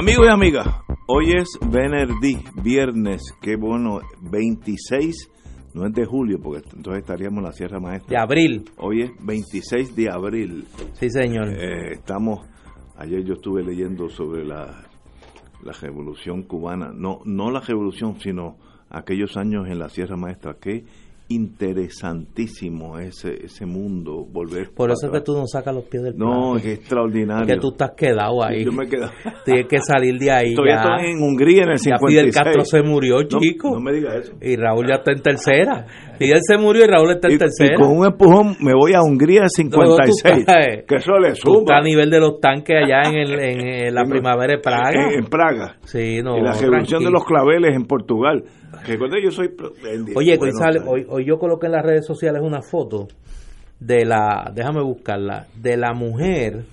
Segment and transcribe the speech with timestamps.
[0.00, 0.68] Amigos y amigas,
[1.08, 3.98] hoy es Venerdí, viernes, qué bueno,
[4.30, 5.28] 26,
[5.74, 8.08] no es de julio, porque entonces estaríamos en la Sierra Maestra.
[8.08, 8.64] De abril.
[8.76, 10.66] Hoy es 26 de abril.
[10.92, 11.48] Sí, señor.
[11.48, 12.46] Eh, estamos,
[12.96, 14.86] ayer yo estuve leyendo sobre la,
[15.64, 18.56] la revolución cubana, no, no la revolución, sino
[18.90, 20.84] aquellos años en la Sierra Maestra, que
[21.28, 26.16] interesantísimo ese ese mundo volver por eso es que tú no sacas los pies del
[26.16, 27.46] no es extraordinario.
[27.46, 28.64] Que tú estás quedado ahí.
[28.64, 29.12] yo me he quedado.
[29.44, 30.94] Tienes que salir de ahí Todavía ya.
[30.96, 33.70] estoy en Hungría en el 56 ya Fidel Castro se murió No, chico.
[33.72, 34.32] no me digas eso.
[34.40, 35.86] Y Raúl ya está en tercera
[36.18, 37.74] Fidel se murió y Raúl está en y, tercera.
[37.74, 41.12] y con un empujón me voy a Hungría en 56 No, tú estás- que eso
[41.18, 41.58] le suma.
[41.60, 45.10] estás a nivel de los tanques allá en, el, en, eh, la primavera de Praga.
[45.16, 45.76] en, Praga.
[45.84, 48.42] Sí no y la revolución de los claveles en Portugal.
[48.86, 49.48] Recuerda yo soy
[50.14, 53.08] Oye, bueno, sale- está- hoy, hoy yo coloqué en las redes sociales una foto
[53.80, 56.64] de la, déjame buscarla, de la mujer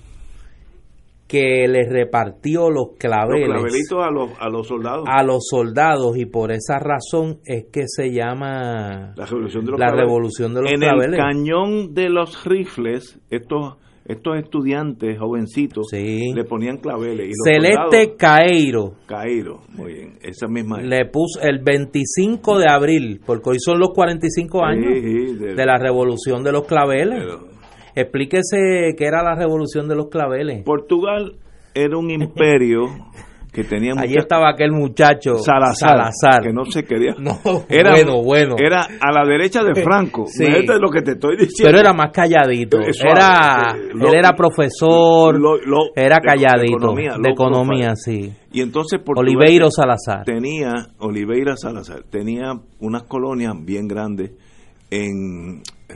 [1.28, 6.16] que le repartió los los claveles, clavelitos a los a los soldados a los soldados
[6.16, 10.04] y por esa razón es que se llama la revolución de los la claveles.
[10.06, 11.12] revolución de los en claveles.
[11.12, 13.76] el cañón de los rifles estos
[14.08, 16.32] estos estudiantes jovencitos Sí.
[16.32, 21.40] le ponían claveles y los Celeste soldados- Caeiro Cairo muy bien esa misma le puso
[21.42, 25.76] el 25 de abril, porque hoy son los 45 años Sí, sí, de- de la
[25.76, 27.18] revolución de los claveles.
[27.18, 27.55] Pero-
[27.96, 30.62] Explíquese qué era la revolución de los claveles.
[30.64, 31.34] Portugal
[31.74, 32.82] era un imperio
[33.52, 36.42] que tenía Allí estaba aquel muchacho Salazar, Salazar.
[36.42, 37.14] que no se quería.
[37.18, 37.38] No,
[37.70, 38.56] era, bueno, bueno.
[38.58, 40.26] Era a la derecha de Franco.
[40.26, 40.44] Sí.
[40.44, 41.64] Esto es lo que te estoy diciendo.
[41.70, 42.78] Pero era más calladito.
[42.80, 46.76] Era, eh, lo- él era profesor, lo- lo- era de- de calladito.
[46.76, 48.26] economía, De economía, profile.
[48.26, 48.32] sí.
[48.52, 50.24] Y entonces Portugal Oliveiro Salazar.
[50.24, 54.32] tenía Oliveira Salazar tenía unas colonias bien grandes
[54.90, 55.94] en eh,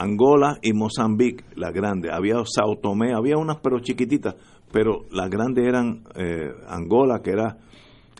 [0.00, 2.10] Angola y Mozambique, las grandes.
[2.10, 4.34] Había Sao Tomé, había unas pero chiquititas,
[4.72, 7.58] pero las grandes eran eh, Angola, que era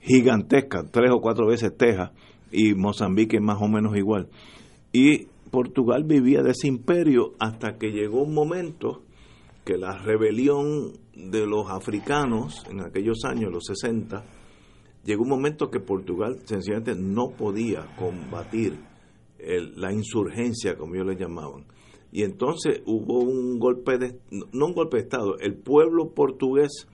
[0.02, 2.10] gigantesca, tres o cuatro veces Texas,
[2.52, 4.28] y Mozambique más o menos igual.
[4.92, 9.00] Y Portugal vivía de ese imperio hasta que llegó un momento
[9.64, 14.22] que la rebelión de los africanos en aquellos años, los 60,
[15.06, 18.89] llegó un momento que Portugal sencillamente no podía combatir
[19.44, 21.64] el- la insurgencia, como ellos le llamaban.
[22.12, 24.18] Y entonces hubo un golpe de,
[24.52, 26.88] no un golpe de Estado, el pueblo portugués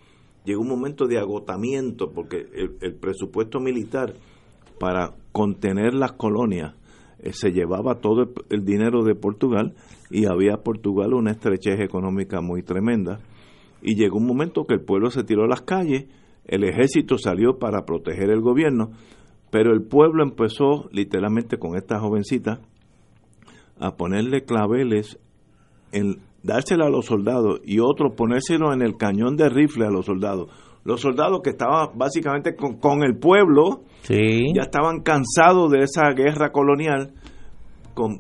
[0.45, 2.47] llegó un momento de agotamiento porque
[2.81, 4.15] el, presupuesto militar
[4.79, 6.75] para contener las colonias
[7.19, 9.75] eh, se llevaba todo el, el dinero de Portugal
[10.11, 13.19] y había Portugal una estrechez económica muy tremenda
[13.83, 16.07] y llegó un momento que el pueblo se tiró a las calles,
[16.45, 18.91] el ejército salió para proteger el gobierno,
[19.57, 22.61] pero el pueblo empezó literalmente con esta jovencita
[23.81, 25.19] a ponerle claveles
[25.93, 30.05] en dársela a los soldados y otro ponérselo en el cañón de rifle a los
[30.05, 30.51] soldados.
[30.85, 34.53] Los soldados que estaban básicamente con, con el pueblo, Sí.
[34.55, 37.15] ya estaban cansados de esa guerra colonial,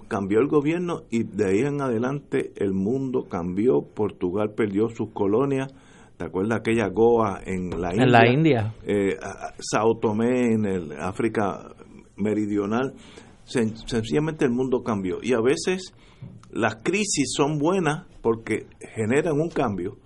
[0.09, 5.69] cambió el gobierno y de ahí en adelante el mundo cambió, Portugal perdió sus colonias,
[6.17, 8.05] ¿te acuerdas aquella Goa en la India?
[8.05, 8.75] En la India.
[8.87, 9.17] eh,
[9.59, 11.69] Sao Tomé en el África
[12.17, 12.95] meridional,
[13.47, 15.95] Sen- sencillamente el mundo cambió y a veces
[16.51, 19.97] las crisis son buenas porque generan un cambio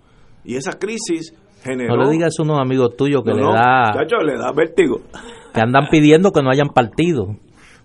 [0.43, 1.33] y esa crisis
[1.63, 4.37] generó No le digas a unos amigos tuyos que No, le no, da chacho, le
[4.37, 5.01] da vértigo
[5.53, 7.35] que andan pidiendo que no hayan partido.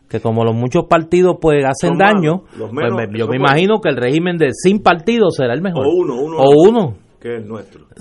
[0.08, 3.36] Que como los muchos partidos pues hacen daño, malos, los pues menos me- yo me
[3.38, 5.84] imagino que el régimen de sin partido será el mejor.
[5.84, 6.94] o uno uno O uno.
[7.20, 7.86] Que es el nuestro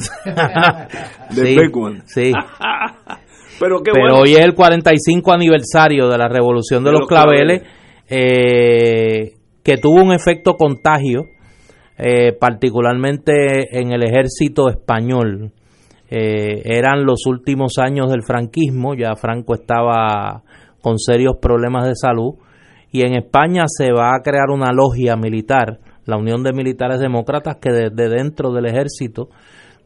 [1.35, 2.01] The sí, big one.
[2.05, 2.31] sí.
[3.59, 6.99] pero qué Pero bueno hoy es el 45 aniversario de la revolución de, De los,
[7.01, 7.63] los claveles,
[8.09, 9.33] eh,
[9.63, 11.25] que tuvo un efecto contagio,
[11.97, 15.51] eh, particularmente en el ejército español.
[16.09, 20.43] Eh, eran los últimos años del franquismo, ya Franco estaba
[20.81, 22.35] con serios problemas de salud,
[22.91, 27.57] y en España se va a crear una logia militar, la Unión de Militares Demócratas,
[27.57, 29.29] que desde dentro del ejército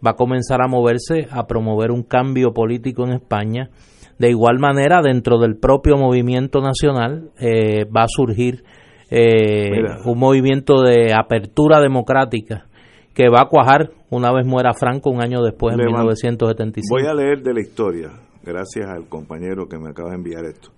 [0.05, 3.69] va a comenzar a moverse a promover un cambio político en España
[4.17, 8.63] De igual manera, dentro del propio movimiento nacional eh, va a surgir
[9.11, 12.65] eh, un movimiento de apertura democrática
[13.13, 16.87] que va a cuajar una vez muera Franco un año después, en 1975.
[16.89, 18.11] Voy a leer de la historia,
[18.43, 20.69] gracias al compañero que me acaba de enviar esto.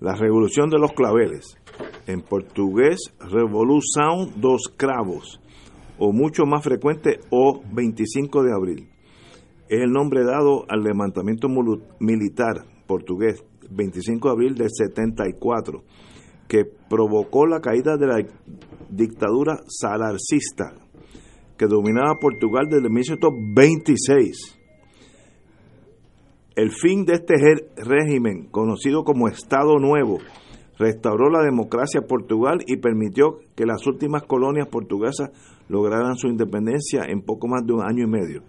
[0.00, 1.56] La revolución de los claveles,
[2.06, 5.40] en portugués, Revolução dos Cravos,
[5.98, 8.88] o mucho más frecuente, o 25 de abril.
[9.68, 11.48] Es el nombre dado al levantamiento
[12.00, 15.82] militar portugués, 25 de abril del 74,
[16.48, 18.18] que provocó la caída de la
[18.90, 20.74] dictadura salarcista
[21.56, 24.53] que dominaba Portugal desde 1926.
[26.56, 27.34] El fin de este
[27.76, 30.18] régimen, conocido como Estado Nuevo,
[30.78, 35.30] restauró la democracia en Portugal y permitió que las últimas colonias portuguesas
[35.68, 38.42] lograran su independencia en poco más de un año y medio.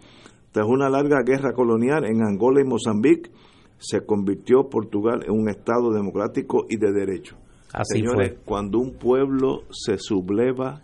[0.52, 3.32] Tras una larga guerra colonial en Angola y Mozambique,
[3.80, 7.36] se convirtió Portugal en un Estado democrático y de derecho.
[7.74, 10.84] Así Señores, cuando un pueblo se subleva,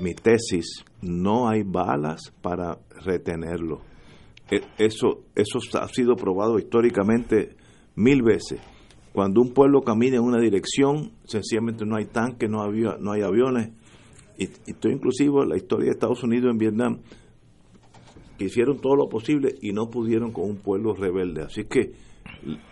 [0.00, 3.91] mi tesis, no hay balas para retenerlo.
[4.52, 7.56] E, eso, eso ha sido probado históricamente
[7.96, 8.60] mil veces.
[9.14, 12.58] Cuando un pueblo camina en una dirección, sencillamente no hay tanques, no,
[13.00, 13.70] no hay aviones.
[14.36, 16.98] Y, esto inclusive la historia de Estados Unidos en Vietnam,
[18.36, 21.44] que hicieron todo lo posible y no pudieron con un pueblo rebelde.
[21.44, 21.92] Así que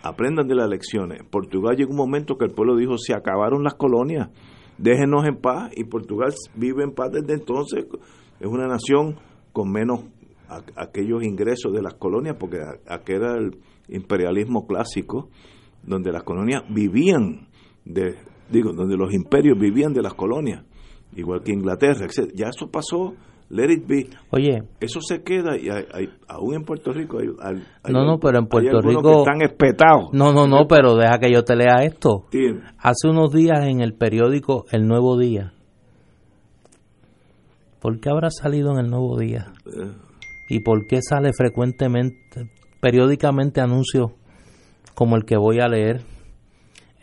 [0.03, 1.23] aprendan de las lecciones.
[1.31, 4.29] Portugal llegó un momento que el pueblo dijo, se acabaron las colonias,
[4.77, 5.71] déjenos en paz.
[5.75, 7.85] Y Portugal vive en paz desde entonces.
[8.39, 9.15] Es una nación
[9.51, 10.01] con menos
[10.75, 12.57] aquellos ingresos de las colonias, porque
[12.87, 13.57] aquel era el
[13.89, 15.29] imperialismo clásico,
[15.83, 17.47] donde las colonias vivían
[17.85, 18.15] de,
[18.49, 20.63] digo, donde los imperios vivían de las colonias,
[21.15, 22.31] igual que Inglaterra, etc.
[22.33, 23.15] Ya eso pasó
[23.51, 24.07] let it be.
[24.31, 27.27] Oye, eso se queda y hay, aún en Puerto Rico hay,
[27.91, 30.09] no, no, pero en Puerto Rico están espetados.
[30.13, 32.25] No, no, no, pero deja que yo te lea esto.
[32.79, 35.53] Hace unos días en el periódico El Nuevo Día.
[37.81, 39.51] ¿Por qué habrá salido en El Nuevo Día?
[39.65, 40.10] Eh.
[40.51, 42.49] ¿Y por qué sale frecuentemente,
[42.81, 44.11] periódicamente anuncios
[44.93, 46.01] como el que voy a leer?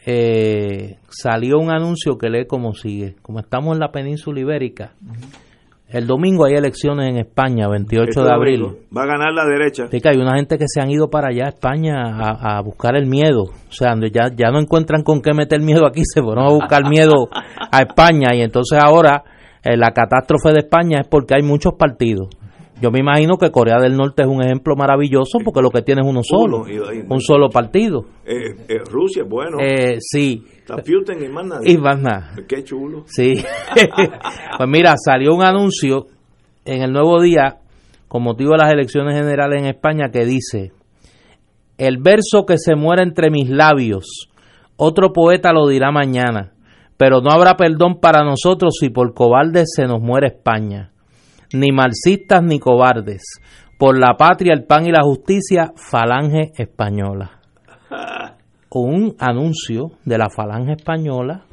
[0.04, 3.16] Eh, salió un anuncio que lee como sigue.
[3.22, 4.92] Como estamos en la península ibérica,
[5.88, 8.64] el domingo hay elecciones en España, 28 este de abril.
[8.94, 9.88] Va a ganar la derecha.
[9.90, 13.44] hay una gente que se han ido para allá a España a, buscar el miedo.
[13.44, 16.86] O sea, ya, ya no encuentran con qué meter miedo aquí, se fueron a buscar
[16.86, 18.34] miedo a España.
[18.34, 19.24] Y entonces ahora
[19.64, 22.28] eh, la catástrofe de España es porque hay muchos partidos.
[22.80, 26.02] Yo me imagino que Corea del Norte es un ejemplo maravilloso porque lo que tiene
[26.02, 26.64] es uno solo,
[27.08, 28.04] un solo partido.
[28.24, 29.58] Eh, eh, Rusia es bueno.
[30.00, 30.44] sí,
[31.64, 32.34] y más nada.
[32.46, 33.04] Qué chulo.
[33.06, 33.34] Sí.
[34.56, 36.06] pues mira, salió un anuncio
[36.64, 37.58] en el Nuevo Día
[38.06, 40.72] con motivo de las elecciones generales en España que dice,
[41.76, 44.28] el verso que se muere entre mis labios,
[44.76, 46.52] otro poeta lo dirá mañana,
[46.96, 50.92] pero no habrá perdón para nosotros si por cobardes se nos muere España.
[51.52, 53.22] Ni marxistas ni cobardes.
[53.78, 57.40] Por la patria, el pan y la justicia, falange española.
[58.70, 61.44] un anuncio de la Falange Española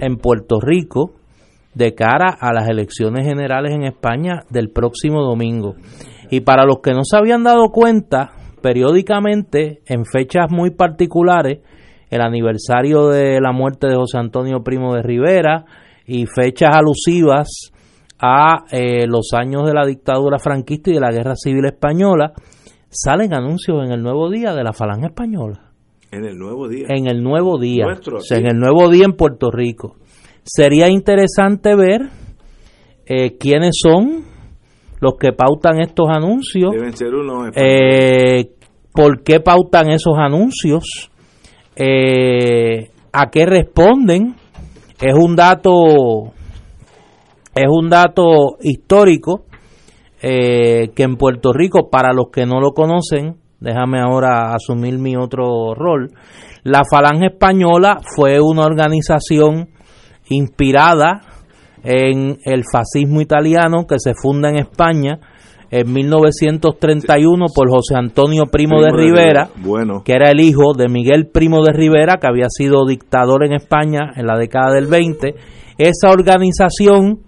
[0.00, 1.12] en Puerto Rico
[1.74, 5.74] de cara a las elecciones generales en España del próximo domingo.
[6.30, 11.60] Y para los que no se habían dado cuenta, periódicamente, en fechas muy particulares,
[12.10, 15.64] el aniversario de la muerte de José Antonio Primo de Rivera
[16.06, 17.72] y fechas alusivas
[18.18, 22.32] a eh, los años de la dictadura franquista y de la guerra civil española,
[22.88, 25.72] salen anuncios en el nuevo día de la Falange Española.
[26.10, 26.86] En el nuevo día.
[26.88, 27.86] En el nuevo día.
[28.30, 29.96] en el nuevo día en Puerto Rico.
[30.44, 32.02] Sería interesante ver
[33.06, 34.24] eh, quiénes son
[35.00, 36.72] los que pautan estos anuncios.
[36.72, 38.50] Deben ser unos eh,
[38.92, 41.10] ¿Por qué pautan esos anuncios?
[41.74, 44.36] Eh, ¿A qué responden?
[45.00, 46.32] Es un dato,
[47.54, 49.44] es un dato histórico
[50.20, 55.74] que en Puerto Rico, para los que no lo conocen, déjame ahora asumir mi otro
[55.74, 56.12] rol.
[56.62, 59.68] La Falange Española fue una organización
[60.30, 61.20] inspirada
[61.82, 65.18] en el fascismo italiano que se funda en España
[65.70, 69.48] en 1931 por José Antonio Primo, de, Rivera,
[70.04, 74.12] que era el hijo de Miguel Primo de Rivera, que había sido dictador en España
[74.14, 75.34] en la década del 20.
[75.76, 77.20] Esa organización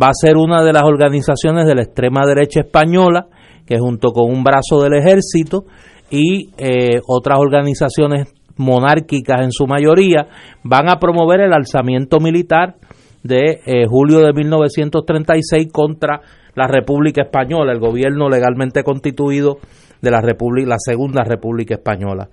[0.00, 3.26] va a ser una de las organizaciones de la extrema derecha española
[3.66, 5.64] que junto con un brazo del ejército
[6.10, 10.26] y eh, otras organizaciones monárquicas en su mayoría
[10.62, 12.76] van a promover el alzamiento militar
[13.22, 16.20] de eh, julio de 1936 contra
[16.54, 19.58] la República Española, el gobierno legalmente constituido
[20.00, 22.28] de la República, la Segunda República Española.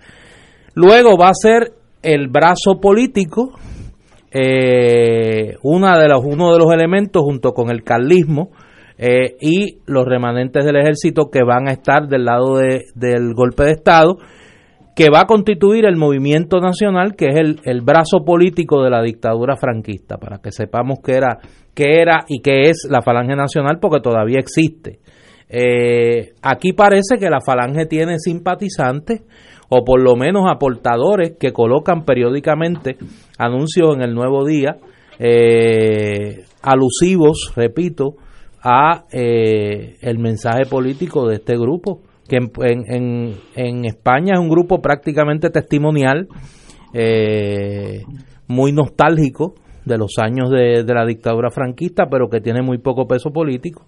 [0.74, 3.52] Luego va a ser el brazo político,
[4.32, 8.52] eh, una de los, uno de los elementos junto con el carlismo
[8.98, 13.64] eh, y los remanentes del ejército que van a estar del lado de, del golpe
[13.64, 14.18] de Estado,
[14.96, 19.02] que va a constituir el movimiento nacional, que es el, el brazo político de la
[19.02, 21.40] dictadura franquista, para que sepamos qué era,
[21.76, 25.00] era y qué es la Falange Nacional, porque todavía existe.
[25.48, 29.24] Eh, aquí parece que la Falange tiene simpatizantes,
[29.70, 32.98] o por lo menos aportadores que colocan periódicamente
[33.38, 34.78] anuncios en el Nuevo Día,
[35.20, 38.16] eh, alusivos, repito,
[38.64, 44.82] a eh, el mensaje político de este grupo, que en, en, España es un grupo
[44.82, 46.28] prácticamente testimonial,
[46.94, 48.02] eh,
[48.48, 53.32] muy nostálgico de los años de, la dictadura franquista, pero que tiene muy poco peso
[53.32, 53.86] político.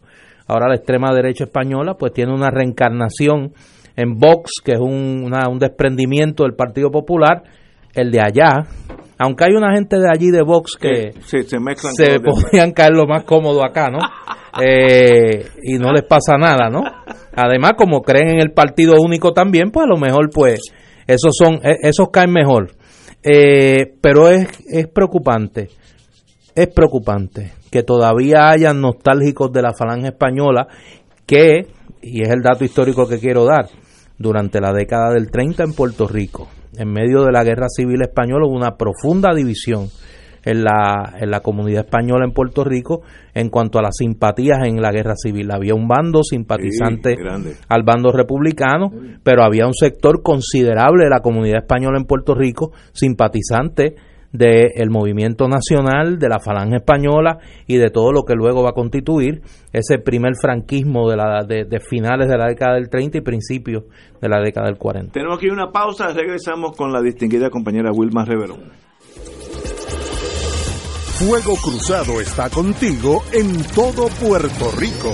[0.48, 3.54] Ahora la extrema derecha española pues tiene una reencarnación
[4.02, 7.44] en Vox, que es un, un desprendimiento del Partido Popular,
[7.94, 8.66] el de allá,
[9.20, 13.24] aunque hay una gente de allí de Vox que se, se podrían caer lo más
[13.24, 14.00] cómodo acá, ¿no?
[14.62, 16.82] Eh, y no les pasa nada, ¿no?
[17.36, 20.62] Además, como creen en el partido único también, pues a lo mejor, pues,
[21.08, 22.72] esos son, e, esos caen mejor.
[23.24, 25.70] Eh, pero es, es preocupante,
[26.56, 30.68] es preocupante que todavía hayan nostálgicos de la falange española
[31.28, 31.68] que,
[32.02, 33.68] y es el dato histórico que quiero dar,
[34.22, 36.48] durante la década del 30 en Puerto Rico.
[36.78, 39.90] En medio de la guerra civil española hubo una profunda división
[40.44, 43.02] en la, en la comunidad española en Puerto Rico
[43.34, 45.52] en cuanto a las simpatías en la guerra civil.
[45.52, 47.16] Había un bando simpatizante
[47.68, 48.92] al bando republicano,
[49.24, 53.96] pero había un sector considerable de la comunidad española en Puerto Rico simpatizante
[54.32, 58.74] del movimiento nacional, de la falange española y de todo lo que luego va a
[58.74, 59.42] constituir
[59.74, 63.84] ese primer franquismo de, la, de, finales de la década del 30 y principios
[64.22, 65.14] de la década del 40.
[65.14, 68.56] Tenemos aquí una pausa, regresamos con la distinguida compañera Wilma Rivero.
[71.22, 75.14] Fuego Cruzado está contigo en todo Puerto Rico.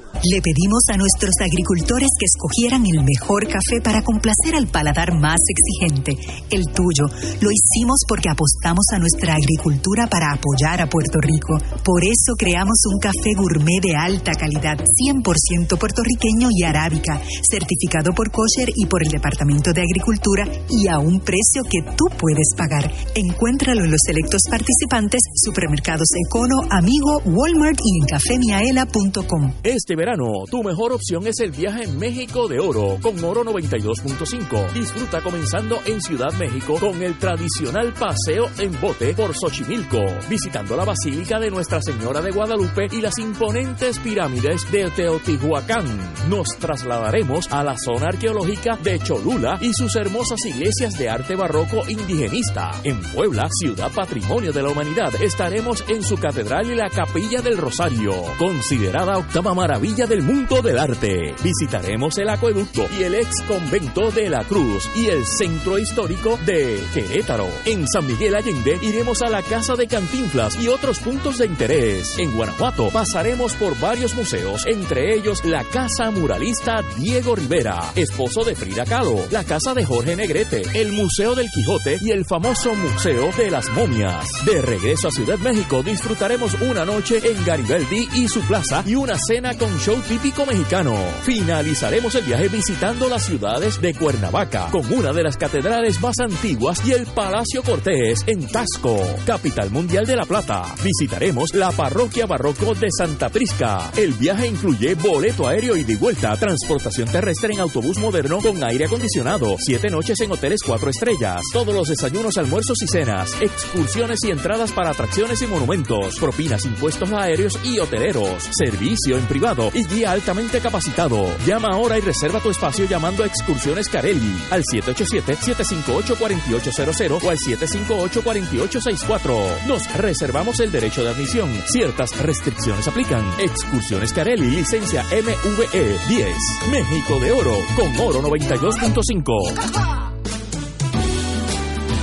[0.23, 5.39] Le pedimos a nuestros agricultores que escogieran el mejor café para complacer al paladar más
[5.49, 6.17] exigente,
[6.51, 7.09] el tuyo.
[7.41, 11.57] Lo hicimos porque apostamos a nuestra agricultura para apoyar a Puerto Rico.
[11.83, 18.29] Por eso creamos un café gourmet de alta calidad, 100% puertorriqueño y arábica, certificado por
[18.29, 22.91] kosher y por el Departamento de Agricultura y a un precio que tú puedes pagar.
[23.15, 29.53] Encuéntralo en los selectos participantes, supermercados Econo, Amigo, Walmart y en cafemiaela.com.
[29.63, 34.73] Este verano tu mejor opción es el viaje en México de Oro con Oro 92.5.
[34.73, 40.85] Disfruta comenzando en Ciudad México con el tradicional paseo en bote por Xochimilco, visitando la
[40.85, 45.85] Basílica de Nuestra Señora de Guadalupe y las imponentes pirámides de Teotihuacán.
[46.27, 51.83] Nos trasladaremos a la zona arqueológica de Cholula y sus hermosas iglesias de arte barroco
[51.87, 52.71] indigenista.
[52.83, 57.59] En Puebla, ciudad patrimonio de la humanidad, estaremos en su catedral y la capilla del
[57.59, 61.35] Rosario, considerada octava maravilla del mundo del arte.
[61.43, 66.81] Visitaremos el acueducto y el ex convento de la Cruz y el centro histórico de
[66.93, 67.47] Querétaro.
[67.65, 72.17] En San Miguel Allende iremos a la Casa de Cantinflas y otros puntos de interés.
[72.17, 78.55] En Guanajuato pasaremos por varios museos, entre ellos la Casa Muralista Diego Rivera, esposo de
[78.55, 83.29] Frida Kahlo, la Casa de Jorge Negrete, el Museo del Quijote y el famoso Museo
[83.37, 84.25] de las Momias.
[84.45, 89.17] De regreso a Ciudad México disfrutaremos una noche en Garibaldi y su plaza y una
[89.17, 90.95] cena con show típico mexicano.
[91.23, 96.85] Finalizaremos el viaje visitando las ciudades de Cuernavaca, con una de las catedrales más antiguas
[96.85, 100.65] y el Palacio Cortés en Tasco, capital mundial de La Plata.
[100.83, 103.89] Visitaremos la parroquia barroco de Santa Prisca.
[103.97, 108.85] El viaje incluye boleto aéreo y de vuelta, transportación terrestre en autobús moderno con aire
[108.85, 114.29] acondicionado, siete noches en hoteles cuatro estrellas, todos los desayunos, almuerzos y cenas, excursiones y
[114.29, 120.11] entradas para atracciones y monumentos, propinas, impuestos aéreos y hoteleros, servicio en privado y guía
[120.11, 121.33] altamente capacitado.
[121.45, 129.65] Llama ahora y reserva tu espacio llamando a Excursiones Carelli al 787-758-4800 o al 758-4864.
[129.67, 131.51] Nos reservamos el derecho de admisión.
[131.67, 133.23] Ciertas restricciones aplican.
[133.39, 136.35] Excursiones Carelli, licencia MVE 10.
[136.71, 140.00] México de Oro con Oro 92.5.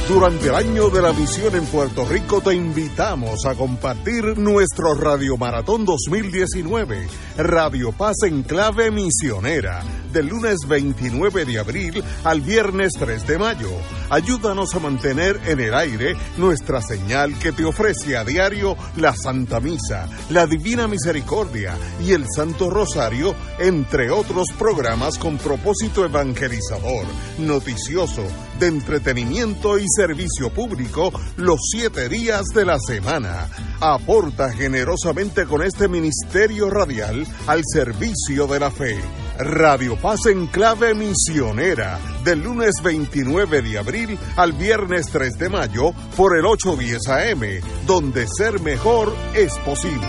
[0.09, 5.37] Durante el año de la misión en Puerto Rico te invitamos a compartir nuestro Radio
[5.37, 13.27] Maratón 2019, Radio Paz en clave misionera, del lunes 29 de abril al viernes 3
[13.27, 13.71] de mayo.
[14.11, 19.61] Ayúdanos a mantener en el aire nuestra señal que te ofrece a diario la Santa
[19.61, 27.07] Misa, la Divina Misericordia y el Santo Rosario, entre otros programas con propósito evangelizador,
[27.39, 28.25] noticioso,
[28.59, 33.49] de entretenimiento y servicio público los siete días de la semana.
[33.81, 38.99] Aporta generosamente con este ministerio radial al servicio de la fe.
[39.39, 45.93] Radio Paz en clave misionera, del lunes 29 de abril al viernes 3 de mayo
[46.17, 50.09] por el 810 AM, donde ser mejor es posible.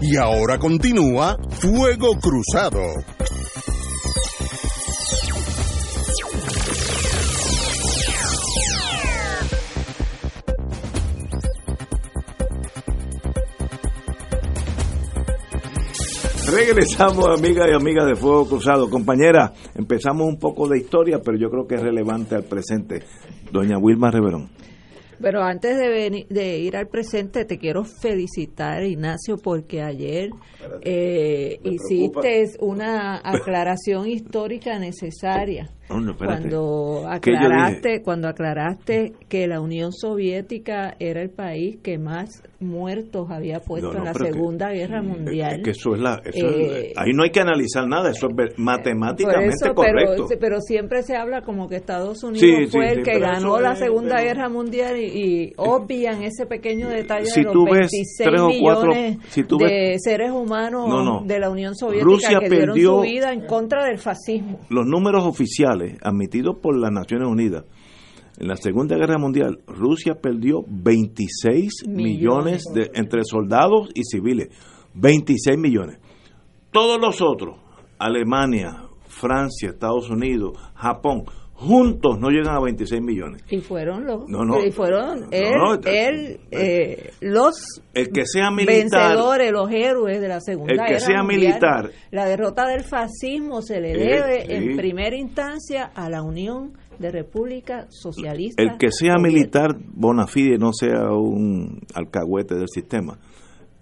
[0.00, 2.80] Y ahora continúa Fuego Cruzado.
[16.58, 18.90] Regresamos, amigas y amigas de Fuego Cruzado.
[18.90, 23.04] Compañera, empezamos un poco de historia, pero yo creo que es relevante al presente.
[23.52, 24.50] Doña Wilma Reverón.
[25.22, 30.30] Pero antes de, de ir al presente, te quiero felicitar, Ignacio, porque ayer
[30.80, 41.22] eh, hiciste una aclaración histórica necesaria cuando aclaraste cuando aclaraste que la Unión Soviética era
[41.22, 45.62] el país que más muertos había puesto en la Segunda Guerra Mundial.
[45.62, 50.26] que eso es la, eh, ahí no hay que analizar nada, eso es matemáticamente correcto.
[50.38, 54.48] Pero, siempre se habla como que Estados Unidos fue el que ganó la Segunda Guerra
[54.48, 59.18] Mundial y, obvian ese pequeño detalle de los 26 millones
[59.58, 64.58] de seres humanos de la Unión Soviética que dieron su vida en contra del fascismo.
[64.68, 67.64] Los números oficiales admitidos por las Naciones Unidas.
[68.38, 74.48] En la Segunda Guerra Mundial, Rusia perdió 26 millones, de, entre soldados y civiles.
[74.94, 75.98] 26 millones.
[76.70, 77.58] Todos los otros,
[77.98, 81.24] Alemania, Francia, Estados Unidos, Japón,
[81.58, 83.42] juntos no llegan a 26 millones.
[83.50, 84.24] Y fueron los
[84.64, 90.72] y fueron él, eh, los el que sea militar, vencedores, los héroes de la Segunda
[90.72, 91.90] el que sea militar.
[92.12, 97.86] La derrota del fascismo se le debe en primera instancia a la Unión de República
[97.90, 98.62] Socialista.
[98.62, 103.18] El que sea militar bona fide, no sea un alcahuete del sistema,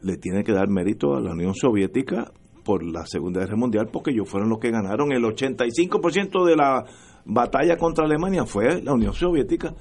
[0.00, 2.32] le tiene que dar mérito a la Unión Soviética
[2.64, 6.84] por la Segunda Guerra Mundial porque ellos fueron los que ganaron el 85% de la
[7.26, 9.74] batalla contra Alemania fue la Unión Soviética.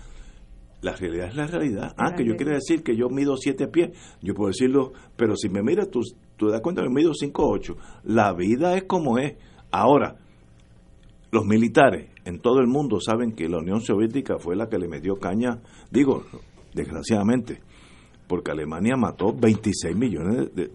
[0.82, 1.96] La realidad es la realidad.
[1.98, 3.98] Ah, que yo quiero decir que yo mido siete pies.
[4.22, 6.02] Yo puedo decirlo, pero si me miras, tú,
[6.36, 7.78] tú das cuenta que mido cinco ocho.
[8.04, 9.36] La vida es como es.
[9.72, 10.18] Ahora,
[11.32, 14.88] los militares en todo el mundo saben que la Unión Soviética fue la que le
[14.88, 15.60] metió caña,
[15.92, 16.24] digo,
[16.74, 17.62] desgraciadamente,
[18.28, 20.72] porque Alemania mató 26 millones de,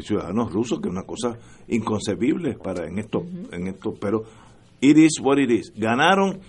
[0.00, 4.24] ciudadanos rusos, que es una cosa inconcebible para en esto, en esto, pero
[4.80, 5.72] It is what it is.
[5.76, 6.40] Ganaron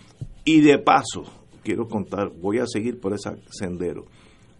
[0.45, 1.23] y de paso,
[1.63, 4.05] quiero contar, voy a seguir por ese sendero.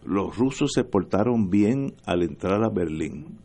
[0.06, 3.40] Los rusos se portaron bien al entrar a Berlín.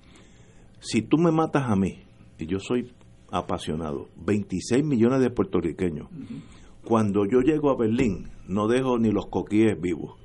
[0.80, 2.02] Si tú me matas a mí,
[2.38, 2.92] y yo soy
[3.30, 6.08] apasionado, 26 millones de puertorriqueños,
[6.84, 10.18] cuando yo llego a Berlín, no dejo ni los coquíes vivos.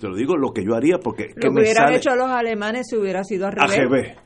[0.00, 1.28] Te lo digo lo que yo haría porque...
[1.36, 4.16] Lo que, hubieran hecho los alemanes si hubiera sido al revés.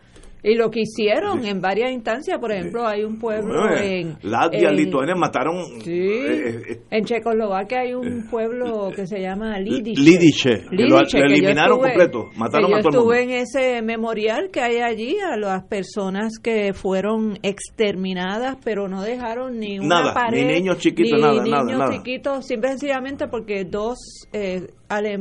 [0.43, 4.19] Y lo que hicieron en varias instancias, por ejemplo, hay un pueblo en...
[4.23, 5.81] Latvia, Lituania mataron...
[5.83, 10.01] Sí, eh, eh, en Checoslovaquia hay un eh, pueblo que se llama Lidice.
[10.01, 15.17] Lidice, lo, eliminaron completo, mataron a todo yo estuve en ese memorial que hay allí
[15.19, 20.47] a las personas que fueron exterminadas, pero no dejaron ni una nada, pared...
[20.47, 23.99] ni niños chiquitos, nada, niños nada, chiquitos, simple sencillamente porque dos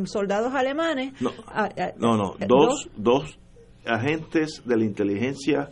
[0.06, 1.14] soldados alemanes...
[1.20, 1.32] No,
[2.18, 3.40] no, dos, dos
[3.88, 5.70] agentes de la inteligencia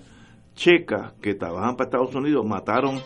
[0.55, 3.01] checa que trabajan para Estados Unidos mataron,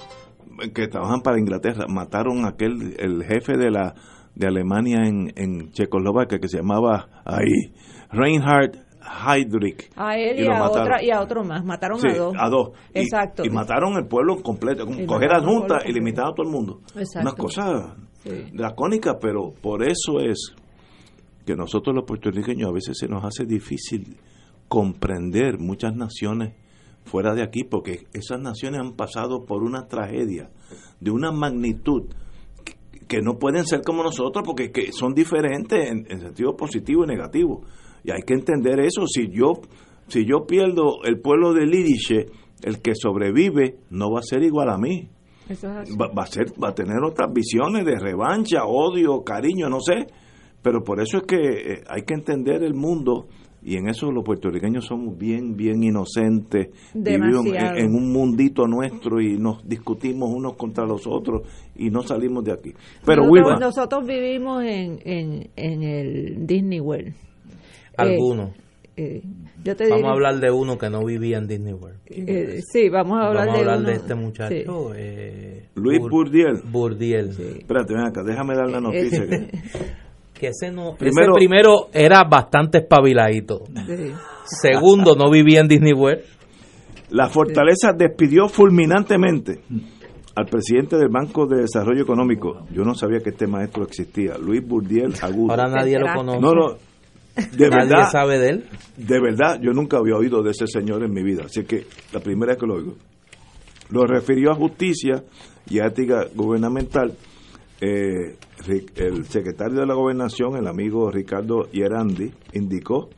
[0.74, 3.96] que trabajan para Inglaterra, mataron a aquel, el jefe de la
[4.36, 7.74] de Alemania en, en Checoslovaquia que se llamaba ahí,
[8.12, 9.90] Reinhard Heydrich.
[9.96, 11.66] A él y, a, otra, y a otro más.
[11.66, 12.36] Mataron a dos.
[12.38, 12.70] A dos.
[12.94, 13.44] Exacto.
[13.46, 14.86] Y, mataron el pueblo completo.
[15.08, 16.82] coger a junta y limitar a todo el mundo.
[16.96, 17.22] Exacto.
[17.22, 17.96] Una cosa
[18.54, 20.54] dracónica, pero por eso es
[21.46, 24.18] que nosotros los puertorriqueños a veces se nos hace difícil
[24.70, 26.54] comprender muchas naciones
[27.04, 30.52] fuera de aquí, porque esas naciones han pasado por una tragedia
[31.02, 32.04] de una magnitud
[33.08, 37.64] que, no pueden ser como nosotros, porque que son diferentes en, sentido positivo y negativo.
[38.04, 39.08] Y hay que entender eso.
[39.08, 39.54] Si yo,
[40.08, 42.28] si yo pierdo el pueblo de Lidiche,
[42.62, 45.10] el que sobrevive no va a ser igual a mí.
[45.50, 50.06] va, a ser, va a tener otras visiones de revancha, odio, cariño, no sé.
[50.62, 53.28] Pero por eso es que eh, hay que entender el mundo
[53.62, 56.70] y en eso los puertorriqueños somos bien, bien inocentes.
[56.94, 61.42] Vivimos en, un mundito nuestro y nos discutimos unos contra los otros
[61.76, 62.74] y no salimos de aquí.
[63.06, 67.14] Pero nosotros, nosotros vivimos en, en, en, el Disney World.
[67.98, 68.52] Algunos.
[69.02, 69.22] Eh,
[69.66, 72.00] eh, vamos a hablar de uno que no vivía en Disney World.
[72.08, 74.94] Eh, sí, vamos a hablar, vamos a hablar de, este muchacho.
[75.76, 76.62] Luis Burdiel.
[76.70, 77.30] Burdiel.
[77.30, 79.26] Espérate, ven acá, déjame dar la noticia.
[79.26, 79.48] que
[80.40, 83.64] que ese no primero, primero era bastante espabiladito.
[84.46, 86.22] Segundo, no vivía en Disney World.
[87.10, 89.60] La Fortaleza despidió fulminantemente
[90.36, 92.66] al presidente del Banco de Desarrollo Económico.
[92.72, 95.52] Yo no sabía que este maestro existía, Luis Burdiel Agudo.
[95.52, 96.40] Ahora nadie lo conoce.
[96.40, 96.78] No, no.
[97.36, 98.66] De ¿Nadie verdad, sabe de él?
[98.98, 101.44] De verdad, yo nunca había oído de ese señor en mi vida.
[101.46, 102.96] Así que la primera vez que lo oigo.
[103.92, 105.24] Lo refirió a justicia
[105.70, 107.14] y a ética gubernamental
[107.82, 108.38] eh,
[108.96, 113.10] el secretario de la gobernación, el amigo Ricardo Hierandi, indicó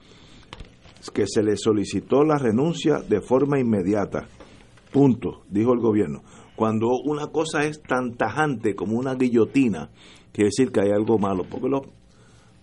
[1.13, 4.27] que se le solicitó la renuncia de forma inmediata.
[4.91, 6.21] Punto, dijo el gobierno.
[6.55, 9.89] Cuando una cosa es tan tajante como una guillotina,
[10.31, 11.43] quiere decir que hay algo malo.
[11.49, 11.81] Porque los,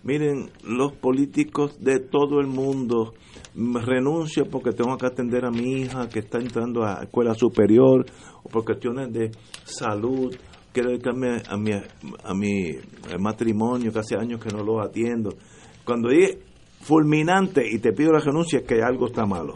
[0.03, 3.13] miren, los políticos de todo el mundo
[3.55, 8.05] renuncian porque tengo que atender a mi hija que está entrando a escuela superior
[8.43, 9.31] o por cuestiones de
[9.65, 10.33] salud
[10.71, 12.71] quiero dedicarme a mi, a mi
[13.19, 15.35] matrimonio, que hace años que no lo atiendo.
[15.83, 16.39] Cuando dije
[16.81, 19.55] fulminante y te pido la renuncia es que algo está malo.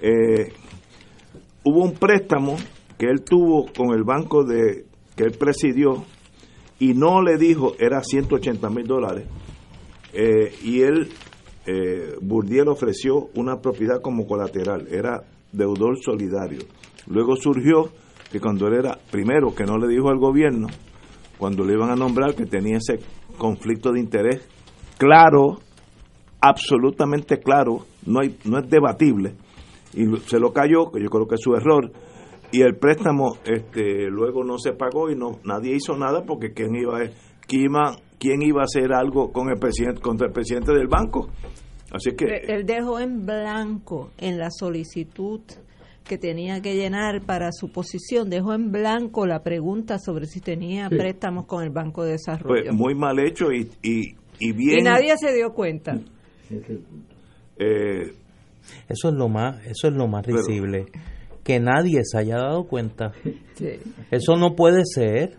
[0.00, 0.52] Eh,
[1.64, 2.56] hubo un préstamo
[2.98, 4.84] que él tuvo con el banco de
[5.16, 6.04] que él presidió
[6.78, 9.26] y no le dijo era 180 mil dólares
[10.12, 11.08] eh, y él
[11.66, 12.16] eh,
[12.66, 16.60] ofreció una propiedad como colateral era deudor solidario
[17.06, 17.90] luego surgió
[18.34, 20.66] que cuando él era, primero, que no le dijo al gobierno,
[21.38, 22.98] cuando le iban a nombrar, que tenía ese
[23.38, 24.48] conflicto de interés
[24.98, 25.58] claro,
[26.40, 29.34] absolutamente claro, no, hay, no es debatible,
[29.92, 31.92] y se lo cayó, que yo creo que es su error,
[32.50, 36.74] y el préstamo este, luego no se pagó y no nadie hizo nada porque quién
[36.74, 36.98] iba,
[37.46, 37.96] quién iba,
[38.40, 41.28] iba a hacer algo con el presidente contra el presidente del banco.
[41.92, 45.40] Así que él dejó en blanco en la solicitud
[46.04, 50.88] que tenía que llenar para su posición, dejó en blanco la pregunta sobre si tenía
[50.90, 52.62] préstamos con el Banco de Desarrollo.
[52.64, 54.80] Pues muy mal hecho y, y, bien...
[54.80, 55.98] Y nadie se dio cuenta.
[57.56, 58.12] Eh,
[58.88, 60.86] eso es lo más, eso es lo más risible,
[61.42, 63.12] que nadie se haya dado cuenta.
[64.10, 65.36] Eso no puede ser.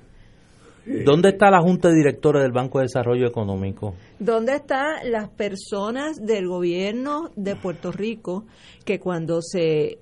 [1.03, 3.95] ¿Dónde está la Junta de Directores del Banco de Desarrollo Económico?
[4.19, 8.45] ¿Dónde están las personas del gobierno de Puerto Rico
[8.85, 9.97] que cuando se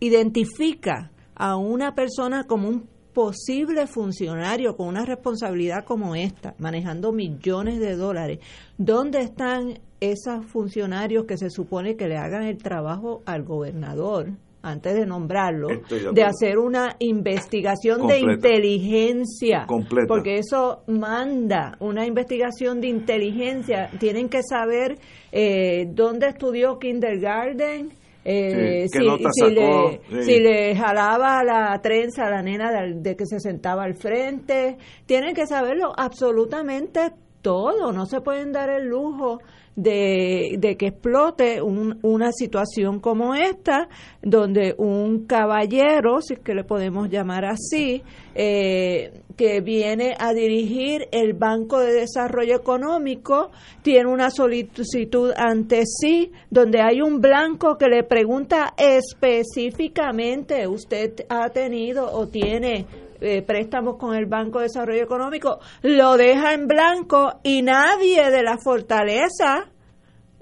[0.00, 7.80] identifica a una persona como un posible funcionario con una responsabilidad como esta, manejando millones
[7.80, 8.38] de dólares,
[8.76, 14.34] ¿dónde están esos funcionarios que se supone que le hagan el trabajo al gobernador?
[14.60, 15.68] antes de nombrarlo,
[16.12, 19.66] de, hacer una investigación de inteligencia,
[20.06, 23.88] porque eso manda una investigación de inteligencia.
[23.98, 24.98] Tienen que saber
[25.32, 27.90] eh, dónde estudió kindergarten,
[28.30, 34.76] eh, si, le, jalaba la trenza a la nena de, que se sentaba al frente,
[35.06, 37.10] tienen que saberlo absolutamente
[37.40, 39.38] todo, no se pueden dar el lujo
[39.76, 43.88] de, que explote una situación como esta,
[44.20, 48.02] donde un caballero, si es que le podemos llamar así,
[48.34, 56.32] eh, que viene a dirigir el Banco de Desarrollo Económico, tiene una solicitud ante sí,
[56.50, 62.84] donde hay un blanco que le pregunta específicamente, ¿usted ha tenido o tiene
[63.20, 68.42] eh, préstamos con el Banco de Desarrollo Económico, lo deja en blanco y nadie de
[68.42, 69.70] la fortaleza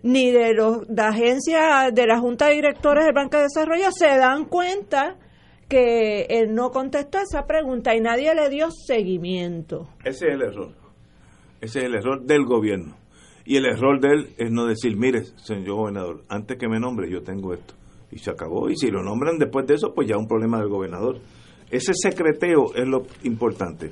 [0.02, 4.08] ni de los de agencia de la Junta de Directores del Banco de Desarrollo se
[4.16, 5.16] dan cuenta
[5.68, 9.88] que él no contestó esa pregunta y nadie le dio seguimiento.
[10.04, 10.70] Ese es el error.
[11.60, 12.94] Ese es el error del gobierno.
[13.44, 17.10] Y el error de él es no decir, mire, señor gobernador, antes que me nombre
[17.10, 17.74] yo tengo esto.
[18.10, 18.70] Y se acabó.
[18.70, 21.18] Y si lo nombran después de eso, pues ya un problema del gobernador.
[21.70, 23.90] Ese secreteo es lo importante.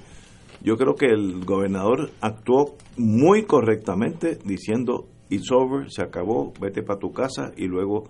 [0.63, 6.99] Yo creo que el gobernador actuó muy correctamente diciendo, it's over, se acabó, vete para
[6.99, 8.05] tu casa y luego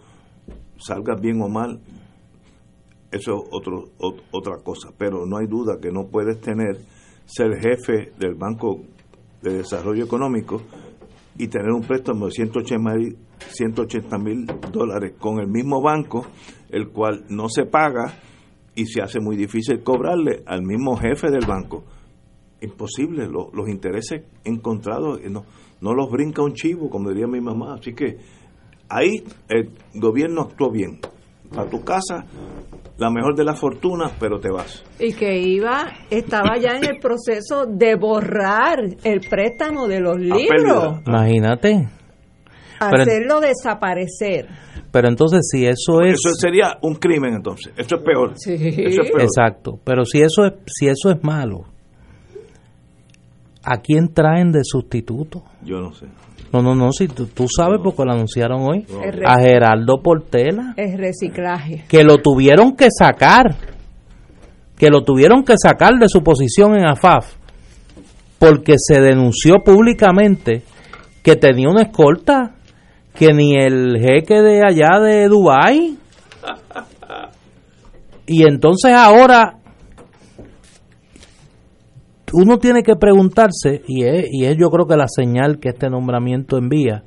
[0.78, 1.80] salgas bien o mal,
[3.14, 3.90] eso es otro,
[4.32, 4.90] otra cosa.
[4.98, 6.78] Pero no hay duda que no puedes tener,
[7.24, 8.80] ser jefe del Banco
[9.42, 10.60] de Desarrollo Económico
[11.38, 16.26] y tener un préstamo de 180 mil dólares con el mismo banco,
[16.70, 18.14] el cual no se paga
[18.74, 21.84] y se hace muy difícil cobrarle al mismo jefe del banco.
[22.60, 25.44] Imposible, los intereses encontrados eh, no,
[25.80, 27.74] no los brinca un chivo, como diría mi mamá.
[27.74, 28.16] Así que
[28.88, 30.98] ahí el gobierno actuó bien.
[31.56, 32.24] A tu casa,
[32.96, 34.84] la mejor de la fortuna, pero te vas.
[34.98, 41.00] Y que iba, estaba ya en el proceso de borrar el préstamo de los libros.
[41.06, 41.88] Imagínate.
[42.78, 44.48] Hacerlo desaparecer.
[44.92, 47.72] Pero entonces si eso es eso sería un crimen entonces.
[47.76, 48.32] Eso es peor.
[48.36, 48.54] Sí.
[48.54, 49.80] Exacto.
[49.82, 51.64] Pero si eso es si eso es malo,
[53.64, 55.42] ¿a quién traen de sustituto?
[55.62, 56.06] Yo no sé.
[56.54, 58.86] No, no, no, si tú, sabes porque lo anunciaron hoy.
[59.26, 60.72] A Geraldo Portela.
[60.76, 61.84] Es reciclaje.
[61.88, 63.56] Que lo tuvieron que sacar.
[64.78, 67.34] Que lo tuvieron que sacar de su posición en AFAF.
[68.38, 70.62] Porque se denunció públicamente
[71.24, 72.54] que tenía una escolta
[73.16, 75.96] que ni el jeque de allá de Dubai
[78.26, 79.58] y entonces ahora
[82.34, 85.88] uno tiene que preguntarse, y es, y es yo creo que la señal que este
[85.88, 87.04] nombramiento envía,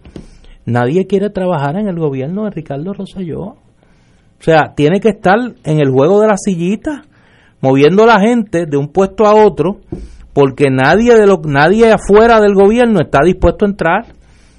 [0.65, 3.41] nadie quiere trabajar en el gobierno de Ricardo Rosselló.
[3.41, 7.03] O sea, tiene que estar en el juego de la sillita,
[7.61, 9.79] moviendo la gente de un puesto a otro,
[10.33, 14.05] porque nadie de lo, nadie afuera del gobierno está dispuesto a entrar.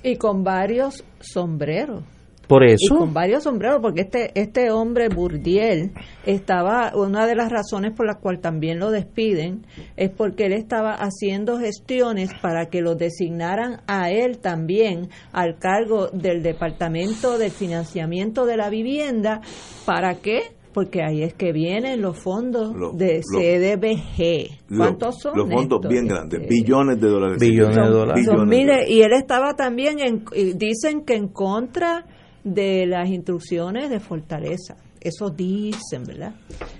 [0.03, 2.03] Y con varios sombreros.
[2.49, 2.95] Por eso.
[2.95, 5.93] Y con varios sombreros, porque este, este hombre, Burdiel,
[6.25, 10.95] estaba, una de las razones por las cuales también lo despiden, es porque él estaba
[10.95, 18.47] haciendo gestiones para que lo designaran a él también al cargo del Departamento del Financiamiento
[18.47, 19.43] de la Vivienda.
[19.85, 20.41] ¿Para qué?
[20.73, 24.75] Porque ahí es que vienen los fondos de CDBG.
[24.75, 25.37] ¿Cuántos son?
[25.37, 27.39] Los fondos bien grandes, este, billones de dólares.
[27.41, 28.89] Billones de dólares.
[28.89, 30.25] y él estaba también, en,
[30.57, 32.07] dicen que en contra
[32.45, 34.77] de las instrucciones de Fortaleza.
[35.01, 36.35] Eso dicen, ¿verdad?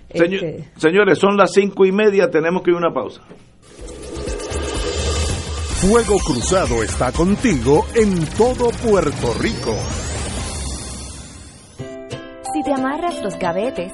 [0.09, 3.23] Este, señores, son las cinco y media, tenemos que ir a una pausa.
[5.81, 9.77] Fuego Cruzado está contigo en todo Puerto Rico.
[12.53, 13.93] Si te amarras los gavetes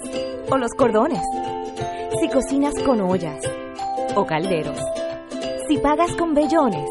[0.51, 1.21] o los cordones,
[2.19, 3.45] si cocinas con ollas
[4.15, 4.79] o calderos,
[5.69, 6.89] si pagas con vellones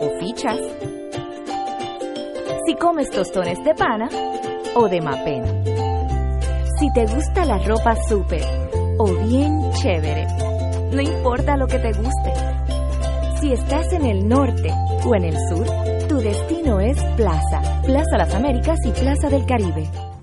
[0.00, 0.60] o fichas,
[2.68, 4.10] si comes tostones de pana
[4.74, 5.48] o de mapena.
[6.78, 8.42] Si te gusta la ropa súper
[8.98, 10.26] o bien chévere,
[10.92, 12.32] no importa lo que te guste.
[13.40, 14.70] Si estás en el norte
[15.06, 15.66] o en el sur,
[16.10, 19.88] tu destino es Plaza, Plaza Las Américas y Plaza del Caribe.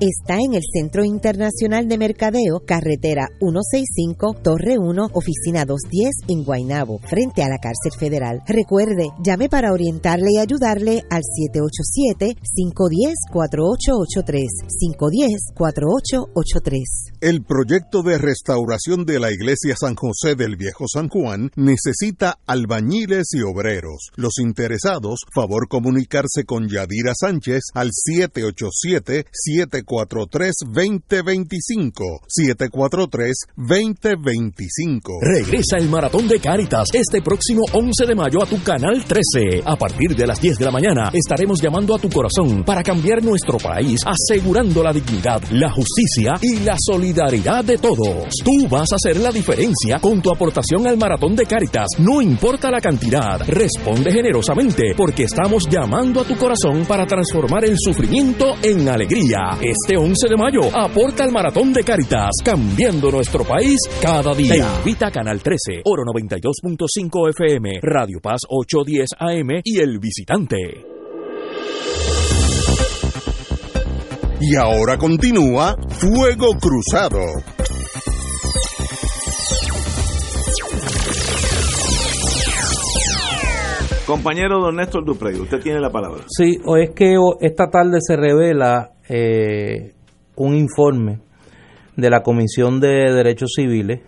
[0.00, 6.98] está en el Centro Internacional de Mercadeo, carretera 165, Torre 1, oficina 210 en Guaynabo,
[6.98, 8.42] frente a la cárcel federal.
[8.46, 11.22] Recuerde, llame para orientarle y ayudarle al
[13.32, 14.46] 787-510-4883,
[15.56, 17.12] 510-4883.
[17.20, 23.28] El proyecto de restauración de la iglesia San José del Viejo San Juan necesita albañiles
[23.32, 24.10] y obreros.
[24.16, 32.20] Los interesados, favor comunicarse con Yadira Sánchez al 787 7 743-2025.
[32.28, 35.18] 743-2025.
[35.22, 39.62] Regresa el Maratón de Cáritas este próximo 11 de mayo a tu canal 13.
[39.64, 43.22] A partir de las 10 de la mañana estaremos llamando a tu corazón para cambiar
[43.22, 48.28] nuestro país, asegurando la dignidad, la justicia y la solidaridad de todos.
[48.44, 51.86] Tú vas a hacer la diferencia con tu aportación al Maratón de Cáritas.
[51.98, 57.76] No importa la cantidad, responde generosamente porque estamos llamando a tu corazón para transformar el
[57.78, 59.58] sufrimiento en alegría.
[59.64, 64.54] Este 11 de mayo aporta al Maratón de Caritas, cambiando nuestro país cada día.
[64.54, 70.84] Te invita a Canal 13, Oro 92.5 FM, Radio Paz 810 AM y El Visitante.
[74.40, 77.20] Y ahora continúa Fuego Cruzado.
[84.08, 86.24] Compañero don Néstor Duprey, usted tiene la palabra.
[86.26, 89.92] Sí, o es que esta tarde se revela eh,
[90.36, 91.18] un informe
[91.96, 94.00] de la Comisión de Derechos Civiles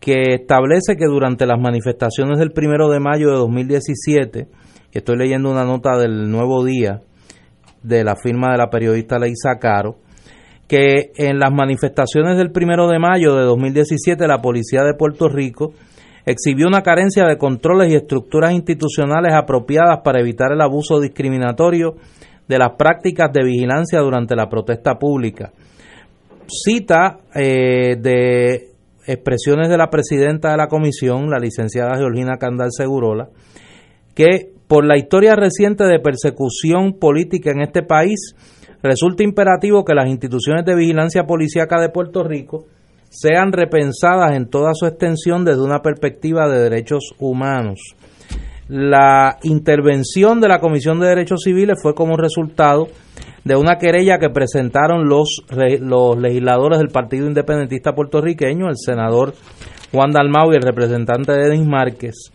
[0.00, 4.48] que establece que durante las manifestaciones del primero de mayo de 2017,
[4.92, 7.02] estoy leyendo una nota del Nuevo Día
[7.82, 9.96] de la firma de la periodista Leisa Caro,
[10.66, 15.74] que en las manifestaciones del primero de mayo de 2017 la Policía de Puerto Rico
[16.24, 21.96] exhibió una carencia de controles y estructuras institucionales apropiadas para evitar el abuso discriminatorio
[22.48, 25.52] de las prácticas de vigilancia durante la protesta pública.
[26.46, 28.68] Cita eh, de
[29.06, 33.28] expresiones de la presidenta de la comisión, la licenciada Georgina Candal Segurola,
[34.14, 38.34] que por la historia reciente de persecución política en este país,
[38.82, 42.66] resulta imperativo que las instituciones de vigilancia policíaca de Puerto Rico
[43.08, 47.80] sean repensadas en toda su extensión desde una perspectiva de derechos humanos.
[48.68, 52.88] La intervención de la Comisión de Derechos Civiles fue como resultado
[53.44, 55.42] de una querella que presentaron los,
[55.80, 59.34] los legisladores del Partido Independentista puertorriqueño, el senador
[59.92, 62.32] Juan Dalmau y el representante Denis Márquez,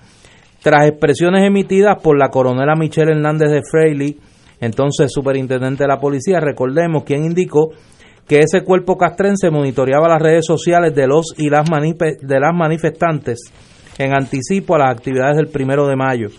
[0.62, 4.20] tras expresiones emitidas por la coronela Michelle Hernández de Freiley,
[4.62, 7.72] entonces superintendente de la policía, recordemos, quien indicó
[8.28, 13.52] que ese cuerpo castrense monitoreaba las redes sociales de los y las, de las manifestantes
[14.00, 16.30] en anticipo a las actividades del primero de mayo.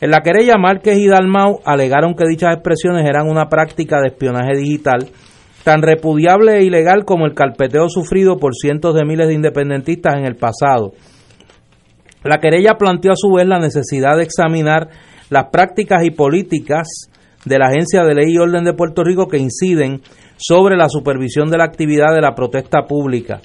[0.00, 4.56] En la querella, Márquez y Dalmau alegaron que dichas expresiones eran una práctica de espionaje
[4.56, 5.08] digital
[5.62, 10.26] tan repudiable e ilegal como el carpeteo sufrido por cientos de miles de independentistas en
[10.26, 10.92] el pasado.
[12.22, 14.88] La querella planteó a su vez la necesidad de examinar
[15.30, 17.10] las prácticas y políticas
[17.44, 20.00] de la Agencia de Ley y Orden de Puerto Rico que inciden
[20.36, 23.40] sobre la supervisión de la actividad de la protesta pública.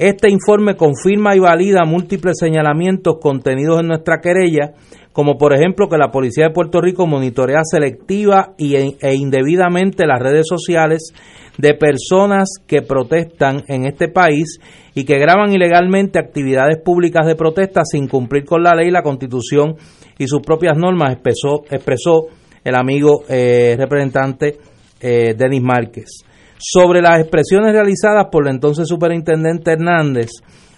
[0.00, 4.72] Este informe confirma y valida múltiples señalamientos contenidos en nuestra querella,
[5.12, 10.18] como por ejemplo que la Policía de Puerto Rico monitorea selectiva e, e indebidamente las
[10.18, 11.12] redes sociales
[11.58, 14.58] de personas que protestan en este país
[14.94, 19.74] y que graban ilegalmente actividades públicas de protesta sin cumplir con la ley, la constitución
[20.16, 22.28] y sus propias normas, expresó, expresó
[22.64, 24.56] el amigo eh, representante
[24.98, 26.24] eh, Denis Márquez.
[26.62, 30.28] Sobre las expresiones realizadas por el entonces superintendente Hernández,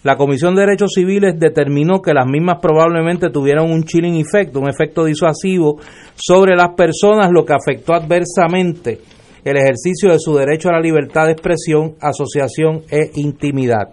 [0.05, 4.69] la Comisión de Derechos Civiles determinó que las mismas probablemente tuvieron un chilling effect, un
[4.69, 5.81] efecto disuasivo
[6.15, 9.01] sobre las personas, lo que afectó adversamente
[9.45, 13.89] el ejercicio de su derecho a la libertad de expresión, asociación e intimidad.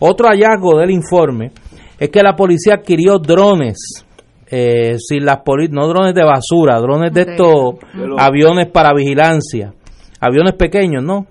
[0.00, 1.52] Otro hallazgo del informe
[1.96, 4.04] es que la policía adquirió drones
[4.50, 5.38] eh, sin las
[5.70, 7.74] no drones de basura, drones de estos
[8.18, 9.72] aviones para vigilancia,
[10.20, 11.26] aviones pequeños, ¿no?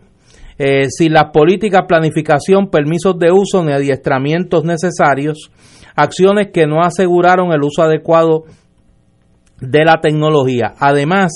[0.57, 5.51] Eh, sin las políticas, planificación, permisos de uso ni adiestramientos necesarios,
[5.95, 8.43] acciones que no aseguraron el uso adecuado
[9.61, 10.73] de la tecnología.
[10.79, 11.31] Además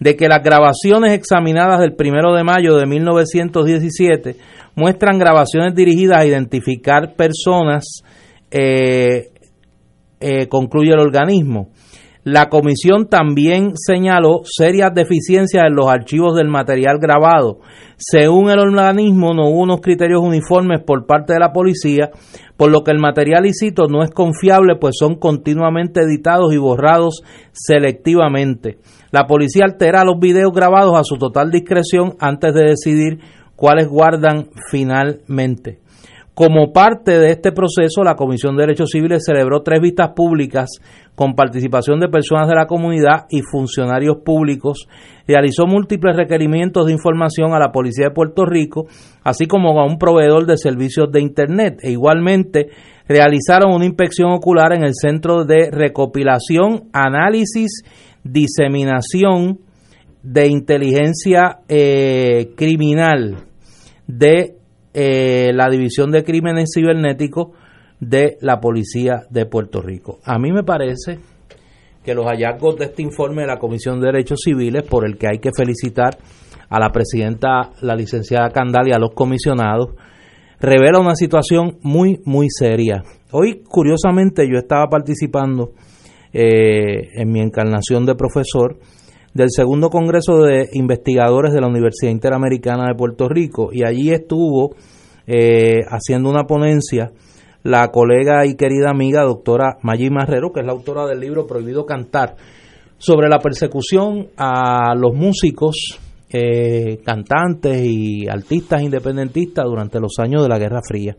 [0.00, 4.36] de que las grabaciones examinadas del primero de mayo de 1917
[4.74, 8.02] muestran grabaciones dirigidas a identificar personas
[8.50, 9.30] eh,
[10.20, 11.70] eh, concluye el organismo.
[12.30, 17.60] La comisión también señaló serias deficiencias en los archivos del material grabado.
[17.96, 22.10] Según el organismo, no hubo unos criterios uniformes por parte de la policía,
[22.58, 27.22] por lo que el material ilícito no es confiable, pues son continuamente editados y borrados
[27.52, 28.76] selectivamente.
[29.10, 33.20] La policía altera los videos grabados a su total discreción antes de decidir
[33.56, 35.80] cuáles guardan finalmente.
[36.38, 40.68] Como parte de este proceso, la Comisión de Derechos Civiles celebró tres vistas públicas
[41.16, 44.86] con participación de personas de la comunidad y funcionarios públicos,
[45.26, 48.86] realizó múltiples requerimientos de información a la Policía de Puerto Rico,
[49.24, 52.68] así como a un proveedor de servicios de Internet, e igualmente
[53.08, 57.82] realizaron una inspección ocular en el Centro de Recopilación, Análisis,
[58.22, 59.58] Diseminación
[60.22, 63.38] de Inteligencia eh, Criminal
[64.06, 64.57] de
[64.94, 67.48] eh, la División de Crímenes Cibernéticos
[68.00, 70.18] de la Policía de Puerto Rico.
[70.24, 71.18] A mí me parece
[72.04, 75.26] que los hallazgos de este informe de la Comisión de Derechos Civiles, por el que
[75.28, 76.16] hay que felicitar
[76.70, 79.90] a la presidenta, la licenciada Candal y a los comisionados,
[80.60, 83.02] revela una situación muy, muy seria.
[83.30, 85.72] Hoy, curiosamente, yo estaba participando
[86.32, 88.78] eh, en mi encarnación de profesor
[89.38, 94.74] del segundo Congreso de Investigadores de la Universidad Interamericana de Puerto Rico y allí estuvo
[95.28, 97.12] eh, haciendo una ponencia
[97.62, 101.86] la colega y querida amiga doctora Maggi Marrero, que es la autora del libro Prohibido
[101.86, 102.34] Cantar,
[102.96, 106.00] sobre la persecución a los músicos,
[106.32, 111.14] eh, cantantes y artistas independentistas durante los años de la Guerra Fría.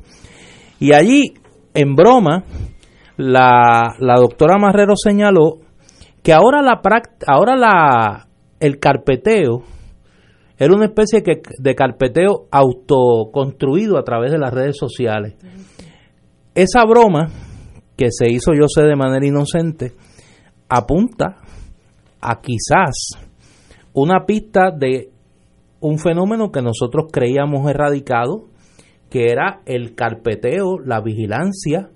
[0.82, 1.36] Y allí,
[1.74, 2.43] en broma,
[3.15, 5.68] la, la doctora Marrero señaló
[6.24, 6.82] que ahora la
[7.28, 8.28] ahora la
[8.59, 9.63] el carpeteo
[10.57, 11.24] era una especie
[11.57, 15.36] de carpeteo autoconstruido a través de las redes sociales.
[16.53, 17.30] Esa broma
[17.95, 19.93] que se hizo, yo sé, de manera inocente,
[20.67, 21.38] apunta
[22.20, 23.11] a quizás
[23.93, 25.11] una pista de
[25.80, 28.49] un fenómeno que nosotros creíamos erradicado,
[29.09, 31.89] que era el carpeteo, la vigilancia,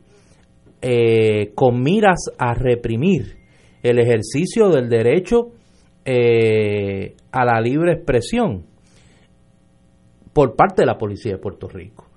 [0.82, 3.42] eh, con miras a reprimir
[3.84, 5.51] el ejercicio del derecho
[6.05, 8.65] eh, a la libre expresión
[10.31, 12.07] por parte de la policía de Puerto Rico.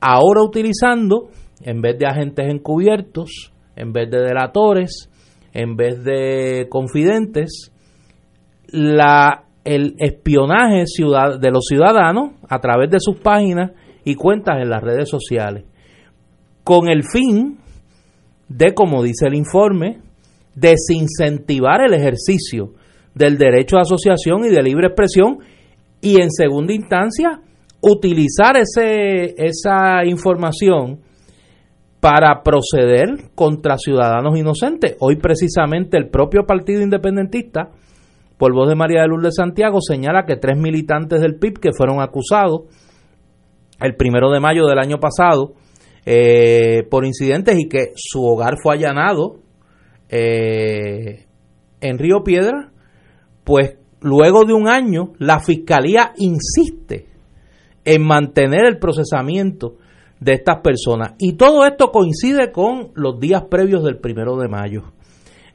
[0.00, 1.28] Ahora utilizando,
[1.62, 5.10] en vez de agentes encubiertos, en vez de delatores,
[5.52, 7.72] en vez de confidentes,
[8.68, 13.72] la, el espionaje ciudad, de los ciudadanos a través de sus páginas
[14.04, 15.64] y cuentas en las redes sociales,
[16.64, 17.58] con el fin
[18.48, 20.00] de, como dice el informe,
[20.58, 22.72] desincentivar el ejercicio
[23.14, 25.38] del derecho de asociación y de libre expresión
[26.00, 27.40] y en segunda instancia
[27.80, 31.00] utilizar ese, esa información
[32.00, 34.96] para proceder contra ciudadanos inocentes.
[35.00, 37.70] Hoy precisamente el propio Partido Independentista,
[38.36, 42.00] por voz de María de Lourdes Santiago, señala que tres militantes del PIB que fueron
[42.00, 42.62] acusados
[43.80, 45.54] el primero de mayo del año pasado
[46.06, 49.40] eh, por incidentes y que su hogar fue allanado
[50.08, 51.26] eh,
[51.80, 52.70] en Río Piedra,
[53.44, 57.06] pues luego de un año la fiscalía insiste
[57.84, 59.76] en mantener el procesamiento
[60.20, 61.14] de estas personas.
[61.18, 64.92] Y todo esto coincide con los días previos del primero de mayo.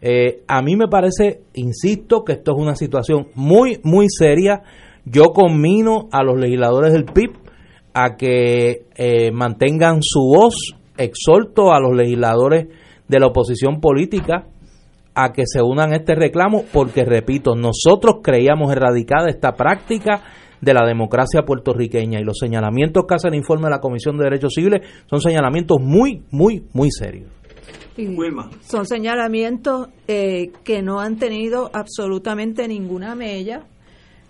[0.01, 4.64] Eh, a mí me parece, insisto, que esto es una situación muy, muy seria.
[5.06, 7.32] Yo conmino a los legisladores del PIB
[7.93, 12.68] a que eh, mantengan su voz, exhorto a los legisladores
[13.08, 14.47] de la oposición política
[15.16, 20.24] a que se unan a este reclamo porque, repito, nosotros creíamos erradicada esta práctica
[20.62, 24.24] de la democracia puertorriqueña y los señalamientos que hace el informe de la Comisión de
[24.24, 27.30] Derechos Civiles son señalamientos muy, muy, muy serios.
[28.62, 33.68] son señalamientos eh, que no han tenido absolutamente ninguna mella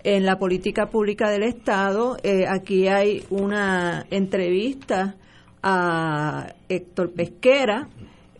[0.02, 2.16] en la política pública del Estado.
[2.22, 5.14] Eh, aquí hay una entrevista
[5.62, 7.88] a Héctor Pesquera,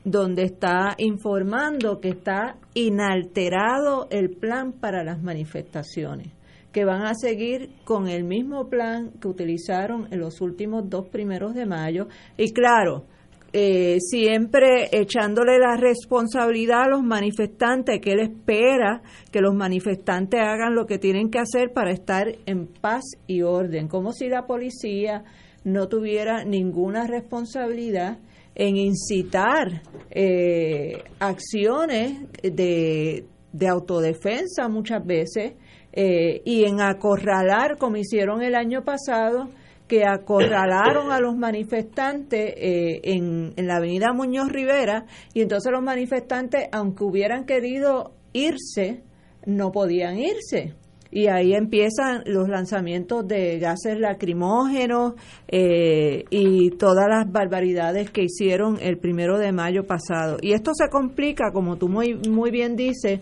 [0.05, 6.29] donde está informando que está inalterado el plan para las manifestaciones,
[6.73, 11.55] que van a seguir con el mismo plan que utilizaron en los últimos dos primeros
[11.55, 12.09] de mayo.
[12.37, 13.07] Y claro,
[13.55, 19.01] eh, siempre echándole la responsabilidad a los manifestantes, que él espera
[19.31, 23.89] que los manifestantes hagan lo que tienen que hacer para estar en paz y orden,
[23.89, 25.25] como si la policía
[25.63, 28.19] no tuviera ninguna responsabilidad
[28.55, 33.27] en incitar eh, acciones de,
[33.69, 35.55] autodefensa muchas veces
[35.93, 39.49] eh, y en acorralar, como hicieron el año pasado,
[39.89, 45.83] que acorralaron a los manifestantes eh, en, en la avenida Muñoz Rivera y entonces los
[45.83, 49.03] manifestantes, aunque hubieran querido irse,
[49.47, 50.75] no podían irse
[51.15, 55.15] y ahí empiezan los lanzamientos de gases lacrimógenos
[55.47, 60.39] eh, y todas las barbaridades que hicieron el primero de mayo pasado.
[60.43, 63.21] Y esto se complica, como tú muy, muy bien dices,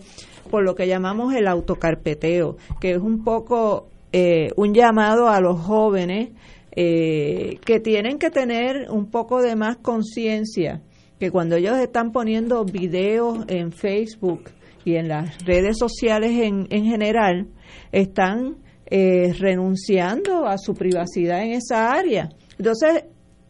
[0.49, 5.59] por lo que llamamos el autocarpeteo, que es un poco eh, un llamado a los
[5.59, 6.31] jóvenes
[6.75, 10.81] eh, que tienen que tener un poco de más conciencia,
[11.19, 14.45] que cuando ellos están poniendo videos en Facebook
[14.83, 17.49] y en las redes sociales en, en general,
[17.91, 22.29] están eh, renunciando a su privacidad en esa área.
[22.57, 23.05] Entonces,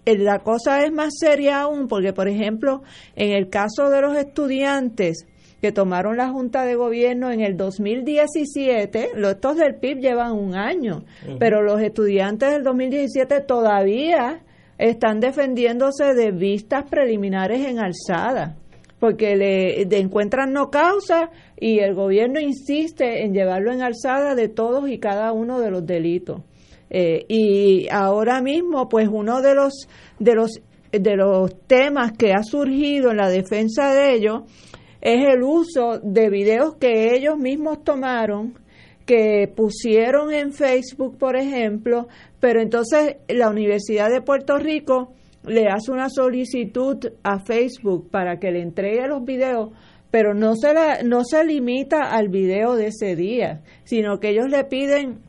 [0.06, 2.84] eh, la cosa es más seria aún porque, por ejemplo,
[3.16, 5.26] en el caso de los estudiantes
[5.62, 10.56] que tomaron la Junta de Gobierno en el 2017, los, estos del PIB llevan un
[10.56, 11.04] año,
[11.40, 14.44] pero los estudiantes del 2017 todavía
[14.78, 18.58] están defendiéndose de vistas preliminares en alzada
[19.04, 21.30] porque le encuentran no causa
[21.60, 25.86] y el gobierno insiste en llevarlo en alzada de todos y cada uno de los
[25.86, 26.44] delitos.
[26.90, 29.90] Eh, y ahora mismo, pues uno de los
[30.20, 30.52] de los
[30.94, 34.44] de los temas que ha surgido en la defensa de ellos
[35.02, 38.54] es el uso de videos que ellos mismos tomaron
[39.06, 42.08] que pusieron en Facebook, por ejemplo,
[42.40, 45.12] pero entonces la Universidad de Puerto Rico
[45.46, 49.72] le hace una solicitud a Facebook para que le entregue los videos,
[50.12, 54.50] pero no se, la, no se limita al video de ese día, sino que ellos
[54.50, 55.22] le piden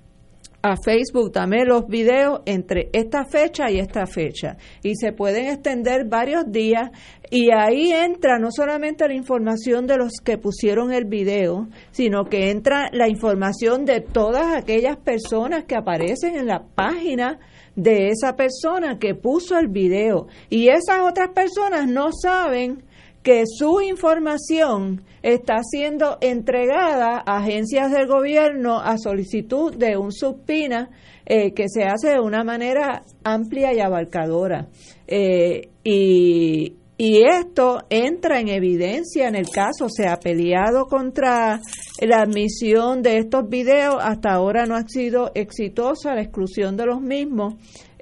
[0.64, 4.56] a Facebook, dame los videos entre esta fecha y esta fecha.
[4.82, 6.90] Y se pueden extender varios días
[7.30, 12.50] y ahí entra no solamente la información de los que pusieron el video, sino que
[12.50, 17.38] entra la información de todas aquellas personas que aparecen en la página
[17.76, 20.26] de esa persona que puso el video.
[20.50, 22.82] Y esas otras personas no saben
[23.22, 30.90] que su información está siendo entregada a agencias del gobierno a solicitud de un subpina
[31.24, 34.68] eh, que se hace de una manera amplia y abarcadora.
[35.06, 41.61] Eh, y, y esto entra en evidencia en el caso, se ha peleado contra
[42.01, 47.01] la admisión de estos videos, hasta ahora no ha sido exitosa la exclusión de los
[47.01, 47.55] mismos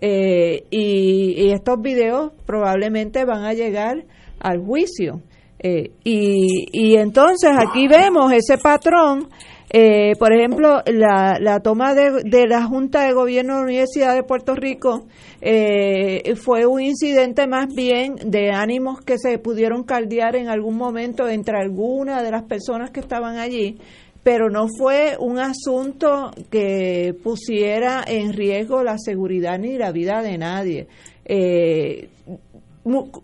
[0.04, 4.04] eh, y, estos videos probablemente van a llegar
[4.40, 5.22] al juicio.
[5.58, 9.28] Eh, y, y entonces aquí vemos ese patrón
[9.74, 14.22] eh, por ejemplo, la, toma de, de, la Junta de Gobierno de la Universidad de
[14.22, 15.06] Puerto Rico
[15.40, 21.26] eh, fue un incidente más bien de ánimos que se pudieron caldear en algún momento
[21.26, 23.78] entre algunas de las personas que estaban allí,
[24.22, 30.36] pero no fue un asunto que pusiera en riesgo la seguridad ni la vida de
[30.36, 30.86] nadie.
[31.24, 32.08] Eh,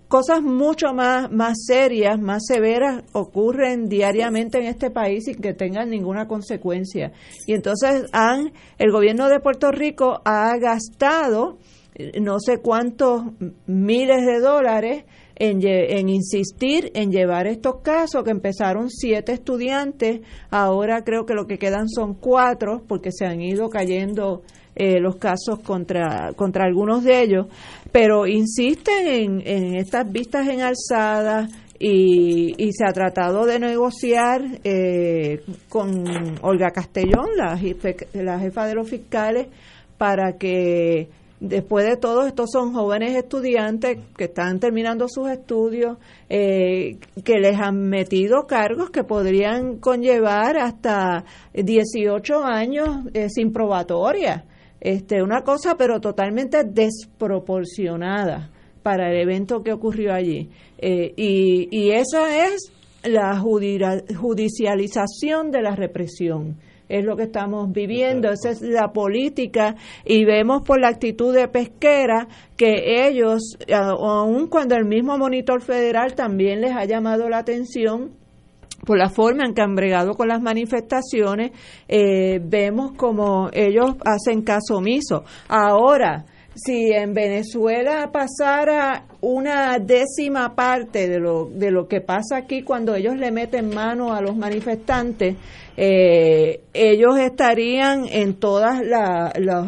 [0.06, 5.90] cosas mucho más, más serias, más severas ocurren diariamente en este país sin que tengan
[5.90, 7.12] ninguna consecuencia.
[7.46, 11.58] Y entonces han, el gobierno de Puerto Rico ha gastado
[11.94, 13.24] eh, no sé cuántos
[13.66, 15.04] miles de dólares
[15.34, 21.46] en, en, insistir en llevar estos casos, que empezaron siete estudiantes, ahora creo que lo
[21.46, 24.42] que quedan son cuatro, porque se han ido cayendo
[24.80, 27.46] eh, los casos contra, contra algunos de ellos,
[27.92, 34.42] pero insisten en, en estas vistas en alzada y, y, se ha tratado de negociar
[34.64, 36.04] eh, con
[36.42, 37.58] Olga Castellón, la,
[38.14, 39.46] la jefa de los fiscales,
[39.96, 41.08] para que
[41.40, 47.56] después de todo, estos son jóvenes estudiantes que están terminando sus estudios, eh, que les
[47.60, 51.24] han metido cargos que podrían conllevar hasta
[51.54, 54.44] 18 años eh, sin probatoria
[54.80, 58.50] este, una cosa pero totalmente desproporcionada
[58.82, 60.48] para el evento que ocurrió allí.
[60.78, 62.72] Eh, y, y esa es
[63.02, 66.58] la judicialización de la represión.
[66.88, 69.74] Es lo que estamos viviendo, esa es la política
[70.06, 76.14] y vemos por la actitud de pesquera que ellos, aun cuando el mismo monitor federal
[76.14, 78.12] también les ha llamado la atención,
[78.88, 81.50] por la forma en que han bregado con las manifestaciones,
[81.88, 85.24] eh, vemos como ellos hacen caso omiso.
[85.46, 86.24] Ahora,
[86.54, 92.94] si en Venezuela pasara una décima parte de lo, de lo que pasa aquí cuando
[92.94, 95.36] ellos le meten mano a los manifestantes,
[95.76, 98.70] eh, ellos estarían en todos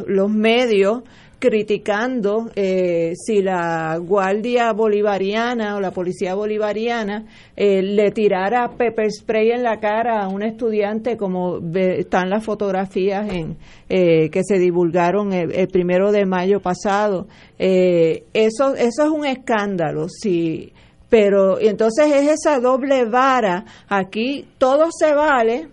[0.06, 1.02] los medios
[1.40, 7.24] criticando eh, si la Guardia Bolivariana o la Policía Bolivariana
[7.56, 13.32] eh, le tirara pepper spray en la cara a un estudiante como están las fotografías
[13.32, 13.56] en,
[13.88, 17.26] eh, que se divulgaron el, primero de mayo pasado.
[17.58, 20.08] eso, eso es un escándalo.
[20.10, 20.70] Si,
[21.08, 23.64] pero entonces es esa doble vara.
[23.88, 25.68] Aquí todo se vale.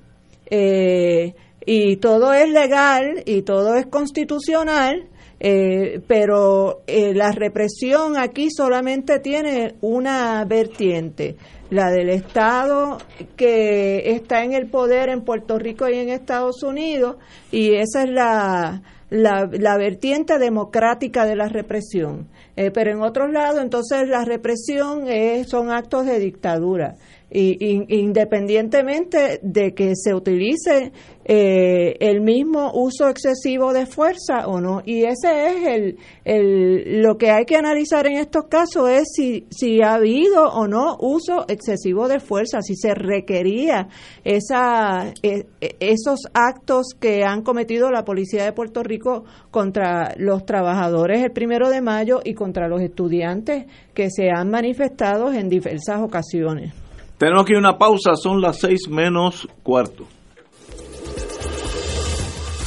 [1.65, 5.09] y todo es legal y todo es constitucional,
[5.39, 11.35] eh, pero eh, la represión aquí solamente tiene una vertiente,
[11.69, 12.97] la del Estado
[13.35, 17.17] que está en el poder en Puerto Rico y en Estados Unidos,
[17.51, 22.27] y esa es la, la, vertiente democrática de la represión.
[22.55, 25.05] Eh, pero en otros lados, entonces, la represión
[25.45, 26.95] son actos de dictadura
[27.29, 30.93] y, independientemente de que se utilice
[31.25, 34.81] eh, el mismo uso excesivo de fuerza o no.
[34.85, 39.45] Y ese es el, el, lo que hay que analizar en estos casos es si,
[39.49, 43.89] si ha habido o no uso excesivo de fuerza, si se requería
[44.23, 50.45] esa, e, e, esos actos que han cometido la Policía de Puerto Rico contra los
[50.45, 56.01] trabajadores el primero de mayo y contra los estudiantes que se han manifestado en diversas
[56.01, 56.86] ocasiones.
[57.17, 60.05] Tenemos ir una pausa, son las seis menos cuarto.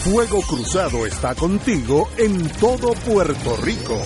[0.05, 3.97] Fuego Cruzado está contigo en todo Puerto Rico.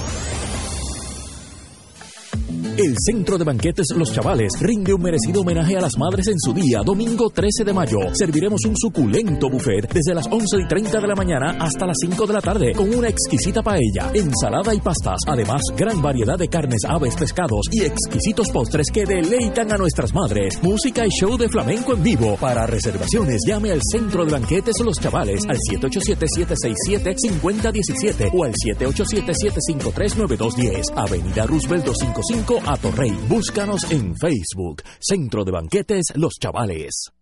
[2.76, 6.52] El Centro de Banquetes Los Chavales rinde un merecido homenaje a las madres en su
[6.52, 8.00] día, domingo 13 de mayo.
[8.14, 12.26] Serviremos un suculento buffet desde las 11 y 30 de la mañana hasta las 5
[12.26, 15.20] de la tarde con una exquisita paella, ensalada y pastas.
[15.28, 20.60] Además, gran variedad de carnes, aves, pescados y exquisitos postres que deleitan a nuestras madres.
[20.60, 22.36] Música y show de flamenco en vivo.
[22.40, 30.86] Para reservaciones, llame al Centro de Banquetes Los Chavales al 787-767-5017 o al 787-753-9210.
[30.96, 33.12] Avenida Roosevelt 255 a Torrey.
[33.28, 34.82] Búscanos en Facebook.
[35.00, 37.13] Centro de Banquetes Los Chavales.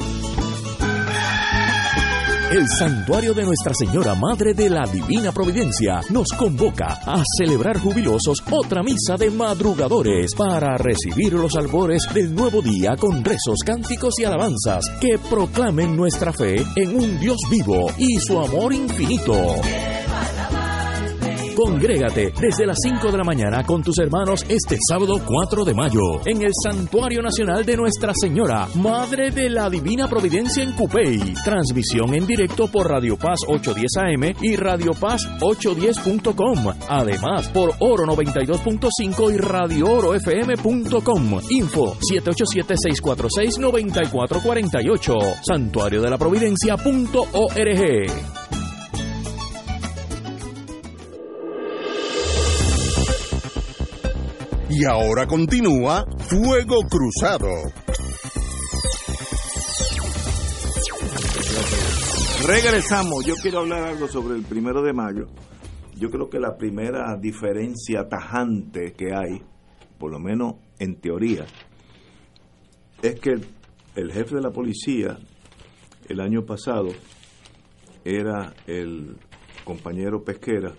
[2.49, 8.41] El Santuario de Nuestra Señora Madre de la Divina Providencia nos convoca a celebrar jubilosos
[8.49, 14.23] otra misa de madrugadores para recibir los albores del nuevo día con rezos, cánticos y
[14.23, 19.33] alabanzas que proclamen nuestra fe en un Dios vivo y su amor infinito.
[21.57, 26.21] Congrégate desde las 5 de la mañana con tus hermanos este sábado 4 de mayo
[26.27, 31.33] en el Santuario Nacional de Nuestra Señora, Madre de la Divina Providencia en Cupey.
[31.43, 36.75] Transmisión en directo por Radio Paz 810 AM y Radio Paz 810.com.
[36.89, 41.39] Además, por Oro 92.5 y Radio Oro FM.com.
[41.49, 41.97] Info
[43.01, 45.37] 787-646-9448.
[45.41, 48.46] Santuario de la Providencia.org.
[54.79, 57.47] Y ahora continúa Fuego Cruzado.
[62.45, 63.25] Regresamos.
[63.25, 65.25] Yo quiero hablar algo sobre el primero de mayo.
[65.95, 69.41] Yo creo que la primera diferencia tajante que hay,
[69.97, 71.47] por lo menos en teoría,
[73.01, 73.31] es que
[73.95, 75.17] el, jefe de la policía
[76.07, 76.89] el año pasado
[78.05, 79.17] era el
[79.63, 80.75] compañero Pesquera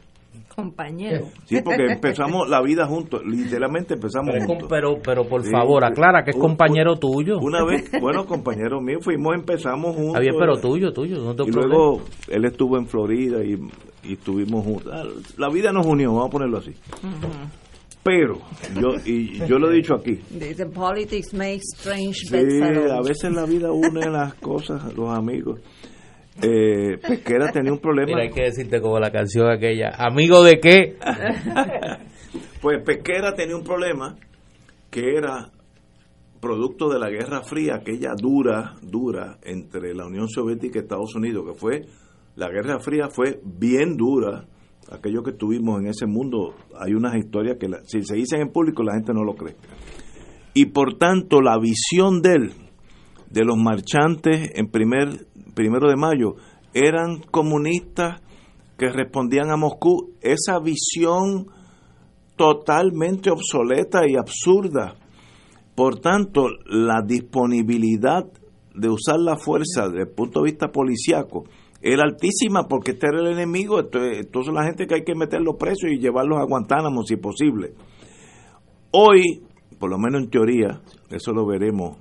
[0.63, 1.27] compañero.
[1.47, 4.67] Sí, porque empezamos la vida juntos, literalmente empezamos Pero, juntos.
[4.69, 7.39] pero, pero por Sí, favor, aclara que es un- compañero tuyo.
[7.39, 10.09] Una vez, bueno, compañero mío, fuimos, empezamos juntos.
[10.15, 13.57] Está bien, pero tuyo, tuyo, no te Y luego él estuvo en Florida y,
[14.09, 14.93] y estuvimos juntos.
[14.93, 15.05] Ah,
[15.37, 16.73] La vida nos unió, vamos a ponerlo así.
[18.03, 18.39] Pero,
[18.81, 22.91] yo y yo lo he dicho aquí, Dice, politics makes strange sí, bedfellows".
[22.93, 25.61] a veces la vida une las cosas, los amigos.
[26.43, 28.07] Eh, Pesquera tenía un problema.
[28.07, 29.91] Mira, hay que decirte como la canción aquella.
[29.99, 30.97] ¿Amigo de qué?
[32.61, 34.17] Pues Pesquera tenía un problema
[34.91, 35.51] que era
[36.41, 41.45] producto de la Guerra Fría, aquella dura, dura entre la Unión Soviética y Estados Unidos,
[41.47, 41.83] que fue,
[42.35, 44.45] la Guerra Fría fue bien dura,
[44.91, 48.49] aquello que tuvimos en ese mundo, hay unas historias que la- si se dicen en
[48.53, 49.55] público la gente no lo cree.
[50.55, 52.53] Y por tanto la visión de él,
[53.31, 55.27] de los marchantes en primer,
[55.59, 56.37] primero de mayo,
[56.73, 58.23] eran comunistas
[58.79, 61.49] que respondían a Moscú, esa visión
[62.37, 64.95] totalmente obsoleta y absurda.
[65.75, 68.25] Por tanto, la disponibilidad
[68.73, 71.43] de usar la fuerza desde el punto de vista policiaco
[71.83, 75.91] era altísima porque este era el enemigo, entonces, la gente que hay que meterlos presos
[75.91, 77.73] y llevarlos a Guantánamo si posible.
[78.93, 79.43] Hoy,
[79.77, 80.81] por lo menos en teoría,
[81.11, 81.97] eso lo veremos,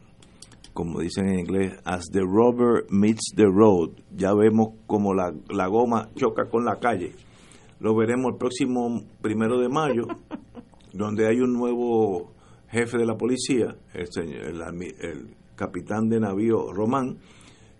[0.78, 3.90] como dicen en inglés, as the rubber meets the road.
[4.16, 7.14] Ya vemos como la, la goma choca con la calle.
[7.80, 10.04] Lo veremos el próximo primero de mayo,
[10.94, 12.32] donde hay un nuevo
[12.70, 14.46] jefe de la policía, el, señor-
[15.02, 17.18] el, capitán de navío Román,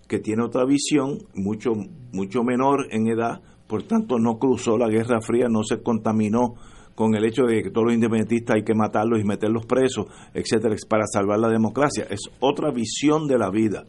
[0.08, 1.74] que tiene otra visión, mucho,
[2.14, 6.56] mucho menor en edad, por tanto no cruzó la Guerra Fría, no se contaminó
[6.98, 10.76] con el hecho de que todos los independentistas hay que matarlos y meterlos presos, etcétera,
[10.90, 12.08] para salvar la democracia.
[12.10, 13.86] Es otra visión de la vida.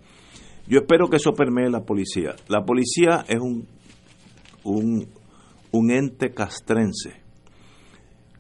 [0.67, 2.37] Yo espero que eso permee la policía.
[2.49, 3.67] La policía es un,
[4.63, 5.07] un,
[5.73, 7.23] un ente castrense.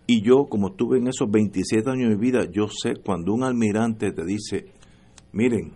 [0.07, 4.12] Y yo, como estuve en esos 27 años de vida, yo sé cuando un almirante
[4.12, 4.66] te dice,
[5.33, 5.73] miren,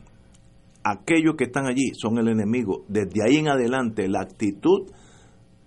[0.84, 2.84] aquellos que están allí son el enemigo.
[2.88, 4.82] Desde ahí en adelante, la actitud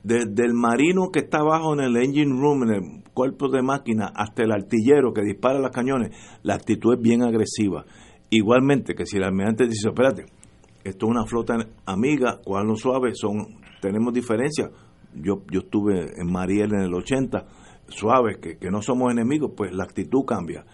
[0.05, 4.11] desde el marino que está abajo en el engine room, en el cuerpo de máquina,
[4.15, 7.85] hasta el artillero que dispara los cañones, la actitud es bien agresiva.
[8.29, 10.25] Igualmente que si el almirante dice, espérate,
[10.83, 11.55] esto es una flota
[11.87, 14.69] amiga, cuál no suave, son, tenemos diferencias.
[15.15, 17.43] Yo, yo estuve en Mariel en el 80,
[17.87, 20.65] suave, que, que no somos enemigos, pues la actitud cambia.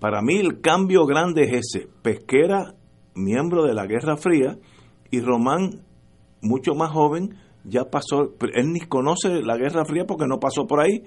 [0.00, 2.74] Para mí el cambio grande es ese, Pesquera,
[3.14, 4.58] miembro de la Guerra Fría,
[5.12, 5.82] y Román,
[6.42, 10.80] mucho más joven, ya pasó, él ni conoce la Guerra Fría porque no pasó por
[10.80, 11.02] ahí.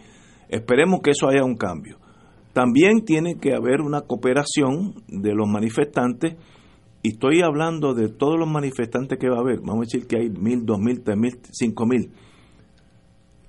[0.50, 1.98] Esperemos que eso haya un cambio.
[2.54, 6.36] También tiene que haber una cooperación de los manifestantes,
[7.04, 9.60] y estoy hablando de todos los manifestantes que va a haber.
[9.62, 12.12] Vamos a decir que hay mil, dos mil, tres mil, cinco mil.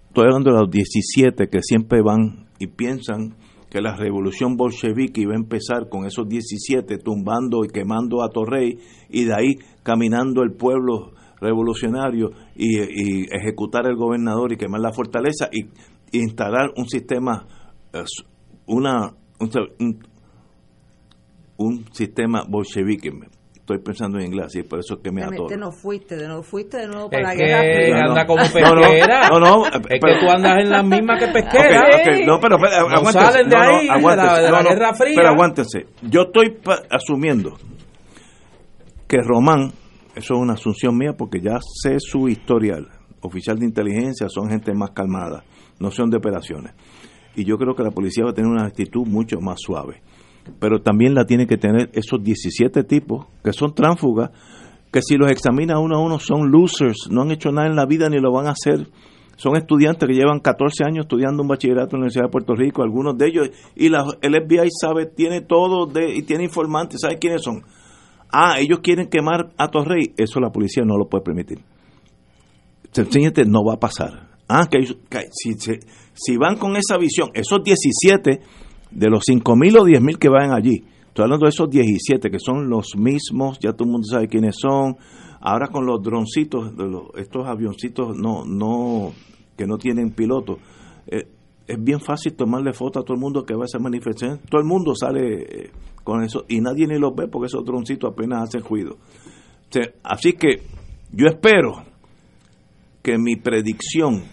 [0.09, 3.35] Estoy hablando de los 17 que siempre van y piensan
[3.71, 8.79] que la revolución bolchevique iba a empezar con esos 17 tumbando y quemando a Torrey
[9.09, 11.13] y de ahí caminando el pueblo
[11.43, 15.69] revolucionario y, ejecutar el gobernador y quemar la fortaleza y,
[16.17, 17.47] instalar un sistema,
[18.67, 19.99] una, un,
[21.57, 23.11] un sistema bolchevique
[23.63, 25.57] estoy pensando en inglés, y por eso es que me atoro.
[25.57, 29.29] no fuiste, de nuevo, fuiste de nuevo para es la guerra que anda como pesquera.
[29.29, 31.83] No, no, es que tú andas en la misma que pesquera.
[32.01, 35.15] Okay, no, pero, pero no salen de ahí, de la, de la Guerra Fría.
[35.15, 35.87] Pero aguántense.
[36.03, 36.59] Yo estoy
[36.91, 37.57] asumiendo
[39.07, 39.73] que Román
[40.15, 42.89] eso es una asunción mía porque ya sé su historial.
[43.21, 45.45] Oficial de inteligencia son gente más calmada,
[45.79, 46.75] no son de operaciones.
[47.35, 50.03] Y yo creo que la policía va a tener una actitud mucho más suave.
[50.59, 54.31] Pero también la tiene que tener esos 17 tipos que son tránsfugas,
[54.93, 57.87] que si los examina uno a uno son losers, no han hecho nada en la
[57.87, 58.89] vida ni lo van a hacer.
[59.37, 62.83] Son estudiantes que llevan 14 años estudiando un bachillerato en la Universidad de Puerto Rico,
[62.83, 67.19] algunos de ellos, y la, el FBI sabe, tiene todo de, y tiene informantes, ¿sabe
[67.19, 67.63] quiénes son?
[68.33, 71.61] Ah, ellos quieren quemar a Torrey, eso la policía no lo puede permitir.
[72.91, 74.31] Sencillamente no va a pasar.
[74.49, 74.85] Ah, que,
[75.31, 75.55] si,
[76.13, 78.41] si, van con esa visión, esos 17
[78.91, 82.69] de los 5.000 o 10.000 que van allí, estoy hablando de esos 17 que son
[82.69, 84.97] los mismos, ya todo el mundo sabe quiénes son.
[85.41, 89.13] Ahora con los droncitos, los, estos avioncitos no, no,
[89.57, 90.59] que no tienen piloto,
[91.07, 91.27] eh,
[91.73, 94.41] es bien fácil tomarle foto a todo el mundo que va a esa manifestación.
[94.51, 95.71] Todo el mundo sale eh,
[96.05, 98.99] con eso y nadie ni los ve porque esos droncitos apenas hacen ruido.
[100.03, 100.63] así que
[101.13, 101.85] yo espero
[103.03, 104.25] que mi predicción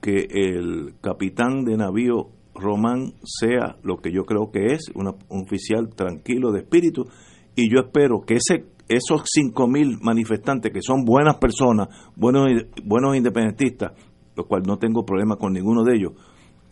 [0.00, 5.90] que el capitán de navío Román sea lo que yo creo que es, un oficial
[5.94, 7.06] tranquilo de espíritu,
[7.54, 12.48] y yo espero que ese esos 5.000 manifestantes que son buenas personas, buenos,
[12.84, 13.92] buenos independentistas,
[14.34, 16.12] lo cual no tengo problema con ninguno de ellos,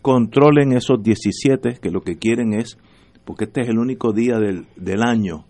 [0.01, 2.77] controlen esos 17 que lo que quieren es,
[3.25, 5.45] porque este es el único día del, del año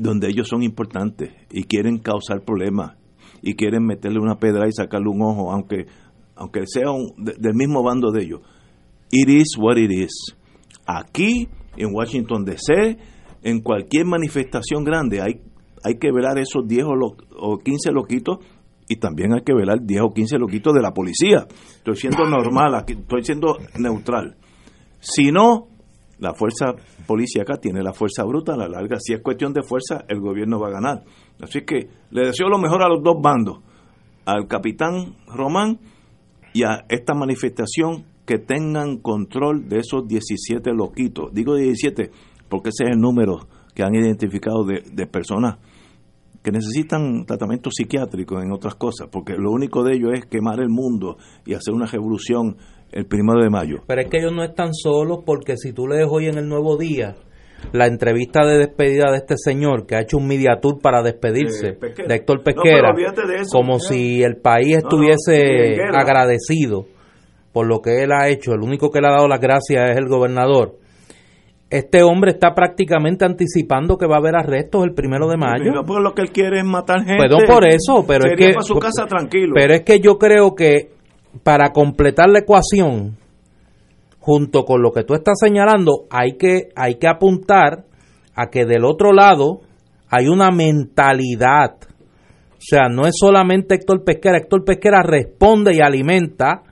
[0.00, 2.96] donde ellos son importantes y quieren causar problemas
[3.42, 5.86] y quieren meterle una pedra y sacarle un ojo, aunque,
[6.36, 8.40] aunque sea un, del mismo bando de ellos.
[9.10, 10.34] It is what it is.
[10.86, 12.98] Aquí, en Washington DC,
[13.42, 15.40] en cualquier manifestación grande, hay,
[15.82, 18.38] hay que velar esos 10 o, o 15 loquitos
[18.90, 21.46] y también hay que velar 10 o 15 loquitos de la policía.
[21.76, 24.34] Estoy siendo normal, estoy siendo neutral.
[24.98, 25.68] Si no,
[26.18, 26.74] la fuerza
[27.06, 28.96] policíaca tiene la fuerza bruta a la larga.
[28.98, 31.04] Si es cuestión de fuerza, el gobierno va a ganar.
[31.40, 33.60] Así que le deseo lo mejor a los dos bandos,
[34.24, 35.78] al capitán Román
[36.52, 41.32] y a esta manifestación que tengan control de esos 17 loquitos.
[41.32, 42.10] Digo 17
[42.48, 45.58] porque ese es el número que han identificado de, de personas
[46.42, 50.68] que necesitan tratamiento psiquiátrico en otras cosas, porque lo único de ellos es quemar el
[50.68, 52.56] mundo y hacer una revolución
[52.92, 53.82] el primero de mayo.
[53.86, 56.76] Pero es que ellos no están solos porque si tú lees hoy en el Nuevo
[56.76, 57.14] Día
[57.72, 61.76] la entrevista de despedida de este señor que ha hecho un media tour para despedirse
[62.06, 62.94] de Héctor Pesquera,
[63.52, 66.86] como si el país estuviese agradecido
[67.52, 69.96] por lo que él ha hecho, el único que le ha dado las gracias es
[69.98, 70.79] el gobernador
[71.70, 75.72] este hombre está prácticamente anticipando que va a haber arrestos el primero de mayo.
[75.72, 77.16] No, pues lo que él quiere es matar gente.
[77.16, 79.52] Perdón por eso, pero es que su casa tranquilo.
[79.54, 80.90] Pero es que yo creo que
[81.44, 83.16] para completar la ecuación,
[84.18, 87.84] junto con lo que tú estás señalando, hay que hay que apuntar
[88.34, 89.60] a que del otro lado
[90.08, 91.76] hay una mentalidad
[92.52, 96.62] O sea, no es solamente Héctor Pesquera, Héctor Pesquera responde y alimenta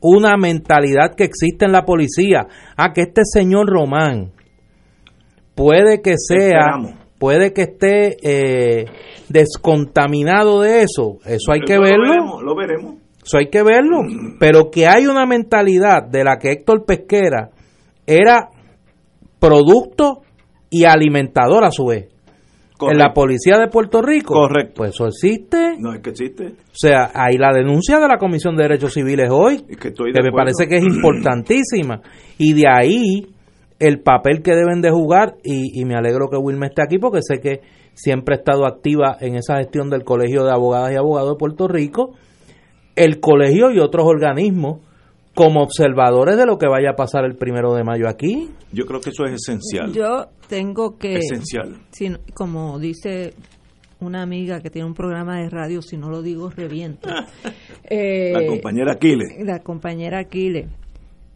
[0.00, 2.46] una mentalidad que existe en la policía.
[2.76, 4.32] Ah, que este señor Román
[5.54, 6.78] puede que sea,
[7.18, 8.86] puede que esté eh,
[9.28, 11.18] descontaminado de eso.
[11.24, 12.40] Eso hay que verlo.
[12.42, 13.98] Lo veremos, Eso hay que verlo.
[14.38, 17.50] Pero que hay una mentalidad de la que Héctor Pesquera
[18.06, 18.48] era
[19.38, 20.22] producto
[20.70, 22.08] y alimentador a su vez.
[22.88, 24.34] En la policía de Puerto Rico.
[24.34, 24.74] Correcto.
[24.76, 25.76] Pues eso existe.
[25.78, 26.46] No es que existe.
[26.46, 30.66] O sea, hay la denuncia de la Comisión de Derechos Civiles hoy, que, me parece
[30.66, 32.00] que es importantísima.
[32.38, 33.26] Y de ahí
[33.78, 37.40] el papel que deben de jugar, y, me alegro que Wilma esté aquí porque sé
[37.40, 37.62] que
[37.94, 41.66] siempre ha estado activa en esa gestión del Colegio de Abogadas y Abogados de Puerto
[41.66, 42.14] Rico,
[42.94, 44.80] el colegio y otros organismos
[45.34, 48.50] como observadores de lo que vaya a pasar el primero de mayo aquí.
[48.72, 49.92] Yo creo que eso es esencial.
[49.92, 51.14] Yo tengo que...
[51.14, 51.78] Esencial.
[52.34, 53.34] como dice
[54.00, 57.08] una amiga que tiene un programa de radio, si no lo digo, reviento.
[57.92, 59.32] Eh, la compañera Aquiles.
[59.44, 60.68] La compañera Aquiles.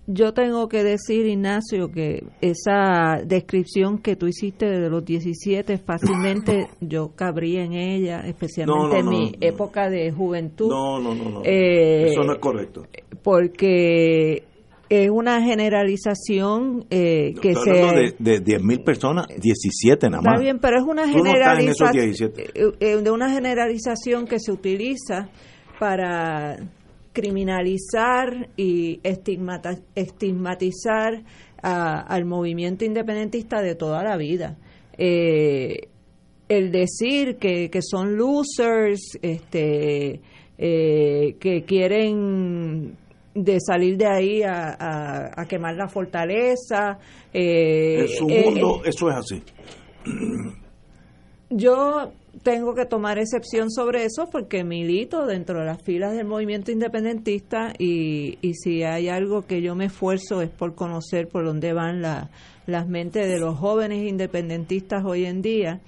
[0.06, 6.68] Yo tengo que decir, Ignacio, que esa descripción que tú hiciste de los 17, fácilmente
[6.80, 10.68] yo cabría en ella, especialmente en mi época de juventud.
[10.68, 11.42] No, no, no, no.
[11.44, 12.86] Eh, Eso no es correcto.
[13.24, 14.44] Porque
[14.88, 17.70] es una generalización eh, que se...
[17.70, 20.34] de, de 10.000 personas, 17 nada más.
[20.34, 22.32] Está bien, pero es una generalización...
[22.36, 25.28] Eh, eh, de una generalización que se utiliza
[25.80, 26.56] para
[27.12, 31.24] criminalizar y estigmatizar
[31.62, 34.58] al movimiento independentista de toda la vida.
[34.98, 35.88] Eh,
[36.48, 40.20] el decir que, son losers, este,
[40.58, 42.98] eh, que quieren
[43.34, 46.98] de salir de ahí a, quemar la fortaleza.
[47.32, 49.42] Eh, en su mundo eso es así.
[51.50, 52.12] Yo
[52.42, 57.72] tengo que tomar excepción sobre eso porque milito dentro de las filas del movimiento independentista
[57.78, 62.02] y, y si hay algo que yo me esfuerzo es por conocer por dónde van
[62.02, 65.80] las mentes de los jóvenes independentistas hoy en día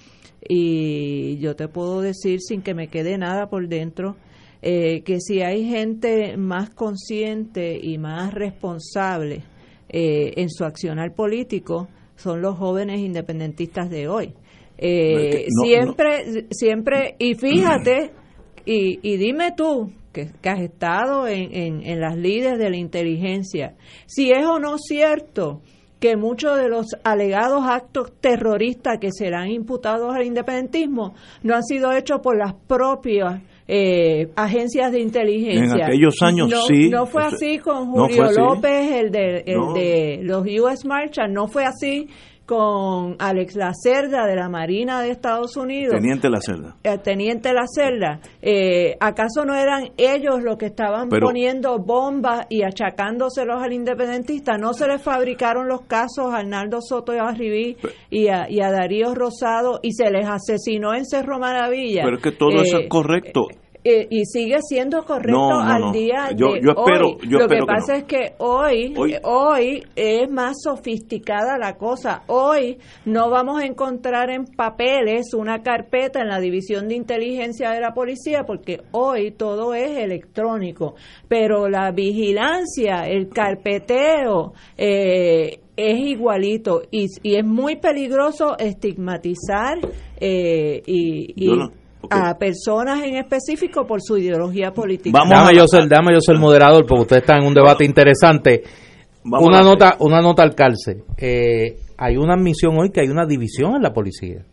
[0.48, 4.16] y yo te puedo decir sin que me quede nada por dentro
[4.62, 9.42] eh, que si hay gente más consciente y más responsable
[9.88, 14.34] eh, en su accionar político son los jóvenes independentistas de hoy.
[14.78, 18.10] Eh, siempre, siempre, y fíjate,
[18.64, 23.74] y, y dime tú, que, has estado en, en, en las líderes de la inteligencia,
[24.06, 25.62] si es o no cierto
[26.00, 31.92] que muchos de los alegados actos terroristas que serán imputados al independentismo no han sido
[31.92, 35.74] hechos por las propias eh, agencias de inteligencia.
[35.74, 36.88] En aquellos años no, sí.
[36.88, 41.64] No fue así con Julio López, el de, el de los US Marshals, no fue
[41.64, 42.08] así
[42.46, 45.94] con Alex Lacerda de la Marina de Estados Unidos.
[45.94, 46.76] Teniente Lacerda.
[46.84, 48.20] Eh, Teniente Lacerda.
[48.40, 54.56] Eh, ¿Acaso no eran ellos los que estaban poniendo bombas y achacándoselos al independentista?
[54.56, 57.76] ¿No se les fabricaron los casos a Arnaldo Soto y a Ribí
[58.10, 62.02] y a, y a Darío Rosado y se les asesinó en Cerro Maravilla?
[62.04, 63.48] Pero es que todo eso es eh, correcto.
[63.88, 66.60] Eh, y sigue siendo correcto al día de hoy.
[66.60, 72.24] Lo que pasa es que hoy, hoy, es más sofisticada la cosa.
[72.26, 77.80] Hoy no vamos a encontrar en papeles una carpeta en la división de inteligencia de
[77.80, 80.96] la policía porque hoy todo es electrónico.
[81.28, 89.78] Pero la vigilancia, el carpeteo, eh, es igualito y, y, es muy peligroso estigmatizar
[90.18, 91.50] eh, y,
[92.10, 95.18] a personas en específico por su ideología política.
[95.18, 98.62] Vamos dame, yo ser, dame yo ser moderador porque usted está en un debate interesante.
[99.24, 101.04] una nota, una nota al calce.
[101.16, 104.44] Eh, hay una admisión hoy que hay una división en la policía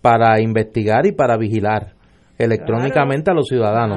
[0.00, 1.94] para investigar y para vigilar
[2.38, 3.96] electrónicamente a los ciudadanos.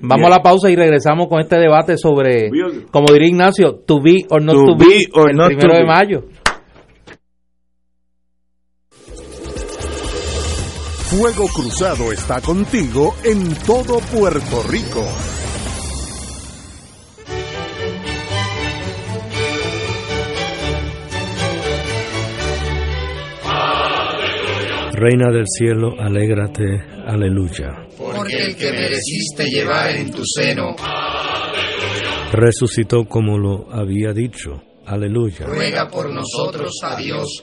[0.00, 2.50] Vamos a la pausa y regresamos con este debate sobre,
[2.90, 6.24] como diría Ignacio, to be or not to, be, el primero de mayo.
[11.18, 15.02] Fuego Cruzado está contigo en todo Puerto Rico.
[24.92, 27.86] Reina del cielo, alégrate, aleluya.
[27.96, 30.76] Porque el que mereciste llevar en tu seno,
[32.32, 35.46] resucitó como lo había dicho, aleluya.
[35.46, 37.42] Ruega por nosotros a Dios.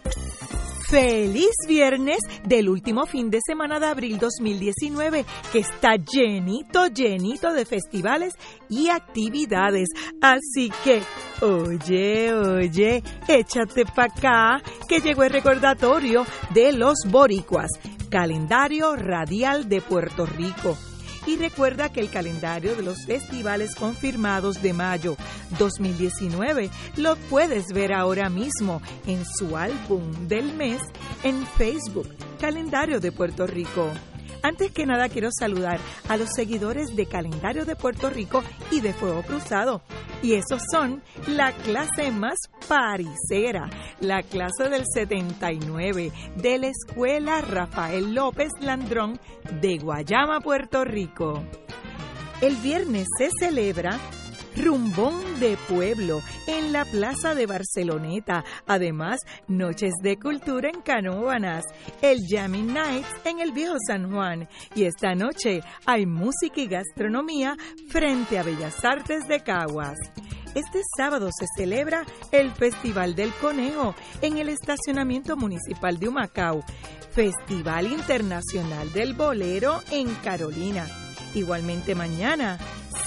[0.91, 5.23] Feliz viernes del último fin de semana de abril 2019,
[5.53, 8.33] que está llenito, llenito de festivales
[8.67, 9.87] y actividades.
[10.21, 11.01] Así que,
[11.45, 17.71] oye, oye, échate pa' acá, que llegó el recordatorio de los boricuas,
[18.09, 20.77] calendario radial de Puerto Rico
[21.25, 25.17] y recuerda que el calendario de los festivales confirmados de mayo
[25.59, 30.81] 2019 lo puedes ver ahora mismo en su álbum del mes
[31.23, 32.09] en Facebook,
[32.39, 33.91] Calendario de Puerto Rico.
[34.43, 35.79] Antes que nada quiero saludar
[36.09, 39.81] a los seguidores de Calendario de Puerto Rico y de Fuego Cruzado.
[40.23, 42.37] Y esos son la clase más
[42.67, 43.69] paricera,
[43.99, 49.19] la clase del 79 de la Escuela Rafael López Landrón
[49.61, 51.43] de Guayama, Puerto Rico.
[52.41, 53.99] El viernes se celebra
[54.55, 58.43] Rumbón de Pueblo en la Plaza de Barceloneta.
[58.67, 61.65] Además, Noches de Cultura en Canóbanas,
[62.01, 64.47] el Jamming Nights en el Viejo San Juan.
[64.75, 67.55] Y esta noche hay música y gastronomía
[67.89, 69.97] frente a Bellas Artes de Caguas.
[70.53, 76.63] Este sábado se celebra el Festival del Conejo en el estacionamiento municipal de Humacao,
[77.11, 80.85] Festival Internacional del Bolero en Carolina.
[81.33, 82.57] Igualmente mañana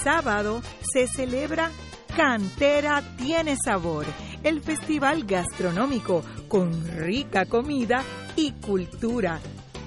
[0.02, 0.62] sábado
[0.92, 1.70] se celebra
[2.16, 4.06] Cantera Tiene Sabor,
[4.42, 8.02] el festival gastronómico con rica comida
[8.36, 9.40] y cultura.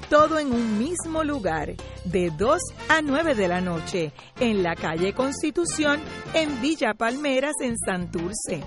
[0.09, 1.75] Todo en un mismo lugar,
[2.05, 2.59] de 2
[2.89, 5.99] a 9 de la noche, en la calle Constitución,
[6.33, 8.63] en Villa Palmeras, en Santurce.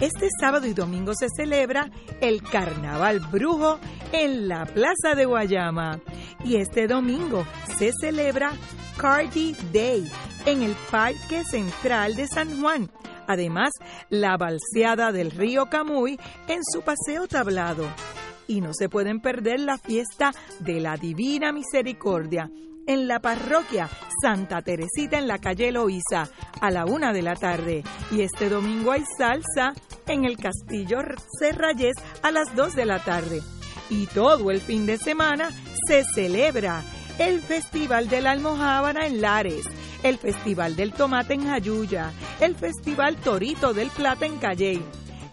[0.00, 1.90] Este sábado y domingo se celebra
[2.22, 3.78] el Carnaval Brujo
[4.12, 6.00] en la Plaza de Guayama.
[6.42, 7.44] Y este domingo
[7.78, 8.52] se celebra
[9.00, 10.04] Cardi Day
[10.44, 12.90] en el Parque Central de San Juan.
[13.26, 13.70] Además,
[14.10, 17.86] la balseada del río Camuy en su paseo tablado.
[18.46, 22.50] Y no se pueden perder la fiesta de la Divina Misericordia
[22.86, 23.88] en la parroquia
[24.20, 26.28] Santa Teresita en la calle Loíza
[26.60, 27.82] a la una de la tarde.
[28.10, 29.72] Y este domingo hay salsa
[30.08, 30.98] en el Castillo
[31.38, 33.40] Serrayes a las dos de la tarde.
[33.88, 35.48] Y todo el fin de semana
[35.88, 36.82] se celebra
[37.20, 39.66] el Festival de la en Lares,
[40.02, 44.82] el Festival del Tomate en Jayuya, el Festival Torito del Plata en Calley,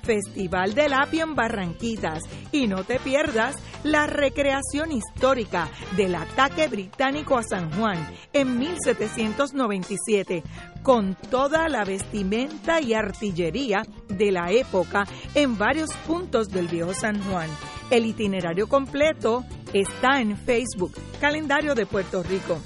[0.03, 7.37] Festival del Apio en Barranquitas y no te pierdas la recreación histórica del ataque británico
[7.37, 10.43] a San Juan en 1797
[10.83, 17.23] con toda la vestimenta y artillería de la época en varios puntos del viejo San
[17.23, 17.49] Juan.
[17.89, 22.59] El itinerario completo está en Facebook, Calendario de Puerto Rico.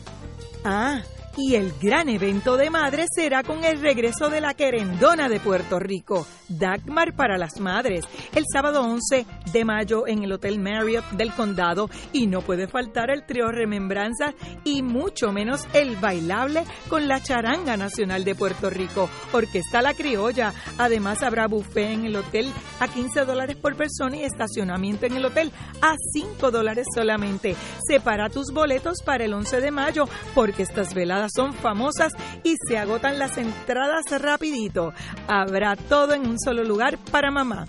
[0.63, 1.01] Ah,
[1.37, 5.79] y el gran evento de madres será con el regreso de la querendona de Puerto
[5.79, 8.05] Rico, Dagmar para las Madres,
[8.35, 11.89] el sábado 11 de mayo en el Hotel Marriott del Condado.
[12.11, 17.77] Y no puede faltar el trío Remembranza y mucho menos el bailable con la Charanga
[17.77, 20.53] Nacional de Puerto Rico, Orquesta La Criolla.
[20.77, 25.25] Además habrá buffet en el hotel a 15 dólares por persona y estacionamiento en el
[25.25, 25.51] hotel
[25.81, 27.55] a 5 dólares solamente.
[27.87, 30.05] Separa tus boletos para el 11 de mayo
[30.35, 32.13] porque estas veladas son famosas
[32.43, 34.93] y se agotan las entradas rapidito.
[35.27, 37.65] Habrá todo en un solo lugar para mamá.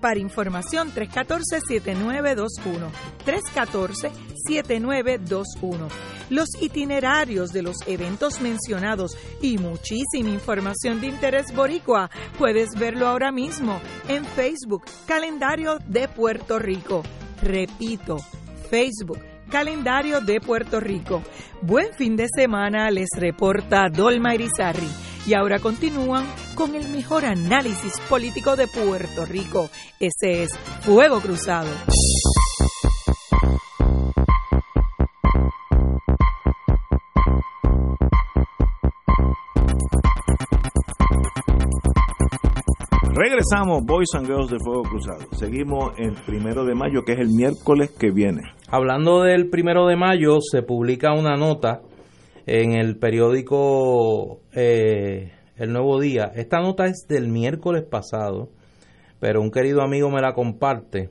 [0.00, 2.90] Para información 314-7921.
[3.24, 5.88] 314-7921.
[6.30, 13.30] Los itinerarios de los eventos mencionados y muchísima información de interés boricua puedes verlo ahora
[13.30, 17.04] mismo en Facebook, Calendario de Puerto Rico.
[17.42, 18.16] Repito,
[18.70, 19.20] Facebook
[19.52, 21.22] calendario de Puerto Rico.
[21.60, 24.88] Buen fin de semana, les reporta Dolma Irizarri.
[25.26, 26.24] Y ahora continúan
[26.54, 29.68] con el mejor análisis político de Puerto Rico.
[30.00, 31.68] Ese es Fuego Cruzado.
[43.14, 45.20] Regresamos, Boys and Girls de Fuego Cruzado.
[45.32, 48.40] Seguimos el primero de mayo, que es el miércoles que viene.
[48.74, 51.82] Hablando del primero de mayo, se publica una nota
[52.46, 56.32] en el periódico eh, El Nuevo Día.
[56.34, 58.48] Esta nota es del miércoles pasado,
[59.20, 61.10] pero un querido amigo me la comparte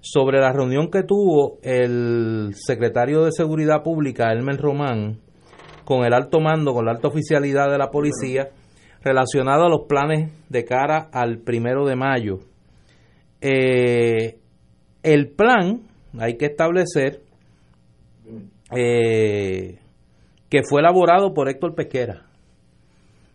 [0.00, 5.20] sobre la reunión que tuvo el secretario de Seguridad Pública, Elmer Román,
[5.84, 8.48] con el alto mando, con la alta oficialidad de la policía,
[9.04, 12.40] relacionado a los planes de cara al primero de mayo.
[13.40, 14.40] Eh,
[15.04, 15.87] el plan,
[16.18, 17.20] hay que establecer,
[18.76, 19.78] eh,
[20.48, 22.26] que fue elaborado por Héctor Pesquera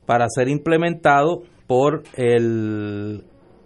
[0.05, 3.23] para ser implementado por el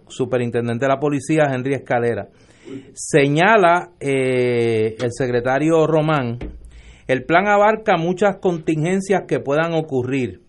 [0.08, 2.28] superintendente de la policía, Henry Escalera.
[2.92, 6.38] Señala eh, el secretario Román,
[7.06, 10.42] el plan abarca muchas contingencias que puedan ocurrir,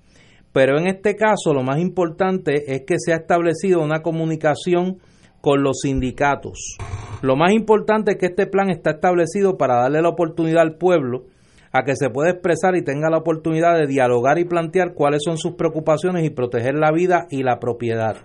[0.52, 4.98] pero en este caso lo más importante es que se ha establecido una comunicación
[5.42, 6.78] con los sindicatos.
[7.22, 11.26] Lo más importante es que este plan está establecido para darle la oportunidad al pueblo
[11.72, 15.38] a que se pueda expresar y tenga la oportunidad de dialogar y plantear cuáles son
[15.38, 18.18] sus preocupaciones y proteger la vida y la propiedad.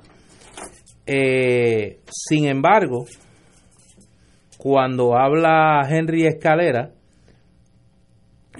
[1.07, 3.05] Eh, sin embargo,
[4.57, 6.93] cuando habla Henry Escalera,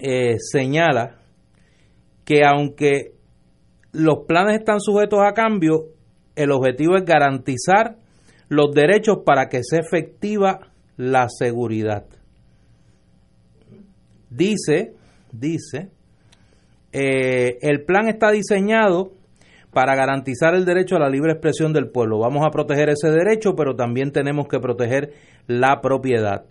[0.03, 1.17] eh, señala
[2.25, 3.13] que aunque
[3.93, 5.87] los planes están sujetos a cambio,
[6.37, 7.97] el objetivo es garantizar
[8.49, 10.61] los derechos para que sea efectiva
[10.97, 12.05] la seguridad.
[14.31, 14.95] Dice,
[15.33, 15.91] dice,
[16.93, 19.13] eh, el plan está diseñado
[19.73, 22.21] para garantizar el derecho a la libre expresión del pueblo.
[22.21, 25.13] Vamos a proteger ese derecho, pero también tenemos que proteger
[25.47, 26.45] la propiedad.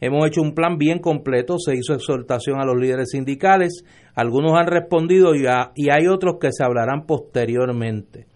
[0.00, 3.84] Hemos hecho un plan bien completo, se hizo exhortación a los líderes sindicales,
[4.14, 8.26] algunos han respondido y, hay otros que se hablarán posteriormente.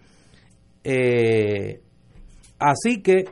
[0.83, 1.81] Eh,
[2.59, 3.25] así que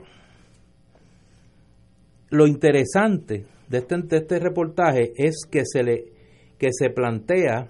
[2.30, 6.14] lo interesante de este, este reportaje es que se le
[6.58, 7.68] que se plantea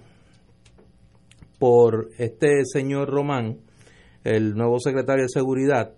[1.58, 3.58] por este señor Román,
[4.22, 5.94] el nuevo secretario de Seguridad,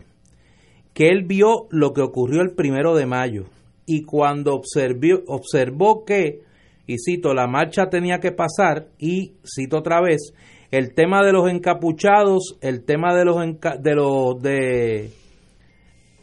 [0.94, 3.44] que él vio lo que ocurrió el primero de mayo
[3.84, 6.40] y cuando observó, que,
[6.86, 10.32] y cito, la marcha tenía que pasar y, cito otra vez,
[10.70, 13.36] el tema de los encapuchados, el tema de los
[13.82, 15.10] de los de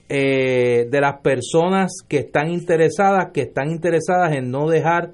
[0.10, 5.12] eh, de las personas que están interesadas, que están interesadas en no dejar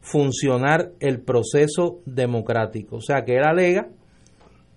[0.00, 2.96] funcionar el proceso democrático.
[2.96, 3.88] O sea, que él alega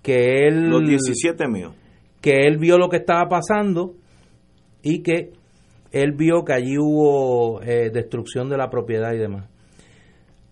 [0.02, 0.70] que él...
[0.70, 1.74] Los 17 míos.
[2.22, 3.94] Que él vio lo que estaba pasando
[4.82, 5.32] y que
[5.92, 9.48] él vio que allí hubo eh, destrucción de la propiedad y demás.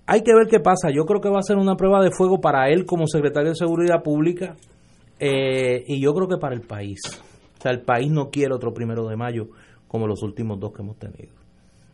[0.05, 0.89] Hay que ver qué pasa.
[0.91, 3.55] Yo creo que va a ser una prueba de fuego para él como secretario de
[3.55, 4.55] Seguridad Pública
[5.19, 6.99] eh, y yo creo que para el país.
[7.59, 9.49] O sea, el país no quiere otro primero de mayo
[9.89, 11.33] como los últimos dos que hemos tenido.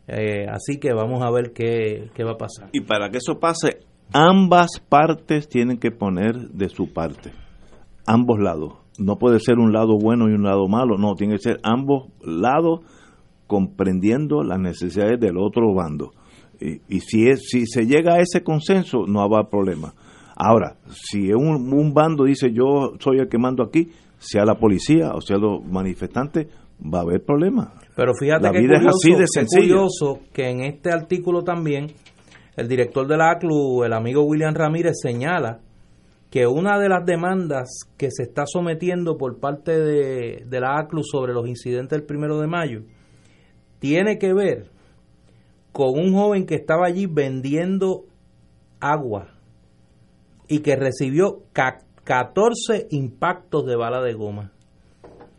[0.06, 2.68] Eh, así que vamos a ver qué, qué va a pasar.
[2.72, 3.80] Y para que eso pase,
[4.12, 7.32] ambas partes tienen que poner de su parte.
[8.06, 8.74] Ambos lados.
[8.98, 10.96] No puede ser un lado bueno y un lado malo.
[10.98, 12.80] No, tiene que ser ambos lados
[13.48, 16.12] comprendiendo las necesidades del otro bando.
[16.60, 19.94] Y, y si, es, si se llega a ese consenso, no habrá problema.
[20.36, 23.88] Ahora, si un, un bando dice yo soy el que mando aquí,
[24.18, 26.48] sea la policía o sea los manifestantes,
[26.82, 27.68] va a haber problemas.
[27.94, 31.92] Pero fíjate que es así de curioso que en este artículo también
[32.56, 35.60] el director de la ACLU, el amigo William Ramírez, señala
[36.30, 41.02] que una de las demandas que se está sometiendo por parte de, de la ACLU
[41.04, 42.82] sobre los incidentes del primero de mayo
[43.78, 44.70] tiene que ver
[45.72, 48.04] con un joven que estaba allí vendiendo
[48.80, 49.28] agua
[50.48, 51.42] y que recibió
[52.06, 54.52] 14 impactos de bala de goma.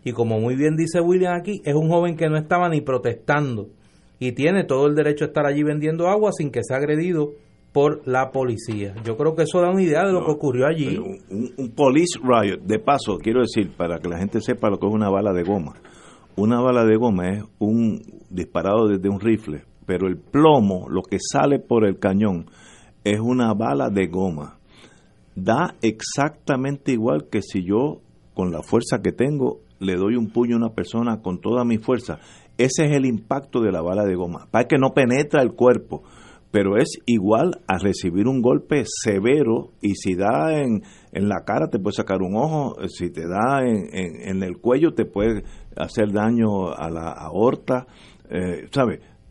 [0.03, 3.70] Y como muy bien dice William aquí, es un joven que no estaba ni protestando
[4.20, 7.32] y tiene todo el derecho a estar allí vendiendo agua sin que sea agredido
[7.72, 8.95] por la policía.
[9.06, 10.98] Yo creo que eso da una idea de lo que ocurrió allí.
[10.98, 14.88] Un, un, police riot, de paso, quiero decir, para que la gente sepa lo que
[14.88, 15.73] es una bala de goma.
[16.35, 21.18] Una bala de goma es un disparado desde un rifle, pero el plomo, lo que
[21.19, 22.45] sale por el cañón,
[23.06, 24.56] es una bala de goma.
[25.38, 28.01] Da exactamente igual que si yo,
[28.34, 31.77] con la fuerza que tengo, le doy un puño a una persona con toda mi
[31.77, 32.18] fuerza.
[32.57, 34.47] Ese es el impacto de la bala de goma.
[34.49, 36.01] Para que no penetra el cuerpo,
[36.49, 40.81] pero es igual a recibir un golpe severo y si da en,
[41.11, 44.95] en la cara te puede sacar un ojo, si te da en, en, el cuello
[44.95, 45.43] te puede
[45.76, 47.85] hacer daño a la aorta,
[48.31, 48.68] eh.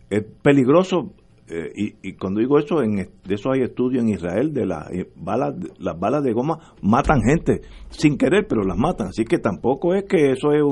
[0.08, 1.14] Es peligroso
[1.48, 4.90] eh, y, y, cuando digo eso, en, de eso hay estudios en Israel, de las
[4.90, 9.08] eh, balas, las balas de goma matan gente sin querer, pero las matan.
[9.08, 10.62] Así que tampoco es que eso es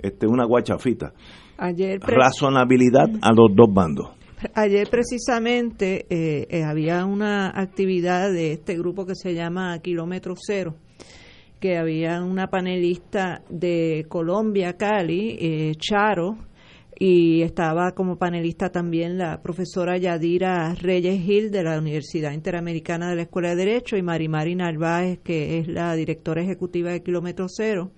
[0.00, 1.12] este, una guachafita.
[1.58, 4.10] Ayer Razonabilidad a los dos bandos.
[4.54, 10.76] Ayer precisamente eh, había una actividad de este grupo que se llama Kilómetro Cero,
[11.58, 16.38] que había una panelista de Colombia, Cali, Charo,
[17.02, 23.16] y estaba como panelista también la profesora Yadira Reyes Gil de la Universidad Interamericana de
[23.16, 27.90] la Escuela de Derecho y Marimari Narváez, que es la directora ejecutiva de Kilómetro Cero.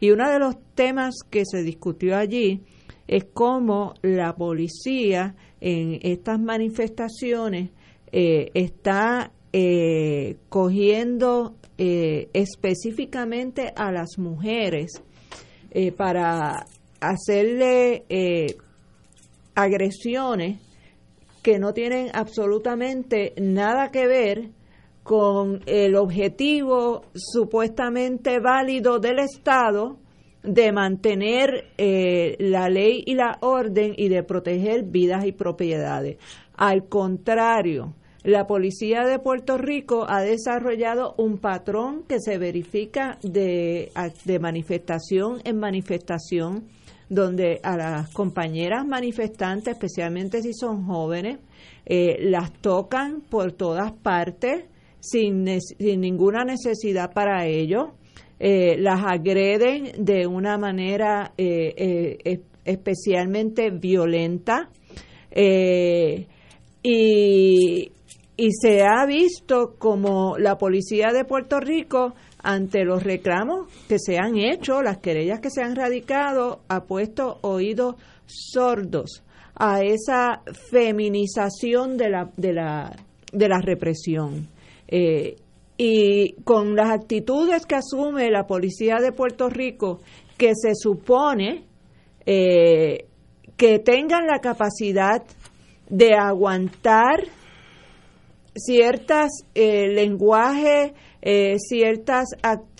[0.00, 2.60] Y uno de los temas que se discutió allí
[3.08, 7.70] es cómo la policía en estas manifestaciones
[8.12, 15.02] eh, está eh, cogiendo eh, específicamente a las mujeres
[15.96, 16.66] para
[17.02, 18.56] hacerle eh,
[19.54, 20.60] agresiones
[21.42, 24.50] que no tienen absolutamente nada que ver
[25.02, 29.98] con el objetivo supuestamente válido del Estado
[30.44, 36.18] de mantener eh, la ley y la orden y de proteger vidas y propiedades.
[36.56, 43.90] Al contrario, la policía de Puerto Rico ha desarrollado un patrón que se verifica de,
[44.24, 46.68] de manifestación en manifestación
[47.12, 51.40] donde a las compañeras manifestantes, especialmente si son jóvenes,
[51.84, 54.64] eh, las tocan por todas partes
[54.98, 55.44] sin,
[55.78, 57.92] ninguna necesidad para ello,
[58.40, 64.70] eh, las agreden de una manera eh, especialmente violenta
[66.82, 67.92] y,
[68.36, 74.18] y se ha visto como la policía de Puerto Rico ante los reclamos que se
[74.18, 77.96] han hecho, las querellas que se han radicado, ha puesto oídos
[78.26, 79.22] sordos
[79.54, 82.96] a esa feminización de la, de la,
[83.32, 84.48] de la represión.
[84.88, 85.36] Eh,
[85.76, 90.00] y con las actitudes que asume la policía de Puerto Rico,
[90.36, 91.64] que se supone
[92.26, 93.06] eh,
[93.56, 95.22] que tengan la capacidad
[95.88, 97.24] de aguantar
[98.54, 100.92] ciertas eh, lenguajes
[101.22, 102.28] eh, ciertas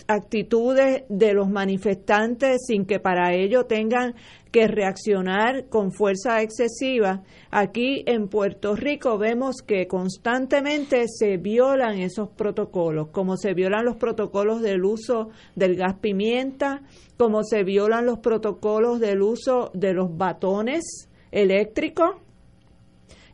[0.07, 4.15] actitudes de los manifestantes sin que para ello tengan
[4.51, 7.23] que reaccionar con fuerza excesiva.
[7.49, 13.95] Aquí en Puerto Rico vemos que constantemente se violan esos protocolos, como se violan los
[13.95, 16.83] protocolos del uso del gas pimienta,
[17.17, 22.22] como se violan los protocolos del uso de los batones eléctricos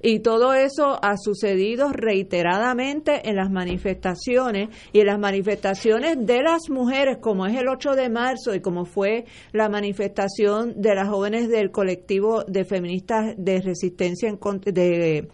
[0.01, 6.69] y todo eso ha sucedido reiteradamente en las manifestaciones y en las manifestaciones de las
[6.69, 11.49] mujeres, como es el 8 de marzo y como fue la manifestación de las jóvenes
[11.49, 14.39] del colectivo de feministas de resistencia en,
[14.73, 15.29] de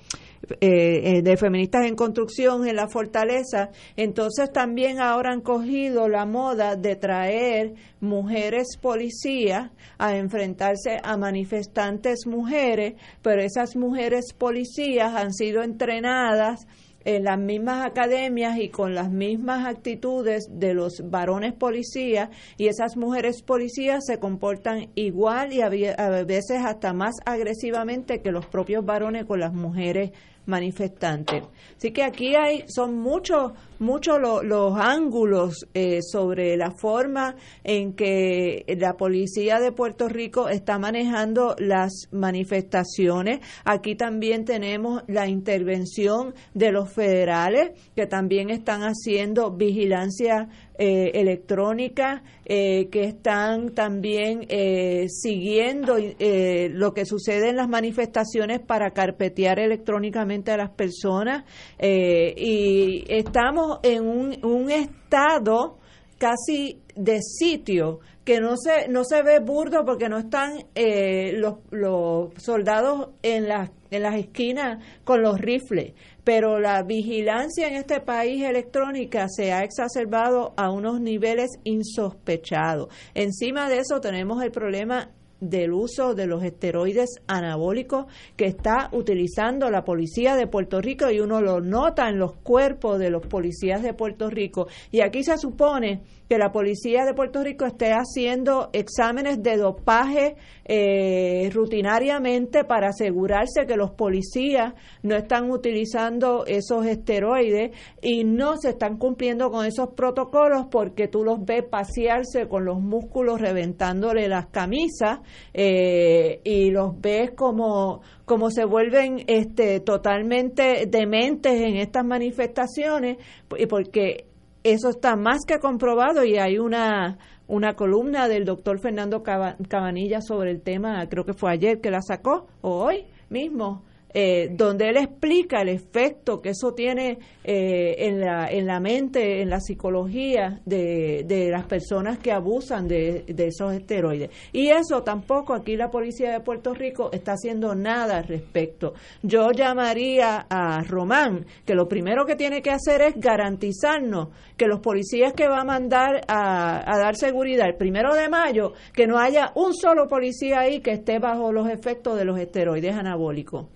[0.61, 6.25] eh, eh, de feministas en construcción en la fortaleza, entonces también ahora han cogido la
[6.25, 15.33] moda de traer mujeres policías a enfrentarse a manifestantes mujeres, pero esas mujeres policías han
[15.33, 16.67] sido entrenadas
[17.05, 22.97] en las mismas academias y con las mismas actitudes de los varones policías y esas
[22.97, 29.25] mujeres policías se comportan igual y a veces hasta más agresivamente que los propios varones
[29.25, 30.11] con las mujeres
[30.45, 31.43] manifestantes.
[31.77, 38.63] Así que aquí hay, son muchos, muchos los ángulos eh, sobre la forma en que
[38.79, 43.39] la policía de Puerto Rico está manejando las manifestaciones.
[43.65, 52.23] Aquí también tenemos la intervención de los federales que también están haciendo vigilancia eh, electrónica
[52.45, 60.51] eh, que están también eh, siguiendo lo que sucede en las manifestaciones para carpetear electrónicamente
[60.51, 61.45] a las personas
[61.79, 65.77] y estamos en un, un estado
[66.17, 72.33] casi de sitio que no se no se ve burdo porque no están los, los
[72.37, 75.93] soldados en las en las esquinas con los rifles
[76.25, 82.89] pero la vigilancia en este país electrónica se ha exacerbado a unos niveles insospechados.
[83.13, 88.05] Encima de eso tenemos el problema del uso de los esteroides anabólicos
[88.35, 92.99] que está utilizando la policía de Puerto Rico y uno lo nota en los cuerpos
[92.99, 94.67] de los policías de Puerto Rico.
[94.91, 100.35] Y aquí se supone que la policía de Puerto Rico esté haciendo exámenes de dopaje
[100.65, 107.71] eh, rutinariamente para asegurarse que los policías no están utilizando esos esteroides
[108.01, 112.81] y no se están cumpliendo con esos protocolos porque tú los ves pasearse con los
[112.81, 115.19] músculos reventándole las camisas
[115.53, 123.17] eh, y los ves como, como se vuelven este, totalmente dementes en estas manifestaciones,
[123.57, 124.25] y porque
[124.63, 130.51] eso está más que comprobado y hay una una columna del doctor Fernando Cabanilla sobre
[130.51, 133.83] el tema, creo que fue ayer que la sacó, o hoy mismo,
[134.17, 139.41] eh, donde él explica el efecto que eso tiene eh, en, la, en la mente,
[139.41, 144.29] en la psicología de, de las personas que abusan de, de, esos esteroides.
[144.53, 148.93] Y eso tampoco aquí la policía de Puerto Rico está haciendo nada al respecto.
[149.21, 154.79] Yo llamaría a Román que lo primero que tiene que hacer es garantizarnos que los
[154.79, 159.19] policías que va a mandar a, a dar seguridad el primero de mayo, que no
[159.19, 163.74] haya un solo policía ahí que esté bajo los efectos de los esteroides anabólicos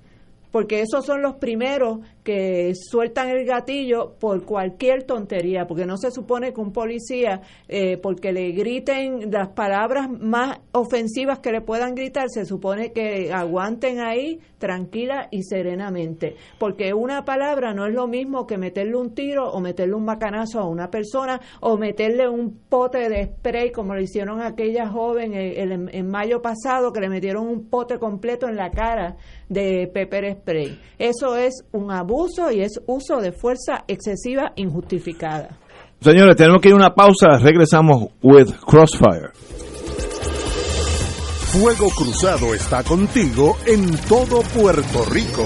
[0.52, 6.12] porque esos son los primeros que sueltan el gatillo por cualquier tontería, porque no se
[6.12, 11.96] supone que un policía, eh, porque le griten las palabras más ofensivas que le puedan
[11.96, 18.08] gritar, se supone que aguanten ahí tranquila y serenamente, porque una palabra no es lo
[18.08, 22.60] mismo que meterle un tiro o meterle un macanazo a una persona o meterle un
[22.68, 27.48] pote de spray como le hicieron aquella joven en, en mayo pasado que le metieron
[27.48, 29.16] un pote completo en la cara
[29.48, 30.78] de pepper spray.
[30.98, 35.58] Eso es un abuso uso y es uso de fuerza excesiva injustificada.
[36.02, 37.38] Señores, tenemos que ir a una pausa.
[37.40, 39.32] Regresamos with Crossfire.
[41.52, 45.46] Fuego Cruzado está contigo en todo Puerto Rico.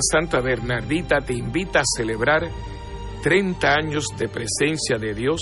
[0.00, 2.48] Santa Bernardita te invita a celebrar
[3.22, 5.40] 30 años de presencia de Dios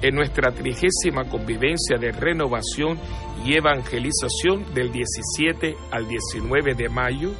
[0.00, 2.96] en nuestra trigésima convivencia de renovación
[3.44, 7.32] y evangelización del 17 al 19 de mayo,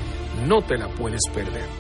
[0.47, 1.80] No te la puedes perder.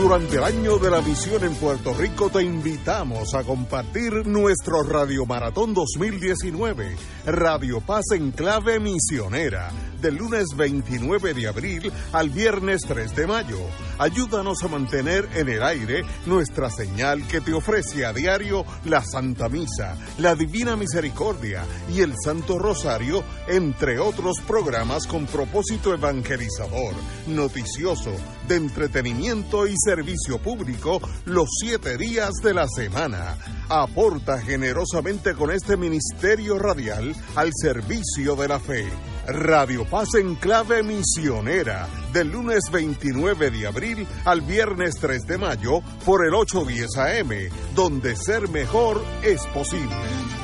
[0.00, 5.26] Durante el año de la misión en Puerto Rico te invitamos a compartir nuestro Radio
[5.26, 6.96] Maratón 2019,
[7.26, 9.70] Radio Paz en clave misionera,
[10.00, 13.58] del lunes 29 de abril al viernes 3 de mayo.
[13.98, 19.48] Ayúdanos a mantener en el aire nuestra señal que te ofrece a diario la Santa
[19.48, 26.94] Misa, la Divina Misericordia y el Santo Rosario, entre otros programas con propósito evangelizador,
[27.26, 28.12] noticioso,
[28.48, 33.36] de entretenimiento y servicio público los siete días de la semana.
[33.68, 38.86] Aporta generosamente con este ministerio radial al servicio de la fe.
[39.32, 45.82] Radio Paz en clave misionera, del lunes 29 de abril al viernes 3 de mayo
[46.04, 47.30] por el 810 AM,
[47.74, 50.39] donde ser mejor es posible.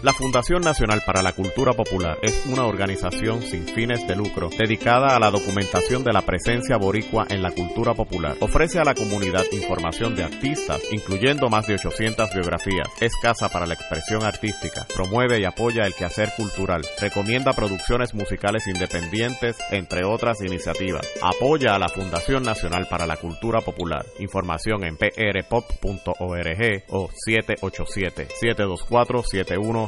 [0.00, 5.16] La Fundación Nacional para la Cultura Popular es una organización sin fines de lucro dedicada
[5.16, 8.36] a la documentación de la presencia boricua en la cultura popular.
[8.38, 12.86] Ofrece a la comunidad información de artistas, incluyendo más de 800 biografías.
[13.00, 14.86] Es casa para la expresión artística.
[14.94, 16.82] Promueve y apoya el quehacer cultural.
[17.00, 21.08] Recomienda producciones musicales independientes, entre otras iniciativas.
[21.20, 24.06] Apoya a la Fundación Nacional para la Cultura Popular.
[24.20, 29.87] Información en prpop.org o 787 724 71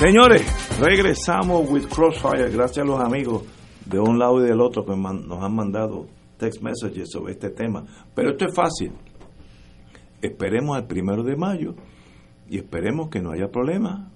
[0.00, 0.42] Señores,
[0.80, 3.42] regresamos with Crossfire, gracias a los amigos
[3.84, 6.06] de un lado y del otro que nos han mandado
[6.38, 7.84] text messages sobre este tema.
[8.14, 8.92] Pero esto es fácil.
[10.22, 11.74] Esperemos al primero de mayo
[12.48, 14.10] y esperemos que no haya problema,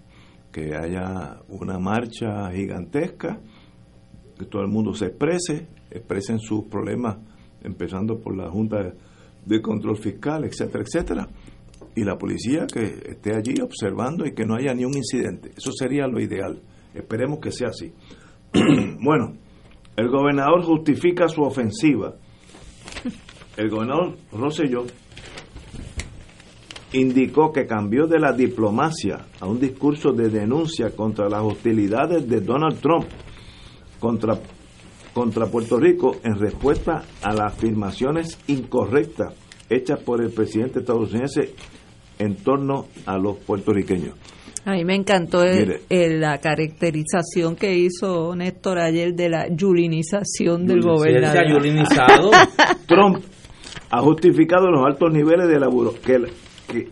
[0.51, 3.39] que haya una marcha gigantesca,
[4.39, 7.19] que todo el mundo se exprese, expresen sus problemas,
[7.63, 8.95] empezando por la Junta
[9.45, 11.29] de Control Fiscal, etcétera, etcétera.
[11.97, 15.51] Y la policía que esté allí observando y que no haya ni un incidente.
[15.57, 16.61] Eso sería lo ideal.
[16.95, 17.93] Esperemos que sea así.
[19.01, 19.35] bueno,
[19.97, 22.15] el gobernador justifica su ofensiva.
[23.57, 24.85] El gobernador Rosselló
[26.93, 32.41] indicó que cambió de la diplomacia a un discurso de denuncia contra las hostilidades de
[32.41, 33.07] Donald Trump
[33.99, 34.39] contra,
[35.13, 39.35] contra Puerto Rico en respuesta a las afirmaciones incorrectas
[39.69, 41.55] hechas por el presidente estadounidense
[42.19, 44.15] en torno a los puertorriqueños.
[44.67, 51.61] A mí me encantó la caracterización que hizo Néstor ayer de la yulinización del gobernador.
[52.87, 53.19] Trump
[53.91, 55.69] ha justificado los altos niveles de la
[56.03, 56.33] que,
[56.67, 56.89] que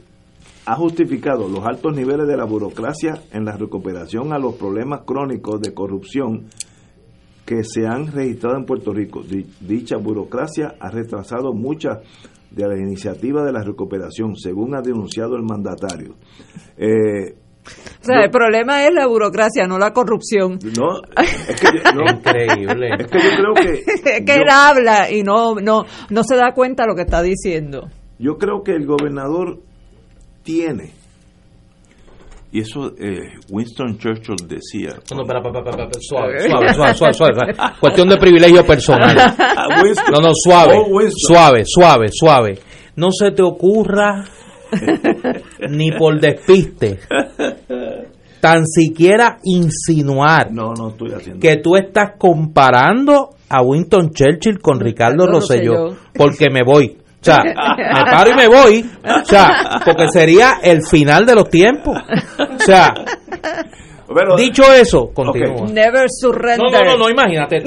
[0.67, 5.61] ha justificado los altos niveles de la burocracia en la recuperación a los problemas crónicos
[5.63, 6.49] de corrupción
[7.47, 9.23] que se han registrado en Puerto Rico.
[9.61, 11.99] Dicha burocracia ha retrasado muchas
[12.55, 16.17] de las iniciativas de la recuperación, según ha denunciado el mandatario.
[16.77, 17.35] Eh,
[17.65, 20.59] o sea, el problema es la burocracia, no la corrupción.
[20.77, 21.69] No, es que
[22.13, 22.91] Increíble.
[22.99, 23.73] Es que yo creo que...
[24.17, 27.23] es que él habla y no, no, no se da cuenta de lo que está
[27.23, 27.89] diciendo.
[28.19, 29.61] Yo creo que el gobernador
[30.43, 30.91] tiene,
[32.53, 34.91] y eso eh, Winston Churchill decía...
[35.17, 39.17] No, para, para, para, suave, suave, suave, suave, Cuestión de privilegio personal.
[40.13, 40.75] no, no, suave,
[41.17, 42.59] suave, suave, suave.
[42.97, 44.25] No se te ocurra
[45.71, 46.99] ni por despiste,
[48.41, 50.51] tan siquiera insinuar
[51.41, 56.99] que tú estás comparando a Winston Churchill con Ricardo Rosselló, porque me voy.
[57.23, 58.91] O sea, me paro y me voy.
[59.05, 61.97] O sea, porque sería el final de los tiempos.
[62.39, 62.93] O sea,
[64.37, 65.67] Dicho eso, continúa.
[65.69, 66.71] Never surrender.
[66.71, 67.63] No, no, no, imagínate.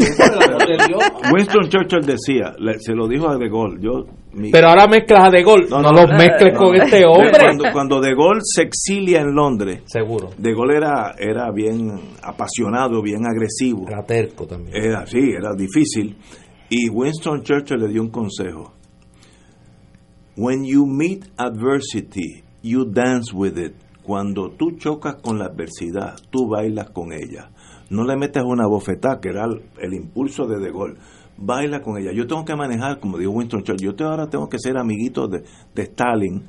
[1.33, 4.03] Winston Churchill decía, se lo dijo a De Gaulle, yo...
[4.51, 7.31] Pero ahora mezclas a De Gaulle, no, los mezcles con este hombre.
[7.39, 10.29] Cuando, cuando, De Gaulle se exilia en Londres, seguro.
[10.37, 13.87] De Gaulle era, era bien apasionado, bien agresivo.
[13.87, 14.75] Era terco también.
[14.75, 16.15] Era así, era difícil.
[16.69, 18.74] Y Winston Churchill le dio un consejo.
[20.37, 23.75] When you meet adversity, you dance with it
[24.05, 27.49] cuando tú chocas con la adversidad, tú bailas con ella.
[27.89, 30.95] No le metes una bofetada, que era el, impulso de De Gaulle.
[31.37, 32.11] Baila con ella.
[32.13, 35.43] Yo tengo que manejar, como dijo Winston Churchill, yo ahora tengo que ser amiguito de,
[35.75, 36.43] Stalin.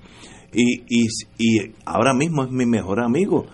[0.52, 1.06] Y, y,
[1.38, 3.46] y, ahora mismo es mi mejor amigo.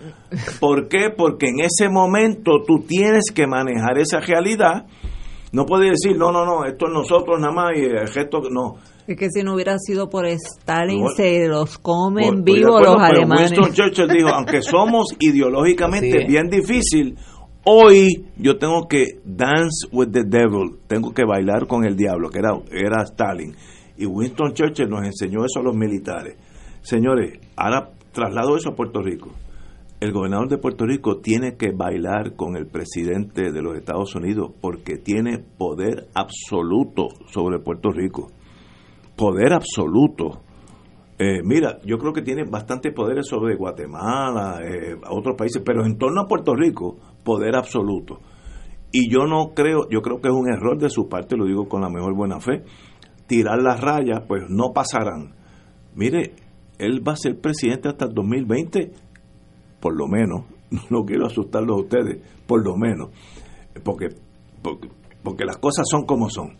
[0.59, 1.09] ¿Por qué?
[1.15, 4.85] Porque en ese momento tú tienes que manejar esa realidad.
[5.53, 8.75] No puedes decir, no, no, no, esto es nosotros nada más y el gesto, no
[9.05, 13.51] es que si no hubiera sido por Stalin, se los comen vivos los alemanes.
[13.51, 17.17] Winston Churchill dijo, aunque somos ideológicamente bien difícil,
[17.65, 22.39] hoy yo tengo que dance with the devil, tengo que bailar con el diablo, que
[22.39, 23.53] era, era Stalin.
[23.97, 26.37] Y Winston Churchill nos enseñó eso a los militares.
[26.81, 29.31] Señores, ahora traslado eso a Puerto Rico.
[30.03, 34.51] El gobernador de Puerto Rico tiene que bailar con el presidente de los Estados Unidos
[34.59, 38.27] porque tiene poder absoluto sobre Puerto Rico
[39.15, 40.41] poder absoluto.
[41.17, 45.97] Eh, mira, yo creo que tiene bastante poderes sobre Guatemala, eh, otros países, pero en
[45.97, 48.19] torno a Puerto Rico, poder absoluto.
[48.91, 51.69] Y yo no creo, yo creo que es un error de su parte, lo digo
[51.69, 52.65] con la mejor buena fe,
[53.25, 55.33] tirar las rayas, pues no pasarán.
[55.95, 56.33] Mire,
[56.77, 58.91] él va a ser presidente hasta el 2020,
[59.83, 60.45] por lo menos,
[60.89, 63.09] no quiero asustarlos a ustedes, por lo menos,
[63.83, 64.15] porque,
[64.61, 64.87] porque,
[65.21, 66.55] porque las cosas son como son.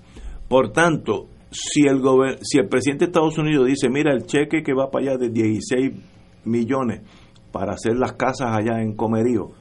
[0.50, 2.02] Por tanto, si el,
[2.41, 5.30] si el presidente de Estados Unidos dice, mira, el cheque que va para allá de
[5.30, 5.94] 16
[6.44, 7.02] millones
[7.54, 9.52] para hacer las casas allá en Comerío,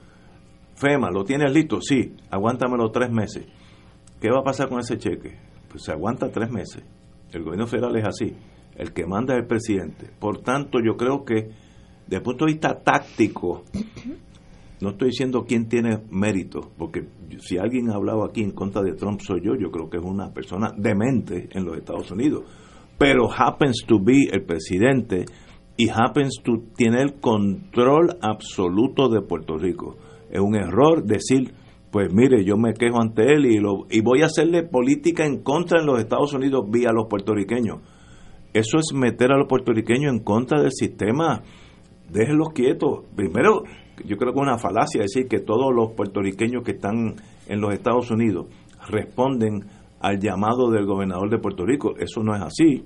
[0.75, 1.81] FEMA, ¿lo tienes listo?
[1.81, 3.47] Sí, aguántamelo tres meses.
[4.21, 5.39] ¿Qué va a pasar con ese cheque?
[5.69, 6.83] Pues se aguanta tres meses.
[7.31, 8.35] El gobierno federal es así.
[8.75, 10.11] El que manda es el presidente.
[10.19, 11.51] Por tanto, yo creo que,
[12.05, 13.65] desde el punto de vista táctico,
[14.81, 17.07] no estoy diciendo quién tiene mérito, porque
[17.41, 20.05] si alguien ha hablado aquí en contra de Trump soy yo, yo creo que es
[20.05, 22.45] una persona demente en los Estados Unidos.
[22.99, 25.24] Pero happens to be el presidente
[25.77, 29.97] y happens to tiene el control absoluto de Puerto Rico.
[30.31, 31.55] Es un error decir,
[31.91, 35.43] pues mire, yo me quejo ante él y, lo, y voy a hacerle política en
[35.43, 37.81] contra en los Estados Unidos vía los puertorriqueños.
[38.53, 41.43] Eso es meter a los puertorriqueños en contra del sistema.
[42.13, 43.05] Déjenlos quietos.
[43.17, 43.63] Primero,
[44.05, 47.15] yo creo que es una falacia decir que todos los puertorriqueños que están
[47.49, 48.47] en los Estados Unidos
[48.89, 49.65] responden
[49.99, 51.95] al llamado del gobernador de Puerto Rico.
[51.99, 52.85] Eso no es así.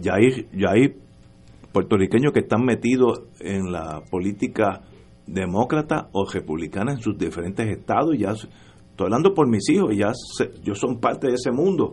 [0.00, 0.94] Ya hay, ya hay
[1.72, 4.80] puertorriqueños que están metidos en la política
[5.26, 8.16] demócrata o republicana en sus diferentes estados.
[8.18, 10.12] Ya estoy hablando por mis hijos, ya
[10.62, 11.92] yo son parte de ese mundo.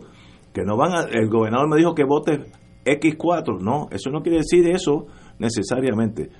[0.54, 2.46] Que no van a, el gobernador me dijo que vote
[2.86, 3.60] X4.
[3.60, 5.06] No, eso no quiere decir eso
[5.40, 6.30] necesariamente.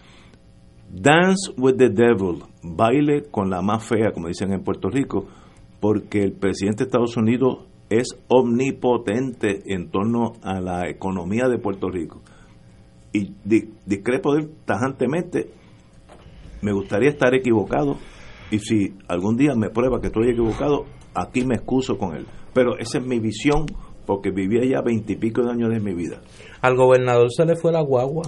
[0.93, 5.27] Dance with the devil, baile con la más fea, como dicen en Puerto Rico,
[5.81, 11.89] porque el presidente de Estados Unidos es omnipotente en torno a la economía de Puerto
[11.89, 12.21] Rico.
[13.13, 13.33] Y
[13.87, 15.51] discrepo de él tajantemente,
[16.63, 17.97] me gustaría estar equivocado,
[18.51, 22.27] y si algún día me prueba que estoy equivocado, aquí me excuso con él.
[22.53, 23.67] Pero esa es mi visión,
[24.07, 26.21] porque vivía ya veintipico de años de mi vida.
[26.61, 28.25] Al gobernador se le fue la guagua.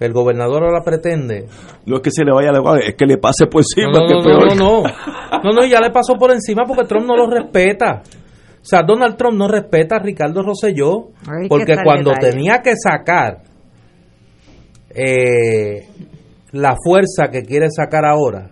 [0.00, 1.46] El gobernador ahora pretende.
[1.86, 3.90] No es que se le vaya la guagua, es que le pase por encima.
[3.92, 4.82] No, no, no, no,
[5.42, 8.02] no, no, ya le pasó por encima porque Trump no lo respeta.
[8.60, 11.10] O sea, Donald Trump no respeta a Ricardo Rosselló
[11.48, 13.42] porque cuando tenía que sacar
[14.90, 15.88] eh,
[16.52, 18.50] la fuerza que quiere sacar ahora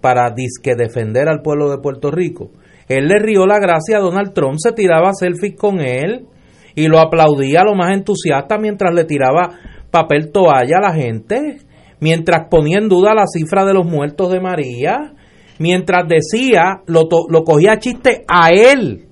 [0.00, 2.50] para disque defender al pueblo de Puerto Rico,
[2.88, 6.26] él le rió la gracia a Donald Trump, se tiraba selfies con él
[6.74, 9.58] y lo aplaudía lo más entusiasta mientras le tiraba
[9.96, 11.58] papel toalla a la gente,
[12.00, 15.14] mientras ponía en duda la cifra de los muertos de María,
[15.58, 19.06] mientras decía, lo, lo cogía chiste a él,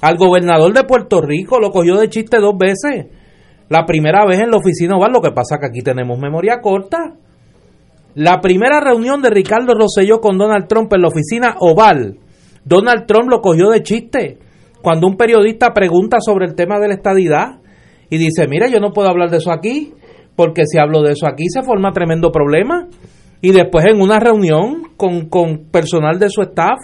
[0.00, 3.06] al gobernador de Puerto Rico, lo cogió de chiste dos veces.
[3.68, 7.14] La primera vez en la oficina Oval, lo que pasa que aquí tenemos memoria corta.
[8.14, 12.18] La primera reunión de Ricardo Rosselló con Donald Trump en la oficina Oval,
[12.64, 14.38] Donald Trump lo cogió de chiste.
[14.82, 17.60] Cuando un periodista pregunta sobre el tema de la estadidad
[18.10, 19.94] y dice, mira, yo no puedo hablar de eso aquí,
[20.36, 22.88] porque si hablo de eso aquí se forma tremendo problema.
[23.40, 26.78] Y después en una reunión con, con personal de su staff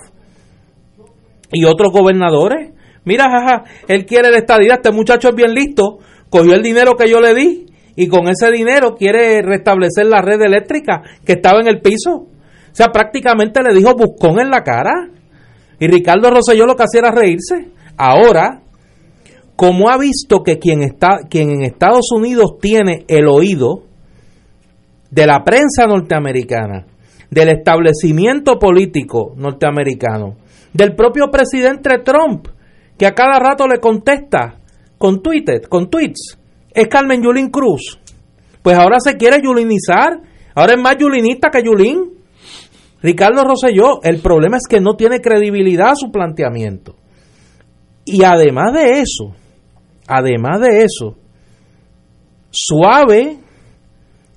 [1.53, 2.73] y otros gobernadores,
[3.05, 5.99] mira, jaja, él quiere la estadidad, este muchacho es bien listo,
[6.31, 7.67] cogió el dinero que yo le di
[8.01, 12.13] y con ese dinero quiere restablecer la red eléctrica que estaba en el piso.
[12.13, 14.93] O sea, prácticamente le dijo buscón en la cara.
[15.81, 17.71] Y Ricardo Rosselló lo que hacía era reírse.
[17.97, 18.63] Ahora,
[19.59, 23.83] como ha visto que quien, está, quien en Estados Unidos tiene el oído
[25.11, 26.87] de la prensa norteamericana,
[27.29, 30.37] del establecimiento político norteamericano,
[30.73, 32.47] del propio presidente Trump,
[32.97, 34.61] que a cada rato le contesta
[34.97, 36.39] con, tweets, con tweets,
[36.73, 37.99] es Carmen Yulín Cruz.
[38.63, 40.21] Pues ahora se quiere yulinizar,
[40.55, 42.13] ahora es más yulinista que Yulín.
[43.03, 46.95] Ricardo Rosselló, el problema es que no tiene credibilidad su planteamiento.
[48.05, 49.35] Y además de eso,
[50.09, 51.17] además de eso,
[52.51, 53.39] suave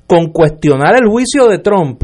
[0.06, 2.04] con cuestionar el juicio de Trump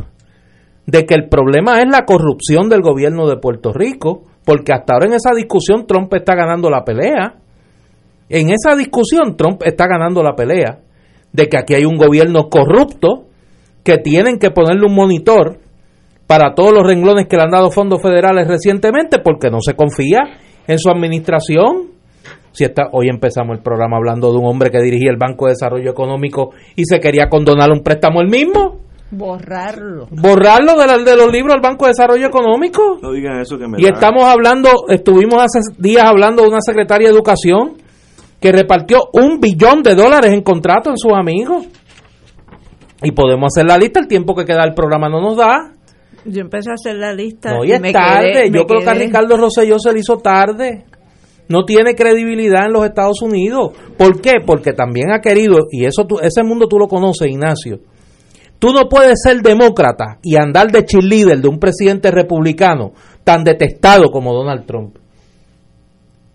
[0.86, 5.08] de que el problema es la corrupción del gobierno de Puerto Rico, porque hasta ahora
[5.08, 7.36] en esa discusión Trump está ganando la pelea.
[8.30, 10.80] En esa discusión Trump está ganando la pelea
[11.34, 13.26] de que aquí hay un gobierno corrupto
[13.84, 15.60] que tienen que ponerle un monitor
[16.26, 20.20] para todos los renglones que le han dado fondos federales recientemente porque no se confía
[20.68, 21.97] en su administración.
[22.58, 25.52] Si está, hoy empezamos el programa hablando de un hombre que dirigía el Banco de
[25.52, 28.80] Desarrollo Económico y se quería condonar un préstamo el mismo.
[29.12, 30.08] Borrarlo.
[30.10, 32.98] Borrarlo de, de los libros del Banco de Desarrollo Económico.
[33.00, 37.10] No digan eso que me Y estamos hablando, estuvimos hace días hablando de una secretaria
[37.10, 37.74] de Educación
[38.42, 41.68] que repartió un billón de dólares en contrato en sus amigos.
[43.04, 45.74] Y podemos hacer la lista, el tiempo que queda el programa no nos da.
[46.26, 47.54] Yo empecé a hacer la lista.
[47.54, 48.50] No, y es tarde.
[48.52, 50.86] Yo creo que a Ricardo Rosselló se le hizo tarde
[51.50, 53.72] no tiene credibilidad en los Estados Unidos.
[53.98, 54.36] ¿Por qué?
[54.46, 57.80] Porque también ha querido, y eso ese mundo tú lo conoces, Ignacio.
[58.60, 62.92] Tú no puedes ser demócrata y andar de cheerleader de un presidente republicano
[63.24, 64.98] tan detestado como Donald Trump.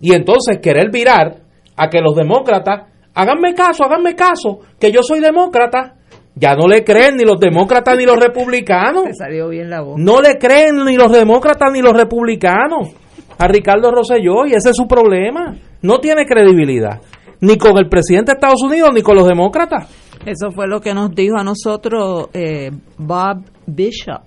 [0.01, 1.41] Y entonces querer virar
[1.77, 5.97] a que los demócratas, háganme caso, háganme caso, que yo soy demócrata.
[6.35, 9.05] Ya no le creen ni los demócratas ni los republicanos.
[9.19, 9.99] salió bien la voz.
[9.99, 12.93] No le creen ni los demócratas ni los republicanos
[13.43, 15.57] a Ricardo Rosselló y ese es su problema.
[15.83, 17.01] No tiene credibilidad,
[17.41, 19.89] ni con el presidente de Estados Unidos ni con los demócratas.
[20.25, 24.23] Eso fue lo que nos dijo a nosotros eh, Bob Bishop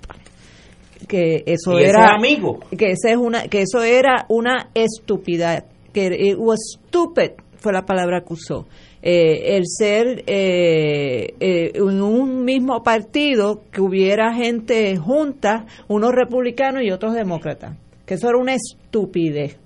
[1.08, 5.64] que eso era amigo que ese es una que eso era una estupidez
[5.94, 8.66] que it was stupid fue la palabra que usó
[9.04, 16.90] eh, el ser eh, en un mismo partido que hubiera gente junta unos republicanos y
[16.90, 19.58] otros demócratas que eso era una estupidez.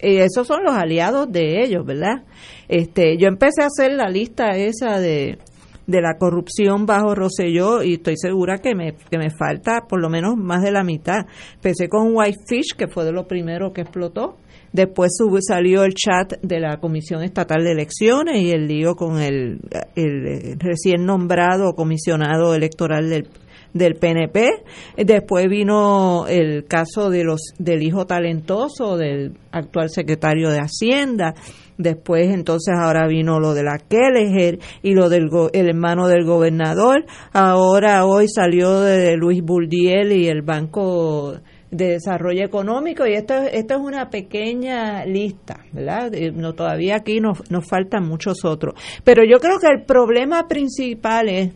[0.00, 2.24] Y esos son los aliados de ellos, ¿verdad?
[2.68, 5.38] Este, yo empecé a hacer la lista esa de,
[5.86, 10.08] de la corrupción bajo Rosselló y estoy segura que me, que me falta por lo
[10.08, 11.26] menos más de la mitad.
[11.54, 14.36] Empecé con Whitefish, que fue de lo primero que explotó.
[14.72, 15.12] Después
[15.46, 19.60] salió el chat de la Comisión Estatal de Elecciones y el lío con el,
[19.94, 23.28] el recién nombrado comisionado electoral del
[23.74, 24.64] del PNP.
[24.96, 31.34] Después vino el caso de los del hijo talentoso del actual secretario de Hacienda.
[31.78, 37.06] Después, entonces, ahora vino lo de la Kelleher y lo del el hermano del gobernador.
[37.32, 41.34] Ahora, hoy salió de Luis Burdiel y el Banco
[41.70, 43.06] de Desarrollo Económico.
[43.06, 46.14] Y esto, esto es una pequeña lista, ¿verdad?
[46.14, 48.74] Eh, No, todavía aquí nos, nos faltan muchos otros.
[49.02, 51.54] Pero yo creo que el problema principal es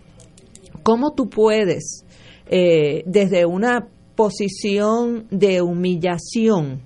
[0.83, 2.06] cómo tú puedes,
[2.49, 6.81] eh, desde una posición de humillación,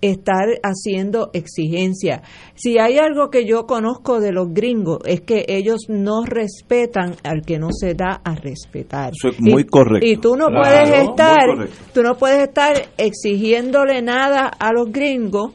[0.00, 2.20] estar haciendo exigencia.
[2.54, 7.40] Si hay algo que yo conozco de los gringos es que ellos no respetan al
[7.40, 9.12] que no se da a respetar.
[9.18, 10.06] Eso es muy Y- correcto.
[10.06, 15.52] Y tú no Claro, puedes estar, tú no puedes estar exigiéndole nada a los gringos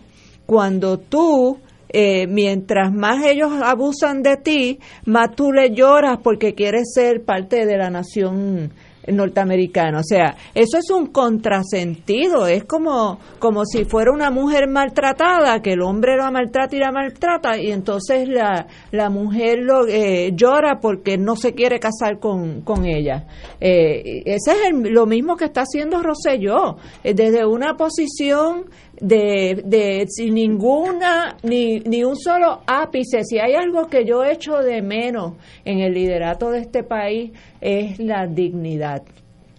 [0.47, 1.59] cuando tú
[1.91, 7.65] eh, mientras más ellos abusan de ti, más tú le lloras porque quieres ser parte
[7.65, 8.71] de la nación
[9.07, 9.99] norteamericana.
[9.99, 12.47] O sea, eso es un contrasentido.
[12.47, 16.91] Es como, como si fuera una mujer maltratada, que el hombre la maltrata y la
[16.91, 22.61] maltrata, y entonces la, la mujer lo, eh, llora porque no se quiere casar con,
[22.61, 23.25] con ella.
[23.59, 28.65] Eh, ese es el- lo mismo que está haciendo Rosselló, eh, desde una posición
[28.99, 33.23] de, de sin ninguna, ni, ni un solo ápice.
[33.23, 35.33] Si hay algo que yo echo de menos
[35.65, 37.31] en el liderato de este país
[37.61, 39.03] es la dignidad.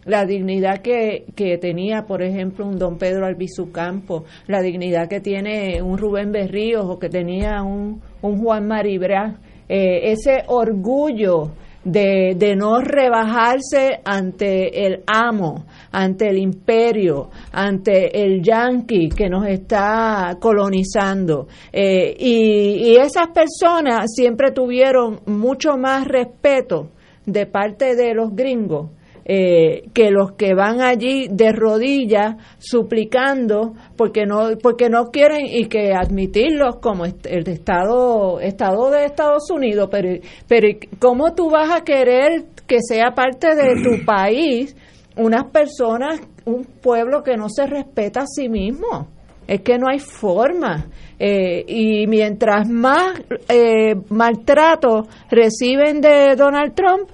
[0.07, 5.21] La dignidad que, que tenía, por ejemplo, un don Pedro Albizu Campo, la dignidad que
[5.21, 9.39] tiene un Rubén Berríos o que tenía un, un Juan Maribra,
[9.69, 11.51] eh, ese orgullo
[11.85, 19.47] de, de no rebajarse ante el amo, ante el imperio, ante el yanqui que nos
[19.47, 21.49] está colonizando.
[21.73, 26.91] Eh, y, y esas personas siempre tuvieron mucho más respeto
[27.27, 28.91] de parte de los gringos
[29.33, 35.67] eh, que los que van allí de rodillas suplicando porque no porque no quieren y
[35.67, 40.67] que admitirlos como el estado estado de Estados Unidos pero pero
[40.99, 44.75] cómo tú vas a querer que sea parte de tu país
[45.17, 49.07] unas personas un pueblo que no se respeta a sí mismo
[49.47, 50.87] es que no hay forma.
[51.19, 57.11] Eh, y mientras más eh, maltrato reciben de Donald Trump,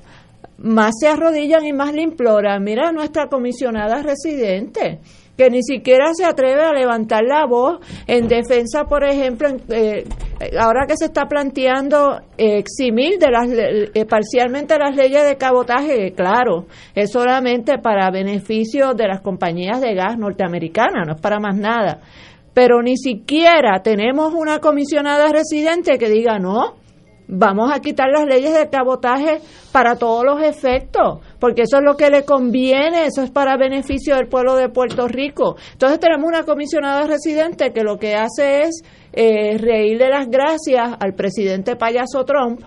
[0.59, 2.62] más se arrodillan y más le imploran.
[2.65, 5.01] Mira, nuestra comisionada residente,
[5.37, 10.05] que ni siquiera se atreve a levantar la voz en defensa, por ejemplo, en- eh,
[10.59, 16.12] ahora que se está planteando eh, eximir de las, eh, parcialmente las leyes de cabotaje,
[16.12, 21.55] claro, es solamente para beneficio de las compañías de gas norteamericanas, no es para más
[21.57, 22.01] nada.
[22.55, 26.77] Pero ni siquiera tenemos una comisionada residente que diga no,
[27.28, 29.40] vamos a quitar las leyes de cabotaje
[29.73, 34.16] para todos los efectos, porque eso es lo que le conviene, eso es para beneficio
[34.16, 35.57] del pueblo de Puerto Rico.
[35.73, 38.82] Entonces tenemos una comisionada residente que lo que hace es
[39.12, 42.61] eh, reírle las gracias al presidente payaso Trump,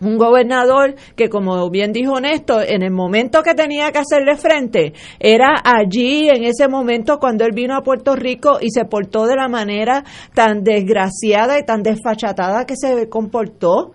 [0.00, 4.92] un gobernador que, como bien dijo Néstor, en el momento que tenía que hacerle frente,
[5.18, 9.36] era allí, en ese momento, cuando él vino a Puerto Rico y se portó de
[9.36, 10.04] la manera
[10.34, 13.92] tan desgraciada y tan desfachatada que se comportó.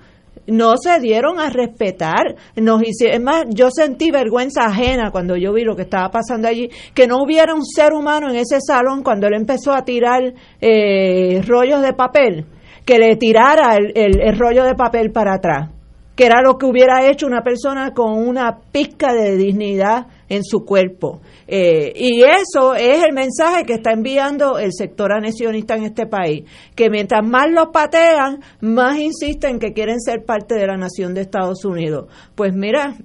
[0.47, 2.35] No se dieron a respetar.
[2.55, 6.47] Nos hici- es más, yo sentí vergüenza ajena cuando yo vi lo que estaba pasando
[6.47, 10.21] allí, que no hubiera un ser humano en ese salón cuando él empezó a tirar
[10.61, 12.45] eh, rollos de papel,
[12.85, 15.69] que le tirara el- el- el rollo de papel para atrás
[16.15, 20.65] que era lo que hubiera hecho una persona con una pizca de dignidad en su
[20.65, 21.21] cuerpo.
[21.47, 26.45] Eh, y eso es el mensaje que está enviando el sector anexionista en este país,
[26.75, 31.21] que mientras más los patean, más insisten que quieren ser parte de la nación de
[31.21, 32.07] Estados Unidos.
[32.33, 32.95] Pues mira,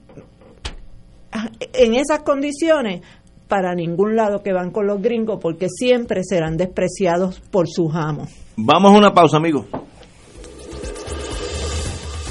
[1.74, 3.02] en esas condiciones,
[3.48, 8.30] para ningún lado que van con los gringos, porque siempre serán despreciados por sus amos.
[8.56, 9.66] Vamos a una pausa, amigos.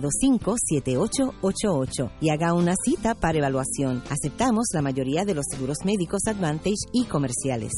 [0.00, 4.02] 725-7888 y haga una cita para evaluación.
[4.08, 7.72] Aceptamos la mayoría de los seguros médicos Advantage y comerciales.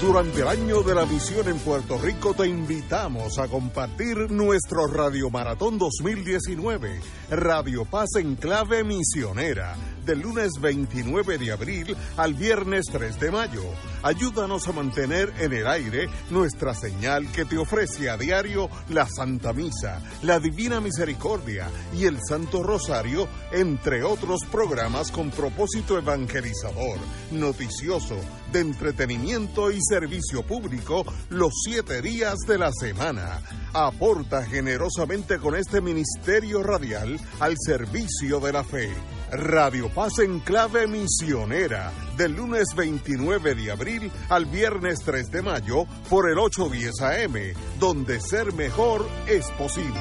[0.00, 5.28] Durante el año de la misión en Puerto Rico te invitamos a compartir nuestro Radio
[5.28, 9.76] Maratón 2019, Radio Paz en clave misionera,
[10.16, 13.62] lunes 29 de abril al viernes 3 de mayo.
[14.02, 19.52] Ayúdanos a mantener en el aire nuestra señal que te ofrece a diario la Santa
[19.52, 26.98] Misa, la Divina Misericordia y el Santo Rosario, entre otros programas con propósito evangelizador,
[27.30, 28.16] noticioso,
[28.52, 33.40] de entretenimiento y servicio público los siete días de la semana.
[33.72, 38.90] Aporta generosamente con este ministerio radial al servicio de la fe.
[39.32, 45.86] Radio Paz en clave misionera, del lunes 29 de abril al viernes 3 de mayo
[46.08, 47.34] por el 810 AM,
[47.78, 50.00] donde ser mejor es posible.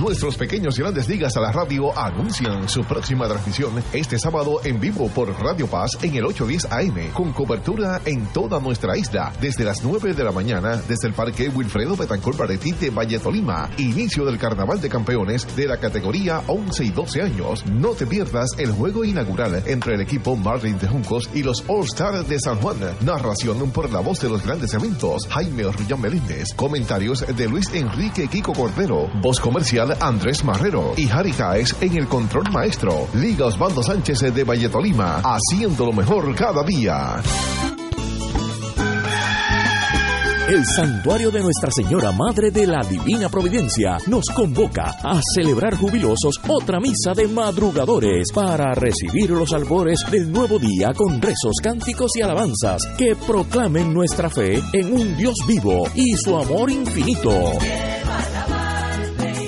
[0.00, 4.80] Nuestros pequeños y grandes ligas a la radio anuncian su próxima transmisión este sábado en
[4.80, 9.64] vivo por Radio Paz en el 810 AM, con cobertura en toda nuestra isla, desde
[9.64, 13.70] las 9 de la mañana, desde el Parque Wilfredo Betancourt Baretti de Valle Tolima.
[13.78, 17.64] Inicio del Carnaval de Campeones de la categoría 11 y 12 años.
[17.66, 21.84] No te pierdas el juego inaugural entre el equipo Marlin de Juncos y los All
[21.84, 22.78] Stars de San Juan.
[23.00, 26.54] Narración por la voz de los grandes eventos, Jaime Orrillán Meléndez.
[26.54, 29.08] Comentarios de Luis Enrique Kiko Cordero.
[29.22, 33.06] Voz comercial Andrés Marrero y Harry Caes en el control maestro.
[33.14, 37.22] Liga Osvaldo Sánchez de Valle Tolima, haciendo lo mejor cada día.
[40.48, 46.40] El Santuario de Nuestra Señora Madre de la Divina Providencia nos convoca a celebrar jubilosos
[46.48, 52.22] otra misa de madrugadores para recibir los albores del nuevo día con rezos, cánticos y
[52.22, 57.30] alabanzas que proclamen nuestra fe en un Dios vivo y su amor infinito.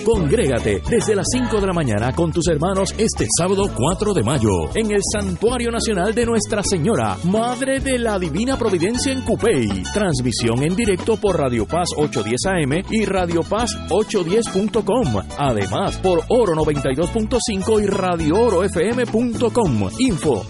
[0.07, 4.51] Congrégate desde las 5 de la mañana con tus hermanos este sábado 4 de mayo
[4.77, 9.83] en el Santuario Nacional de Nuestra Señora, Madre de la Divina Providencia en Cupey.
[9.93, 15.25] Transmisión en directo por Radio Paz 810 AM y Radio Paz 810.com.
[15.39, 19.91] Además, por Oro 92.5 y Radio Oro FM.com.
[19.99, 20.47] Info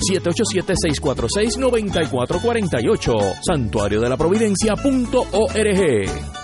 [1.01, 3.37] 787-646-9448.
[3.43, 6.36] Santuario de la Providencia.org.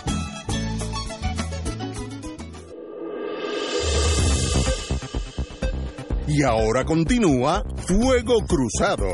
[6.35, 9.07] Y ahora continúa Fuego Cruzado.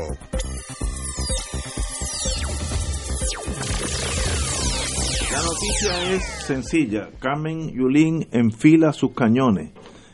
[5.29, 7.09] La noticia es sencilla.
[7.19, 9.71] Carmen Yulín enfila sus cañones.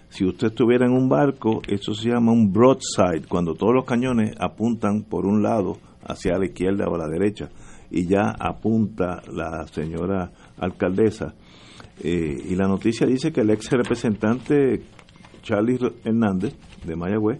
[0.09, 4.33] Si usted estuviera en un barco, eso se llama un broadside, cuando todos los cañones
[4.39, 5.77] apuntan por un lado
[6.07, 7.49] hacia la izquierda o la derecha,
[7.91, 11.35] y ya apunta la señora alcaldesa.
[12.03, 14.81] Eh, y la noticia dice que el ex representante
[15.45, 16.55] Charlie Hernández
[16.85, 17.39] de Mayagüez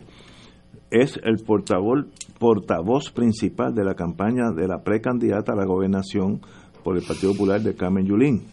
[0.92, 2.06] es el portavoz,
[2.40, 6.40] portavoz principal de la campaña de la precandidata a la gobernación
[6.84, 8.44] por el Partido Popular de Carmen Yulín.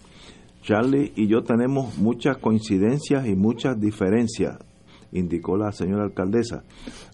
[0.62, 4.58] Charlie y yo tenemos muchas coincidencias y muchas diferencias,
[5.12, 6.64] indicó la señora alcaldesa,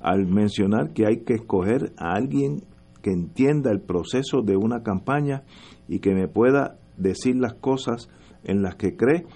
[0.01, 2.63] al mencionar que hay que escoger a alguien
[3.03, 5.43] que entienda el proceso de una campaña
[5.89, 8.09] y que me pueda decir las cosas
[8.45, 9.27] en las que cree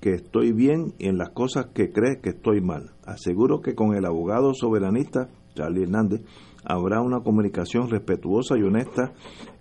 [0.00, 2.92] que estoy bien y en las cosas que cree que estoy mal.
[3.04, 6.22] Aseguro que con el abogado soberanista, Charlie Hernández,
[6.64, 9.12] habrá una comunicación respetuosa y honesta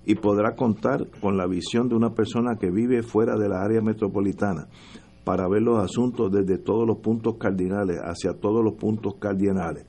[0.06, 3.82] y podrá contar con la visión de una persona que vive fuera de la área
[3.82, 4.68] metropolitana
[5.24, 9.86] para ver los asuntos desde todos los puntos cardinales hacia todos los puntos cardinales.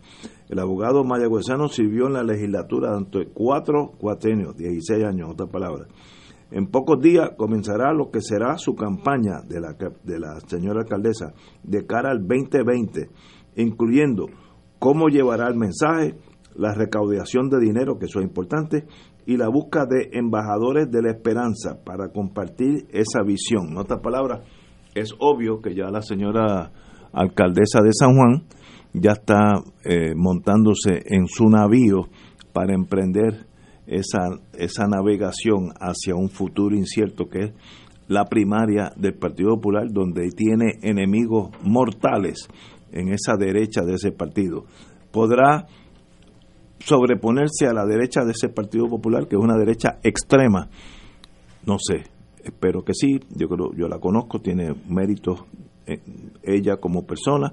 [0.48, 5.86] El abogado mayagüezano sirvió en la legislatura durante cuatro cuatrenios, 16 años, otra palabra.
[6.50, 11.32] En pocos días comenzará lo que será su campaña de la, señora alcaldesa
[11.62, 13.08] de cara al 2020,
[13.56, 14.26] incluyendo
[14.78, 16.16] cómo llevará el mensaje,
[16.56, 18.86] la recaudación de dinero, que eso es importante,
[19.26, 23.68] y la búsqueda de embajadores de la esperanza para compartir esa visión.
[23.70, 24.40] En otras palabras,
[24.94, 26.72] es obvio que ya la señora
[27.12, 28.42] alcaldesa de San Juan
[28.92, 32.08] ya está eh, montándose en su navío
[32.52, 33.46] para emprender
[33.90, 37.52] esa, esa navegación hacia un futuro incierto que es
[38.06, 42.48] la primaria del Partido Popular, donde tiene enemigos mortales
[42.92, 44.64] en esa derecha de ese partido.
[45.10, 45.66] ¿Podrá
[46.78, 50.68] sobreponerse a la derecha de ese Partido Popular, que es una derecha extrema?
[51.66, 52.04] No sé,
[52.44, 55.44] espero que sí, yo creo, yo la conozco, tiene méritos
[55.86, 56.00] eh,
[56.42, 57.52] ella como persona,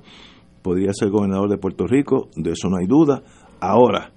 [0.61, 3.21] podría ser gobernador de Puerto Rico, de eso no hay duda.
[3.59, 4.11] Ahora,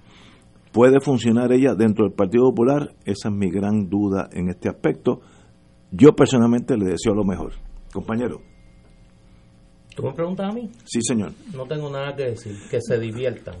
[0.71, 2.93] ¿puede funcionar ella dentro del Partido Popular?
[3.05, 5.21] Esa es mi gran duda en este aspecto.
[5.91, 7.53] Yo personalmente le deseo lo mejor.
[7.91, 8.41] Compañero.
[9.95, 10.69] ¿Tú me preguntas a mí?
[10.85, 11.33] Sí, señor.
[11.53, 13.55] No tengo nada que decir, que se diviertan.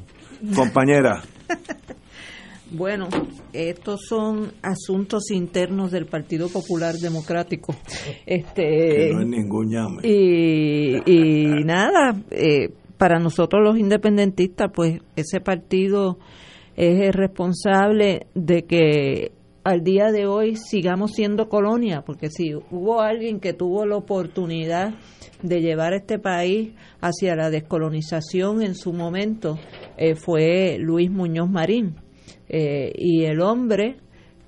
[0.55, 1.21] Compañera.
[2.73, 3.09] Bueno,
[3.51, 7.75] estos son asuntos internos del Partido Popular Democrático.
[8.25, 10.07] Este, que no es ningún llame.
[10.07, 16.17] Y, y nada, eh, para nosotros los independentistas, pues ese partido
[16.75, 19.31] es el responsable de que
[19.63, 24.95] al día de hoy sigamos siendo colonia, porque si hubo alguien que tuvo la oportunidad
[25.43, 29.57] de llevar este país hacia la descolonización en su momento,
[29.97, 31.95] eh, fue Luis Muñoz Marín
[32.49, 33.97] eh, y el hombre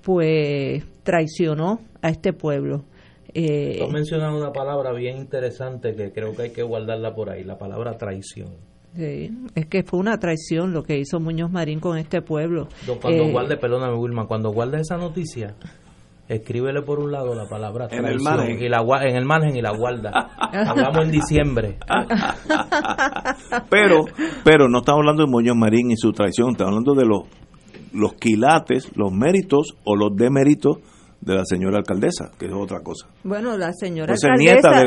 [0.02, 2.86] pues traicionó a este pueblo.
[3.34, 7.44] Eh, Tú mencionas una palabra bien interesante que creo que hay que guardarla por ahí,
[7.44, 8.73] la palabra traición.
[8.96, 12.68] Sí, es que fue una traición lo que hizo Muñoz Marín con este pueblo.
[13.02, 15.56] Cuando eh, guarde, perdóname Wilma, cuando guarde esa noticia,
[16.28, 19.56] escríbele por un lado la palabra traición en el margen, y la, en el margen
[19.56, 20.12] y la guarda.
[20.38, 21.78] Hablamos en diciembre.
[23.70, 24.06] pero,
[24.44, 27.24] pero no estamos hablando de Muñoz Marín y su traición, estamos hablando de los
[27.94, 30.78] los quilates, los méritos o los deméritos
[31.26, 33.08] de la señora alcaldesa, que es otra cosa.
[33.24, 34.86] Bueno, la señora alcaldesa,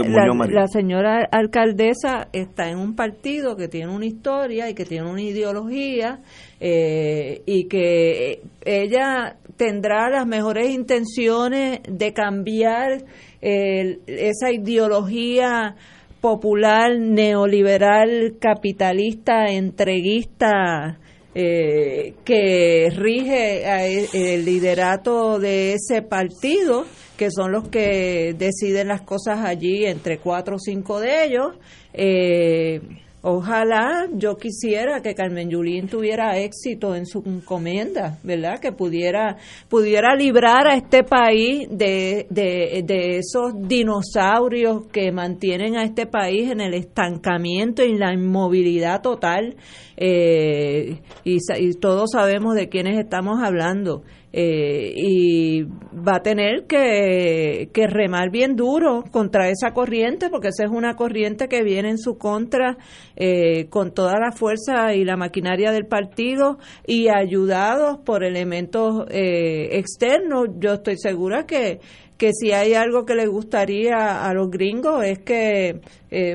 [0.49, 5.23] la, señora alcaldesa está en un partido que tiene una historia y que tiene una
[5.23, 6.21] ideología
[6.61, 13.05] eh, y que ella tendrá las mejores intenciones de cambiar
[13.41, 15.77] esa ideología
[16.21, 20.99] popular, neoliberal, capitalista, entreguista,
[21.39, 26.87] eh, que rige e, el liderato de ese partido,
[27.19, 31.49] que son los que deciden las cosas allí entre cuatro o cinco de ellos.
[31.93, 32.81] Eh,
[33.28, 38.61] Ojalá yo quisiera que Carmen Yulín tuviera éxito en su encomienda, ¿verdad?
[38.61, 39.36] Que pudiera,
[39.69, 46.61] pudiera librar a este país de, de, esos dinosaurios que mantienen a este país en
[46.61, 49.57] el estancamiento y la inmovilidad total.
[49.97, 54.05] Eh, y, y todos sabemos de quiénes estamos hablando.
[54.39, 60.71] Eh, y va a tener que, remar bien duro contra esa corriente, porque esa es
[60.71, 62.77] una corriente que viene en su contra
[63.17, 69.71] eh, con toda la fuerza y la maquinaria del partido y ayudados por elementos eh,
[69.79, 70.49] externos.
[70.59, 71.81] Yo estoy segura que
[72.19, 75.83] que si hay algo que le gustaría a los gringos es que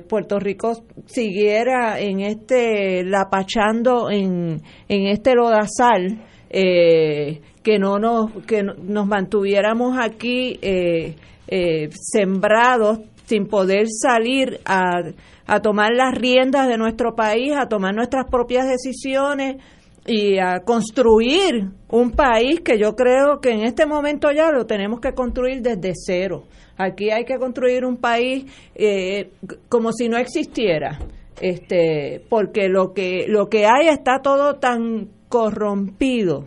[0.07, 6.21] Puerto Rico siguiera en este lapachando en, en este lodazal
[6.53, 11.15] eh, que no nos que nos mantuviéramos aquí eh,
[11.47, 15.01] eh, sembrados sin poder salir a,
[15.47, 19.57] a tomar las riendas de nuestro país, a tomar nuestras propias decisiones
[20.05, 24.99] y a construir un país que yo creo que en este momento ya lo tenemos
[24.99, 26.43] que construir desde cero.
[26.77, 29.29] Aquí hay que construir un país eh,
[29.69, 30.99] como si no existiera,
[31.39, 36.45] este, porque lo que lo que hay está todo tan corrompido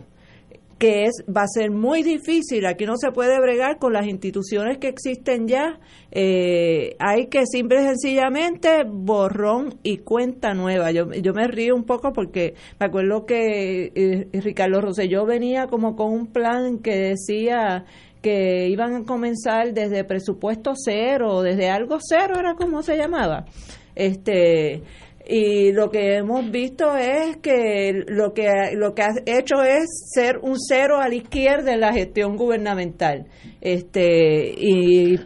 [0.77, 2.65] que es va a ser muy difícil.
[2.65, 5.79] Aquí no se puede bregar con las instituciones que existen ya.
[6.11, 10.91] Eh, hay que simple y sencillamente borrón y cuenta nueva.
[10.91, 15.95] Yo, yo me río un poco porque me acuerdo que eh, Ricardo Rosselló venía como
[15.95, 17.85] con un plan que decía
[18.21, 23.45] que iban a comenzar desde presupuesto cero desde algo cero era como se llamaba.
[23.93, 24.81] Este
[25.27, 30.37] y lo que hemos visto es que lo que lo que ha hecho es ser
[30.37, 33.25] un cero a la izquierda en la gestión gubernamental.
[33.59, 35.19] Este y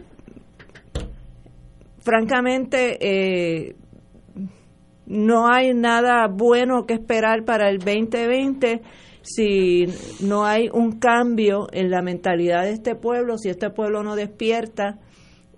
[1.98, 3.74] francamente eh,
[5.06, 8.80] no hay nada bueno que esperar para el 2020
[9.22, 9.84] si
[10.20, 14.98] no hay un cambio en la mentalidad de este pueblo si este pueblo no despierta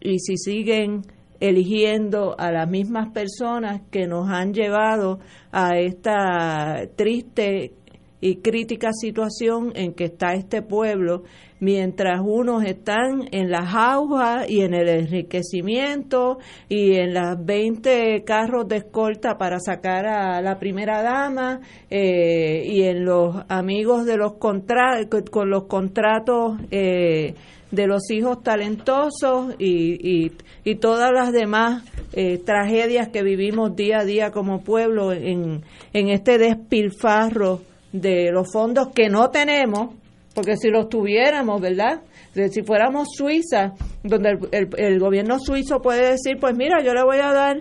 [0.01, 1.03] y si siguen
[1.43, 5.19] eligiendo a las mismas personas que nos han llevado
[5.51, 7.73] a esta triste
[8.21, 11.25] y crítica situación en que está este pueblo,
[11.59, 16.39] mientras unos están en las aguas y en el enriquecimiento
[16.69, 21.61] y en las 20 carros de escolta para sacar a la primera dama
[21.91, 27.35] eh, y en los amigos de los con los contratos eh,
[27.73, 30.31] de los hijos talentosos y,
[30.65, 31.83] y, todas las demás
[32.13, 35.63] eh, tragedias que vivimos día a día como pueblo en,
[35.93, 37.63] en este despilfarro
[37.93, 39.95] de los fondos que no tenemos,
[40.35, 42.03] porque si los tuviéramos, ¿verdad?
[42.51, 43.73] Si fuéramos Suiza,
[44.03, 47.61] donde el, el, gobierno suizo puede decir, pues mira, yo le voy a dar,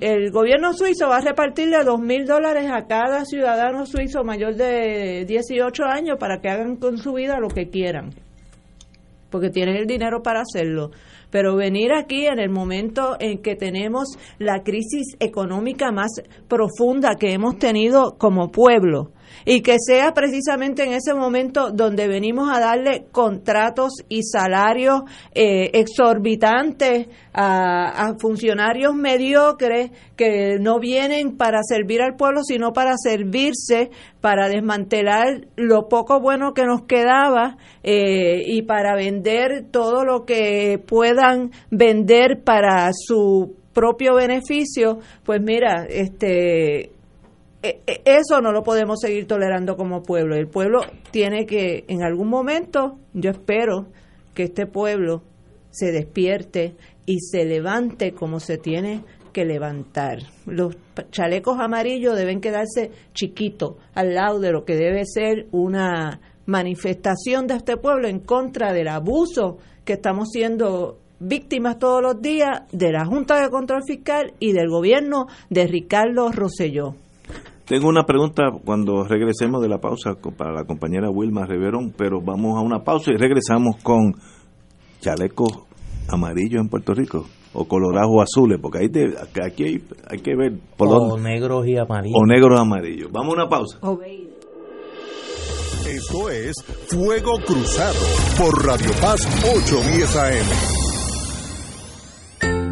[0.00, 5.24] el gobierno suizo va a repartirle dos mil dólares a cada ciudadano suizo mayor de
[5.26, 8.10] 18 años para que hagan con su vida lo que quieran
[9.30, 10.90] porque tienen el dinero para hacerlo.
[11.30, 16.10] Pero venir aquí en el momento en que tenemos la crisis económica más
[16.48, 19.12] profunda que hemos tenido como pueblo,
[19.44, 25.02] y que sea precisamente en ese momento donde venimos a darle contratos y salarios
[25.34, 33.90] eh, exorbitantes a, funcionarios mediocres que no vienen para servir al pueblo, sino para servirse,
[34.20, 40.82] para desmantelar lo poco bueno que nos quedaba eh, y para vender todo lo que
[41.70, 46.90] vender para su propio beneficio, pues mira, este
[47.62, 50.36] e, e, eso no lo podemos seguir tolerando como pueblo.
[50.36, 50.80] El pueblo
[51.10, 53.88] tiene que, en algún momento, yo espero
[54.34, 55.22] que este pueblo
[55.70, 56.76] se despierte
[57.06, 60.20] y se levante como se tiene que levantar.
[60.46, 60.76] Los
[61.10, 67.56] chalecos amarillos deben quedarse chiquitos al lado de lo que debe ser una manifestación de
[67.56, 73.04] este pueblo en contra del abuso que estamos siendo víctimas todos los días de la
[73.04, 76.94] Junta de Control Fiscal y del gobierno de Ricardo Rosselló.
[77.66, 82.56] Tengo una pregunta cuando regresemos de la pausa para la compañera Wilma Riverón, pero vamos
[82.56, 84.14] a una pausa y regresamos con
[85.00, 85.50] chalecos
[86.08, 88.90] amarillos en Puerto Rico o colorados o azules, porque ahí
[89.44, 92.16] aquí hay, que ver por o negros y amarillos.
[92.18, 93.10] O negros amarillos.
[93.12, 93.78] Vamos a una pausa.
[95.86, 96.54] Esto es
[96.88, 97.98] Fuego Cruzado
[98.38, 100.87] por Radio Paz 810 AM.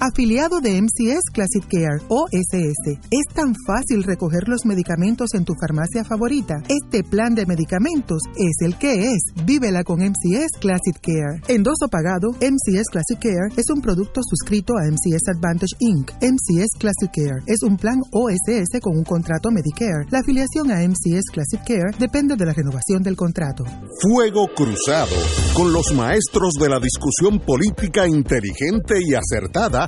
[0.00, 3.00] afiliado de MCS Classic Care o SS.
[3.10, 6.62] Es tan fácil recoger los medicamentos en tu farmacia favorita.
[6.68, 9.44] Este plan de medicamentos es el que es.
[9.44, 11.42] Vívela con MCS Classic Care.
[11.48, 16.10] Endoso pagado, MCS Classic Care es un producto suscrito a MCS Advantage Inc.
[16.22, 20.06] MCS Classic Care es un plan OSS con un contrato Medicare.
[20.10, 23.64] La afiliación a MCS Classic Care depende de la renovación del contrato.
[24.00, 25.16] Fuego Cruzado,
[25.54, 29.87] con los maestros de la discusión política inteligente y acertada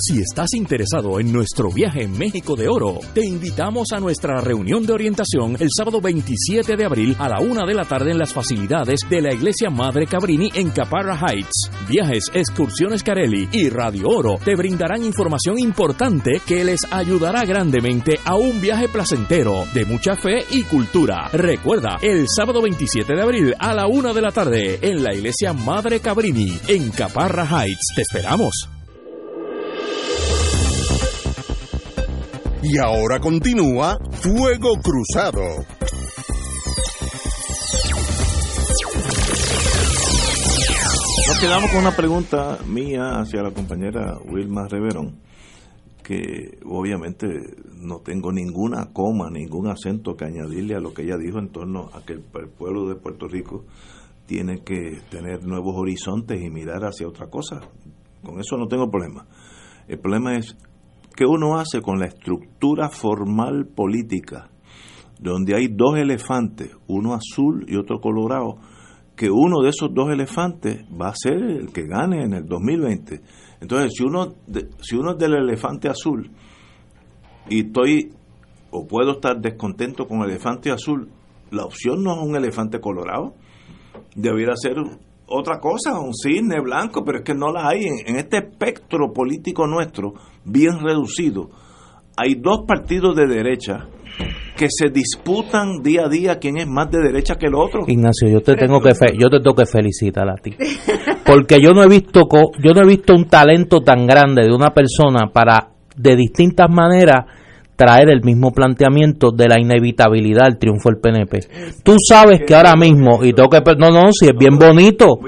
[0.00, 4.86] Si estás interesado en nuestro viaje en México de Oro, te invitamos a nuestra reunión
[4.86, 8.32] de orientación el sábado 27 de abril a la una de la tarde en las
[8.32, 11.72] facilidades de la Iglesia Madre Cabrini en Caparra Heights.
[11.88, 18.36] Viajes, excursiones Carelli y Radio Oro te brindarán información importante que les ayudará grandemente a
[18.36, 21.28] un viaje placentero de mucha fe y cultura.
[21.32, 25.52] Recuerda, el sábado 27 de abril a la una de la tarde en la Iglesia
[25.52, 27.94] Madre Cabrini en Caparra Heights.
[27.96, 28.77] Te esperamos.
[32.62, 35.64] Y ahora continúa Fuego Cruzado.
[41.28, 45.20] Nos quedamos con una pregunta mía hacia la compañera Wilma Reverón,
[46.02, 47.28] que obviamente
[47.76, 51.90] no tengo ninguna coma, ningún acento que añadirle a lo que ella dijo en torno
[51.92, 53.66] a que el pueblo de Puerto Rico
[54.26, 57.60] tiene que tener nuevos horizontes y mirar hacia otra cosa.
[58.24, 59.26] Con eso no tengo problema.
[59.86, 60.56] El problema es
[61.18, 64.50] que uno hace con la estructura formal política,
[65.18, 68.58] donde hay dos elefantes, uno azul y otro colorado,
[69.16, 73.20] que uno de esos dos elefantes va a ser el que gane en el 2020.
[73.60, 76.30] Entonces, si uno, uno es del elefante azul
[77.50, 78.12] y estoy
[78.70, 81.10] o puedo estar descontento con el elefante azul,
[81.50, 83.34] la opción no es un elefante colorado,
[84.14, 84.76] debiera ser
[85.28, 87.84] otra cosa, un cisne blanco, pero es que no la hay.
[88.06, 90.14] En, este espectro político nuestro,
[90.44, 91.50] bien reducido,
[92.16, 93.88] hay dos partidos de derecha
[94.56, 97.84] que se disputan día a día quién es más de derecha que el otro.
[97.86, 100.56] Ignacio, yo te tengo que yo te tengo que felicitar a ti.
[101.24, 102.22] Porque yo no he visto
[102.62, 107.26] yo no he visto un talento tan grande de una persona para de distintas maneras
[107.78, 111.38] traer el mismo planteamiento de la inevitabilidad del triunfo del PNP.
[111.84, 113.62] Tú sabes que ahora mismo, y tengo que...
[113.78, 115.20] No, no, si es bien bonito,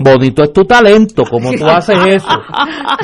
[0.00, 2.26] bonito es tu talento, como tú haces eso,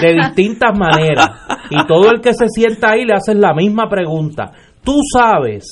[0.01, 1.29] de distintas maneras.
[1.69, 4.53] Y todo el que se sienta ahí le haces la misma pregunta.
[4.85, 5.65] Tú sabes,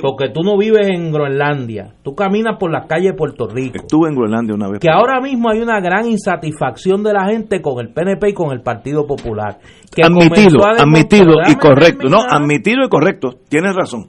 [0.00, 3.76] porque tú no vives en Groenlandia, tú caminas por las calles de Puerto Rico.
[3.76, 4.80] Estuve en Groenlandia una vez.
[4.80, 8.52] Que ahora mismo hay una gran insatisfacción de la gente con el PNP y con
[8.52, 9.58] el Partido Popular.
[9.94, 12.08] Que admitido, admitido y correcto.
[12.08, 13.34] No, admitido y correcto.
[13.50, 14.06] Tienes razón.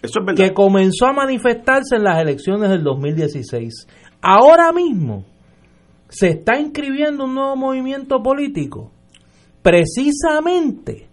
[0.00, 0.44] Eso es verdad.
[0.44, 3.88] Que comenzó a manifestarse en las elecciones del 2016.
[4.22, 5.24] Ahora mismo
[6.08, 8.92] se está inscribiendo un nuevo movimiento político.
[9.62, 11.08] Precisamente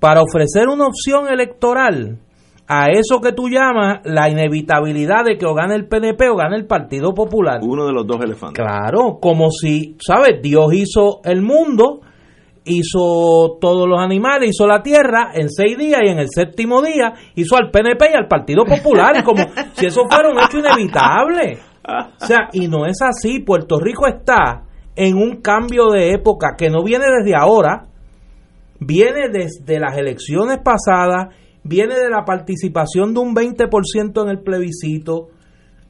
[0.00, 2.18] para ofrecer una opción electoral
[2.66, 6.56] a eso que tú llamas la inevitabilidad de que o gane el PNP o gane
[6.56, 7.58] el Partido Popular.
[7.62, 8.64] Uno de los dos elefantes.
[8.64, 10.40] Claro, como si, ¿sabes?
[10.40, 12.00] Dios hizo el mundo,
[12.64, 17.12] hizo todos los animales, hizo la tierra en seis días y en el séptimo día
[17.34, 19.42] hizo al PNP y al Partido Popular, como
[19.74, 21.58] si eso fuera un hecho inevitable.
[21.84, 23.40] O sea, y no es así.
[23.40, 24.62] Puerto Rico está
[24.94, 27.88] en un cambio de época que no viene desde ahora,
[28.80, 35.28] viene desde las elecciones pasadas, viene de la participación de un 20% en el plebiscito.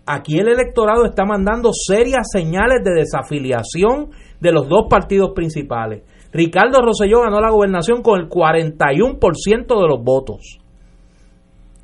[0.07, 4.11] Aquí el electorado está mandando serias señales de desafiliación
[4.41, 6.03] de los dos partidos principales.
[6.33, 10.60] Ricardo Rosselló ganó la gobernación con el 41% de los votos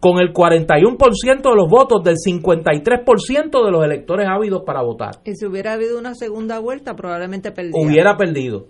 [0.07, 5.17] con el 41% de los votos del 53% de los electores ávidos para votar.
[5.25, 7.77] Y si hubiera habido una segunda vuelta, probablemente perdiera.
[7.85, 8.67] Hubiera perdido.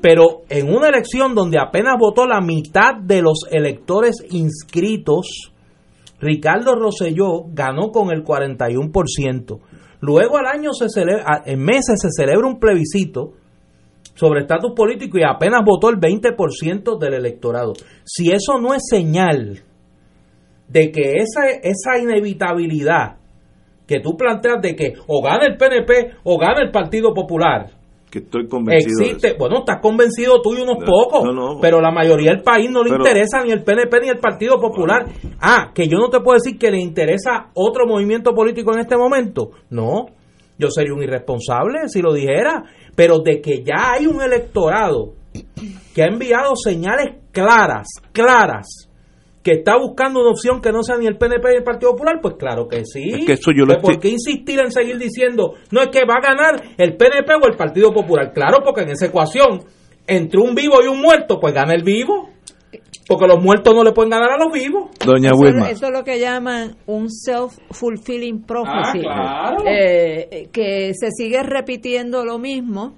[0.00, 5.52] Pero en una elección donde apenas votó la mitad de los electores inscritos,
[6.18, 9.60] Ricardo Rosselló ganó con el 41%.
[10.00, 13.34] Luego al año se celebra, en meses se celebra un plebiscito
[14.14, 17.74] sobre estatus político y apenas votó el 20% del electorado.
[18.06, 19.64] Si eso no es señal
[20.70, 23.16] de que esa, esa inevitabilidad
[23.86, 27.66] que tú planteas de que o gana el PNP o gana el Partido Popular.
[28.08, 29.00] Que estoy convencido.
[29.00, 31.28] Existe, bueno, estás convencido tú y unos pocos,
[31.60, 35.06] pero la mayoría del país no le interesa ni el PNP ni el Partido Popular.
[35.40, 38.96] Ah, que yo no te puedo decir que le interesa otro movimiento político en este
[38.96, 39.50] momento.
[39.70, 40.06] No,
[40.58, 42.64] yo sería un irresponsable si lo dijera,
[42.94, 45.14] pero de que ya hay un electorado
[45.94, 48.89] que ha enviado señales claras, claras,
[49.42, 52.18] que está buscando una opción que no sea ni el PNP ni el Partido Popular,
[52.20, 53.24] pues claro que sí.
[53.26, 53.40] Pues,
[53.80, 57.46] ¿Por qué insistir en seguir diciendo, no es que va a ganar el PNP o
[57.46, 58.32] el Partido Popular?
[58.32, 59.64] Claro, porque en esa ecuación,
[60.06, 62.28] entre un vivo y un muerto, pues gana el vivo.
[63.08, 64.90] Porque los muertos no le pueden ganar a los vivos.
[65.04, 65.68] Doña eso, Wilma.
[65.68, 69.04] Eso es lo que llaman un self-fulfilling prophecy.
[69.04, 69.64] Ah, claro.
[69.66, 72.94] Eh, que se sigue repitiendo lo mismo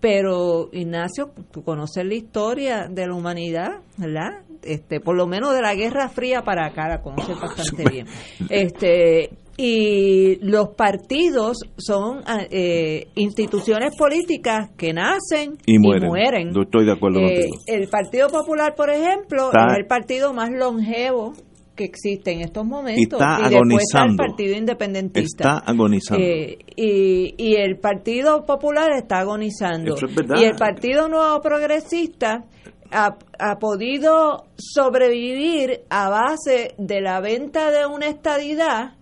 [0.00, 4.42] pero Ignacio, tú conoces la historia de la humanidad, ¿verdad?
[4.68, 8.06] Este, por lo menos de la Guerra Fría para acá la conoces bastante bien.
[8.50, 12.20] Este, y los partidos son
[12.50, 16.52] eh, instituciones políticas que nacen y mueren.
[16.54, 21.32] Yo estoy de acuerdo eh, El Partido Popular, por ejemplo, es el partido más longevo
[21.74, 23.20] que existe en estos momentos.
[23.20, 25.56] Está y después está el Partido Independentista.
[25.56, 26.24] Está agonizando.
[26.24, 29.96] Eh, y, y, el Partido Popular está agonizando.
[30.36, 32.44] Y el Partido Nuevo Progresista
[32.90, 38.98] ha, ha, podido sobrevivir a base de la venta de una estadidad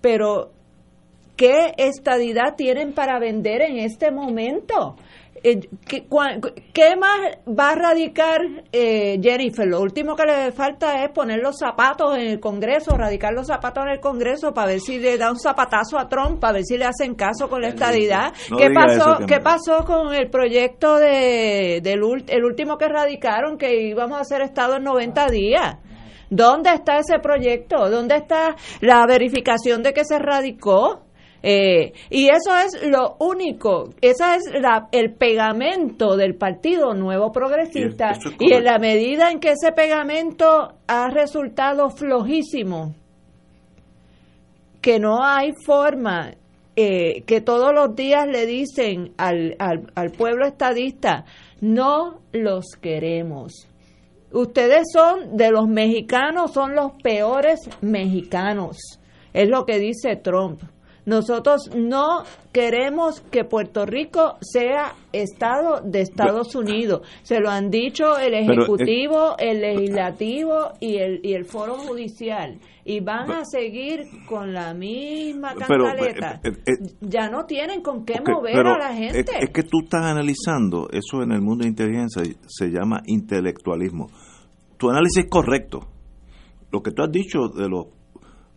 [0.00, 0.52] pero
[1.36, 4.96] ¿qué estadidad tienen para vender en este momento?
[5.42, 6.06] Eh, ¿Qué,
[6.72, 8.40] ¿Qué, más va a radicar
[8.72, 9.66] eh, Jennifer?
[9.66, 13.84] Lo último que le falta es poner los zapatos en el Congreso, radicar los zapatos
[13.84, 16.76] en el Congreso para ver si le da un zapatazo a Trump, para ver si
[16.76, 18.32] le hacen caso con la estadidad.
[18.56, 24.18] ¿Qué pasó ¿Qué pasó con el proyecto de, del el último que radicaron que íbamos
[24.18, 25.78] a hacer Estado en 90 días?
[26.30, 27.88] ¿Dónde está ese proyecto?
[27.88, 31.07] ¿Dónde está la verificación de que se radicó?
[31.42, 38.12] Eh, y eso es lo único, ese es la, el pegamento del Partido Nuevo Progresista.
[38.40, 42.94] y en la medida en que ese pegamento ha resultado flojísimo,
[44.80, 46.32] que no hay forma,
[46.74, 51.24] eh, que todos los días le dicen al, al, al pueblo estadista,
[51.60, 53.68] no los queremos.
[54.32, 58.76] Ustedes son de los mexicanos, son los peores mexicanos.
[59.32, 60.62] Es lo que dice Trump.
[61.08, 62.22] Nosotros no
[62.52, 67.06] queremos que Puerto Rico sea Estado de Estados Unidos.
[67.22, 72.58] Se lo han dicho el Ejecutivo, el Legislativo y el, y el Foro Judicial.
[72.84, 76.40] Y van a seguir con la misma cantaleta.
[76.42, 79.20] Eh, eh, eh, ya no tienen con qué mover a la gente.
[79.20, 84.08] Es, es que tú estás analizando, eso en el mundo de inteligencia se llama intelectualismo
[84.78, 85.80] tu análisis es correcto.
[86.70, 87.86] Lo que tú has dicho de los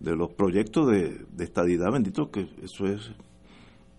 [0.02, 3.12] de los proyectos de, de estadidad, bendito que eso es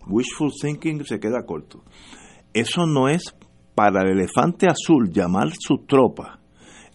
[0.07, 1.83] wishful thinking, se queda corto.
[2.53, 3.35] Eso no es
[3.73, 6.39] para el elefante azul llamar su tropa,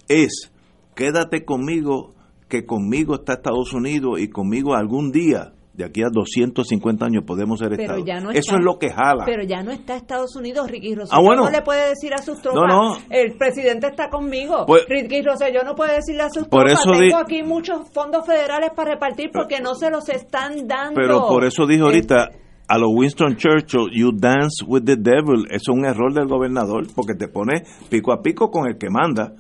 [0.09, 0.53] es
[0.95, 2.15] quédate conmigo,
[2.49, 7.61] que conmigo está Estados Unidos y conmigo algún día de aquí a 250 años podemos
[7.61, 8.05] ser Pero Estado.
[8.05, 9.25] ya no Eso es lo que jala.
[9.25, 11.45] Pero ya no está Estados Unidos, Ricky Rosselló Ah, bueno.
[11.45, 12.99] no le puede decir a sus tropas, No, no.
[13.11, 14.67] el presidente está conmigo.
[14.67, 18.27] Pues- Ricky Rosselló no puede decirle a sus Por tropas, eso tengo aquí muchos fondos
[18.27, 20.95] federales para repartir porque no se los están dando.
[20.97, 22.29] Pero por eso dijo ahorita
[22.67, 25.47] a los Winston Churchill, you dance with the devil.
[25.51, 29.33] Es un error del gobernador porque te pone pico a pico con el que manda.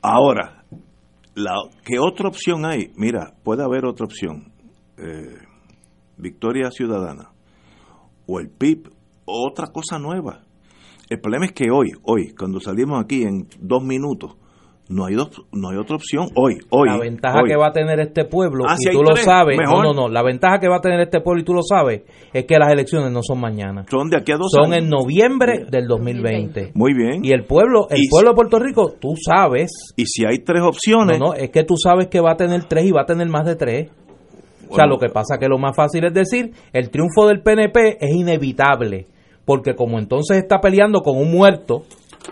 [0.00, 0.64] Ahora,
[1.34, 1.54] la,
[1.84, 2.92] ¿qué otra opción hay?
[2.96, 4.52] Mira, puede haber otra opción.
[4.96, 5.34] Eh,
[6.22, 7.30] Victoria Ciudadana
[8.26, 8.88] o el PIB
[9.26, 10.40] o otra cosa nueva.
[11.10, 14.36] El problema es que hoy, hoy, cuando salimos aquí en dos minutos,
[14.88, 16.26] no hay, dos, no hay otra opción.
[16.34, 16.88] Hoy, hoy.
[16.88, 17.48] la ventaja hoy.
[17.48, 19.84] que va a tener este pueblo, Ah, y si tú lo tres, sabes, mejor.
[19.84, 22.02] no, no, no, la ventaja que va a tener este pueblo y tú lo sabes,
[22.32, 23.84] es que las elecciones no son mañana.
[23.90, 24.84] Son de aquí a dos Son años.
[24.84, 26.72] en noviembre del 2020.
[26.74, 27.24] Muy bien.
[27.24, 29.70] Y el pueblo, el Y pueblo de Puerto Rico, tú sabes.
[29.96, 31.18] Y si hay tres opciones.
[31.18, 33.28] No, no, es que tú sabes que va a tener tres y va a tener
[33.28, 33.90] más de tres.
[34.72, 37.98] O sea, lo que pasa que lo más fácil es decir, el triunfo del PNP
[38.00, 39.06] es inevitable,
[39.44, 41.82] porque como entonces está peleando con un muerto,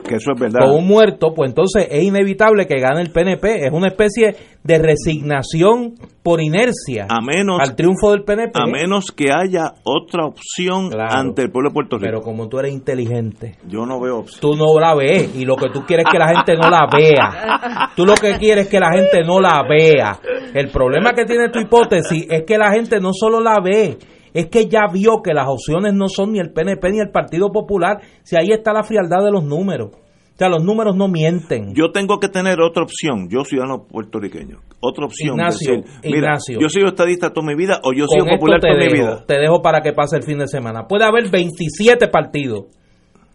[0.06, 0.60] que eso es verdad.
[0.60, 3.66] con un muerto, pues entonces es inevitable que gane el PNP.
[3.66, 8.58] Es una especie de resignación por inercia a menos al triunfo del PNP.
[8.60, 11.14] a menos que haya otra opción Claro.
[11.18, 12.06] ante el pueblo de Puerto Rico.
[12.06, 14.40] Pero como tú eres inteligente, yo no veo opción.
[14.40, 16.86] tú no la ves y lo que tú quieres es que la gente no la
[16.92, 17.90] vea.
[17.96, 20.18] Tú lo que quieres es que la gente no la vea.
[20.54, 23.96] El problema que tiene tu hipótesis es que la gente no solo la ve,
[24.34, 27.50] es que ya vio que las opciones no son ni el PNP ni el Partido
[27.50, 29.90] Popular, si ahí está la frialdad de los números.
[29.94, 31.74] O sea, los números no mienten.
[31.74, 35.34] Yo tengo que tener otra opción, yo ciudadano puertorriqueño, otra opción.
[35.34, 36.58] Ignacio, decir, mira, Ignacio.
[36.58, 39.24] yo soy estadista toda mi vida o yo soy popular toda mi vida.
[39.26, 40.86] te dejo para que pase el fin de semana.
[40.88, 42.68] Puede haber 27 partidos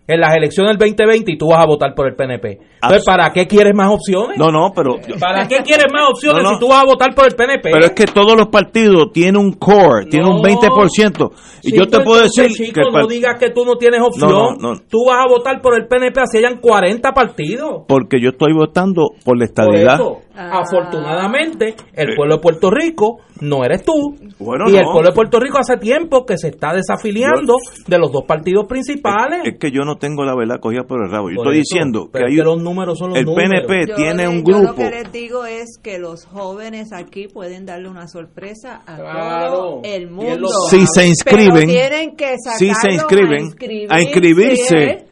[0.07, 2.59] en las elecciones del 2020 y tú vas a votar por el PNP.
[2.75, 4.37] Entonces, ¿para qué quieres más opciones?
[4.37, 6.55] No, no, pero ¿Para qué quieres más opciones No, no.
[6.55, 7.71] si tú vas a votar por el PNP?
[7.71, 11.31] pero es que todos los partidos tienen un core, tienen un 20%.
[11.63, 13.99] Y Sí, yo te puedo decir chico, que el no digas que tú no tienes
[14.01, 14.29] opción.
[14.29, 14.79] No, no, no.
[14.87, 17.83] Tú vas a votar por el PNP así hayan 40 partidos.
[17.87, 19.95] porque yo estoy votando por la Por estadidad.
[19.95, 23.93] eso, afortunadamente, el pueblo de Puerto Rico no eres tú.
[24.39, 27.55] Bueno, y el pueblo de Puerto Rico hace tiempo que se está desafiliando
[27.87, 29.41] de los dos partidos principales.
[29.45, 31.29] Es que yo no tengo la verdad cogida por el rabo.
[31.29, 33.65] Yo Por estoy eso, diciendo que hay que los números son los el números.
[33.67, 34.75] PNP Yo tiene le- un yo lo grupo.
[34.75, 39.51] que les digo es que los jóvenes aquí pueden darle una sorpresa a Claro.
[39.53, 40.47] todo el mundo.
[40.69, 43.49] Si se inscriben, Pero tienen que si se inscriben,
[43.89, 45.05] a a inscribirse.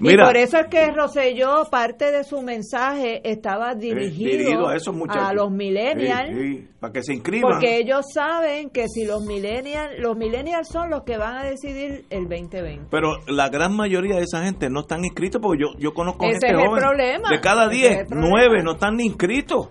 [0.00, 0.24] Mira.
[0.24, 4.94] y por eso es que Rosselló, parte de su mensaje estaba dirigido, dirigido a esos
[4.94, 5.34] muchachos.
[5.34, 6.28] los millennials.
[6.30, 7.52] Sí, sí, para que se inscriban.
[7.52, 12.04] Porque ellos saben que si los millennials, los millennials son los que van a decidir
[12.10, 12.86] el 2020.
[12.90, 16.32] Pero la gran mayoría de esa gente no están inscritos porque yo, yo conozco Ese
[16.34, 16.82] gente es el joven.
[16.82, 17.28] problema.
[17.30, 18.28] De cada Ese 10, es el problema.
[18.30, 19.68] 9 no están ni inscritos.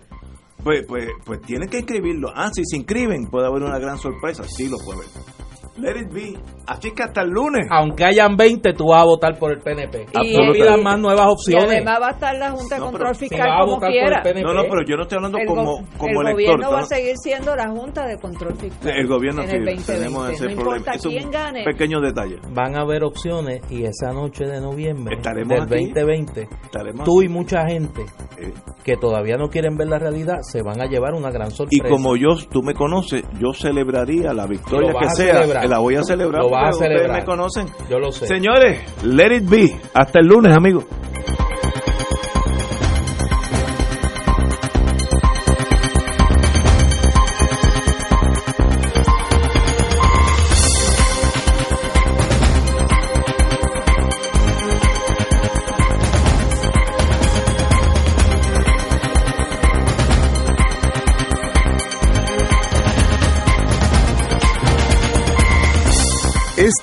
[0.63, 2.31] Pues, pues, pues tienen que inscribirlo.
[2.35, 4.43] Ah, si se inscriben puede haber una gran sorpresa.
[4.43, 5.09] Sí lo puede haber.
[5.79, 6.33] Let it be.
[6.67, 7.65] Así que hasta el lunes.
[7.71, 10.05] Aunque hayan 20, tú vas a votar por el PNP.
[10.23, 11.71] Y- no pidas más nuevas Y opciones.
[11.71, 14.21] además va a estar la Junta de No, Control Fiscal a como quiera.
[14.23, 14.43] el.
[14.43, 15.63] No, no, pero yo no estoy hablando El, como,
[15.97, 16.33] como el elector.
[16.33, 18.91] gobierno va a seguir siendo la Junta de Control Fiscal.
[18.97, 19.93] El gobierno en sí, el 2020.
[19.93, 20.77] tenemos ese no problema.
[20.77, 21.63] importa Es un quién gane.
[21.63, 22.37] pequeño detalle.
[22.53, 25.85] Van a haber opciones y esa noche de noviembre Estaremos del aquí.
[25.93, 27.25] 2020, Estaremos tú aquí.
[27.25, 28.01] y mucha gente
[28.37, 28.53] Eh,
[28.83, 31.89] que todavía no quieren ver la realidad se van a llevar una gran Y sorpresa.
[31.89, 35.33] como yo, tú me conoces, yo celebraría la victoria que sea.
[35.69, 35.77] Celebrar.
[35.77, 36.41] La voy a celebrar.
[36.41, 37.19] Lo a porque ustedes celebrar.
[37.19, 37.67] me conocen.
[37.89, 38.27] Yo lo sé.
[38.27, 39.79] Señores, let it be.
[39.93, 40.85] Hasta el lunes, amigos.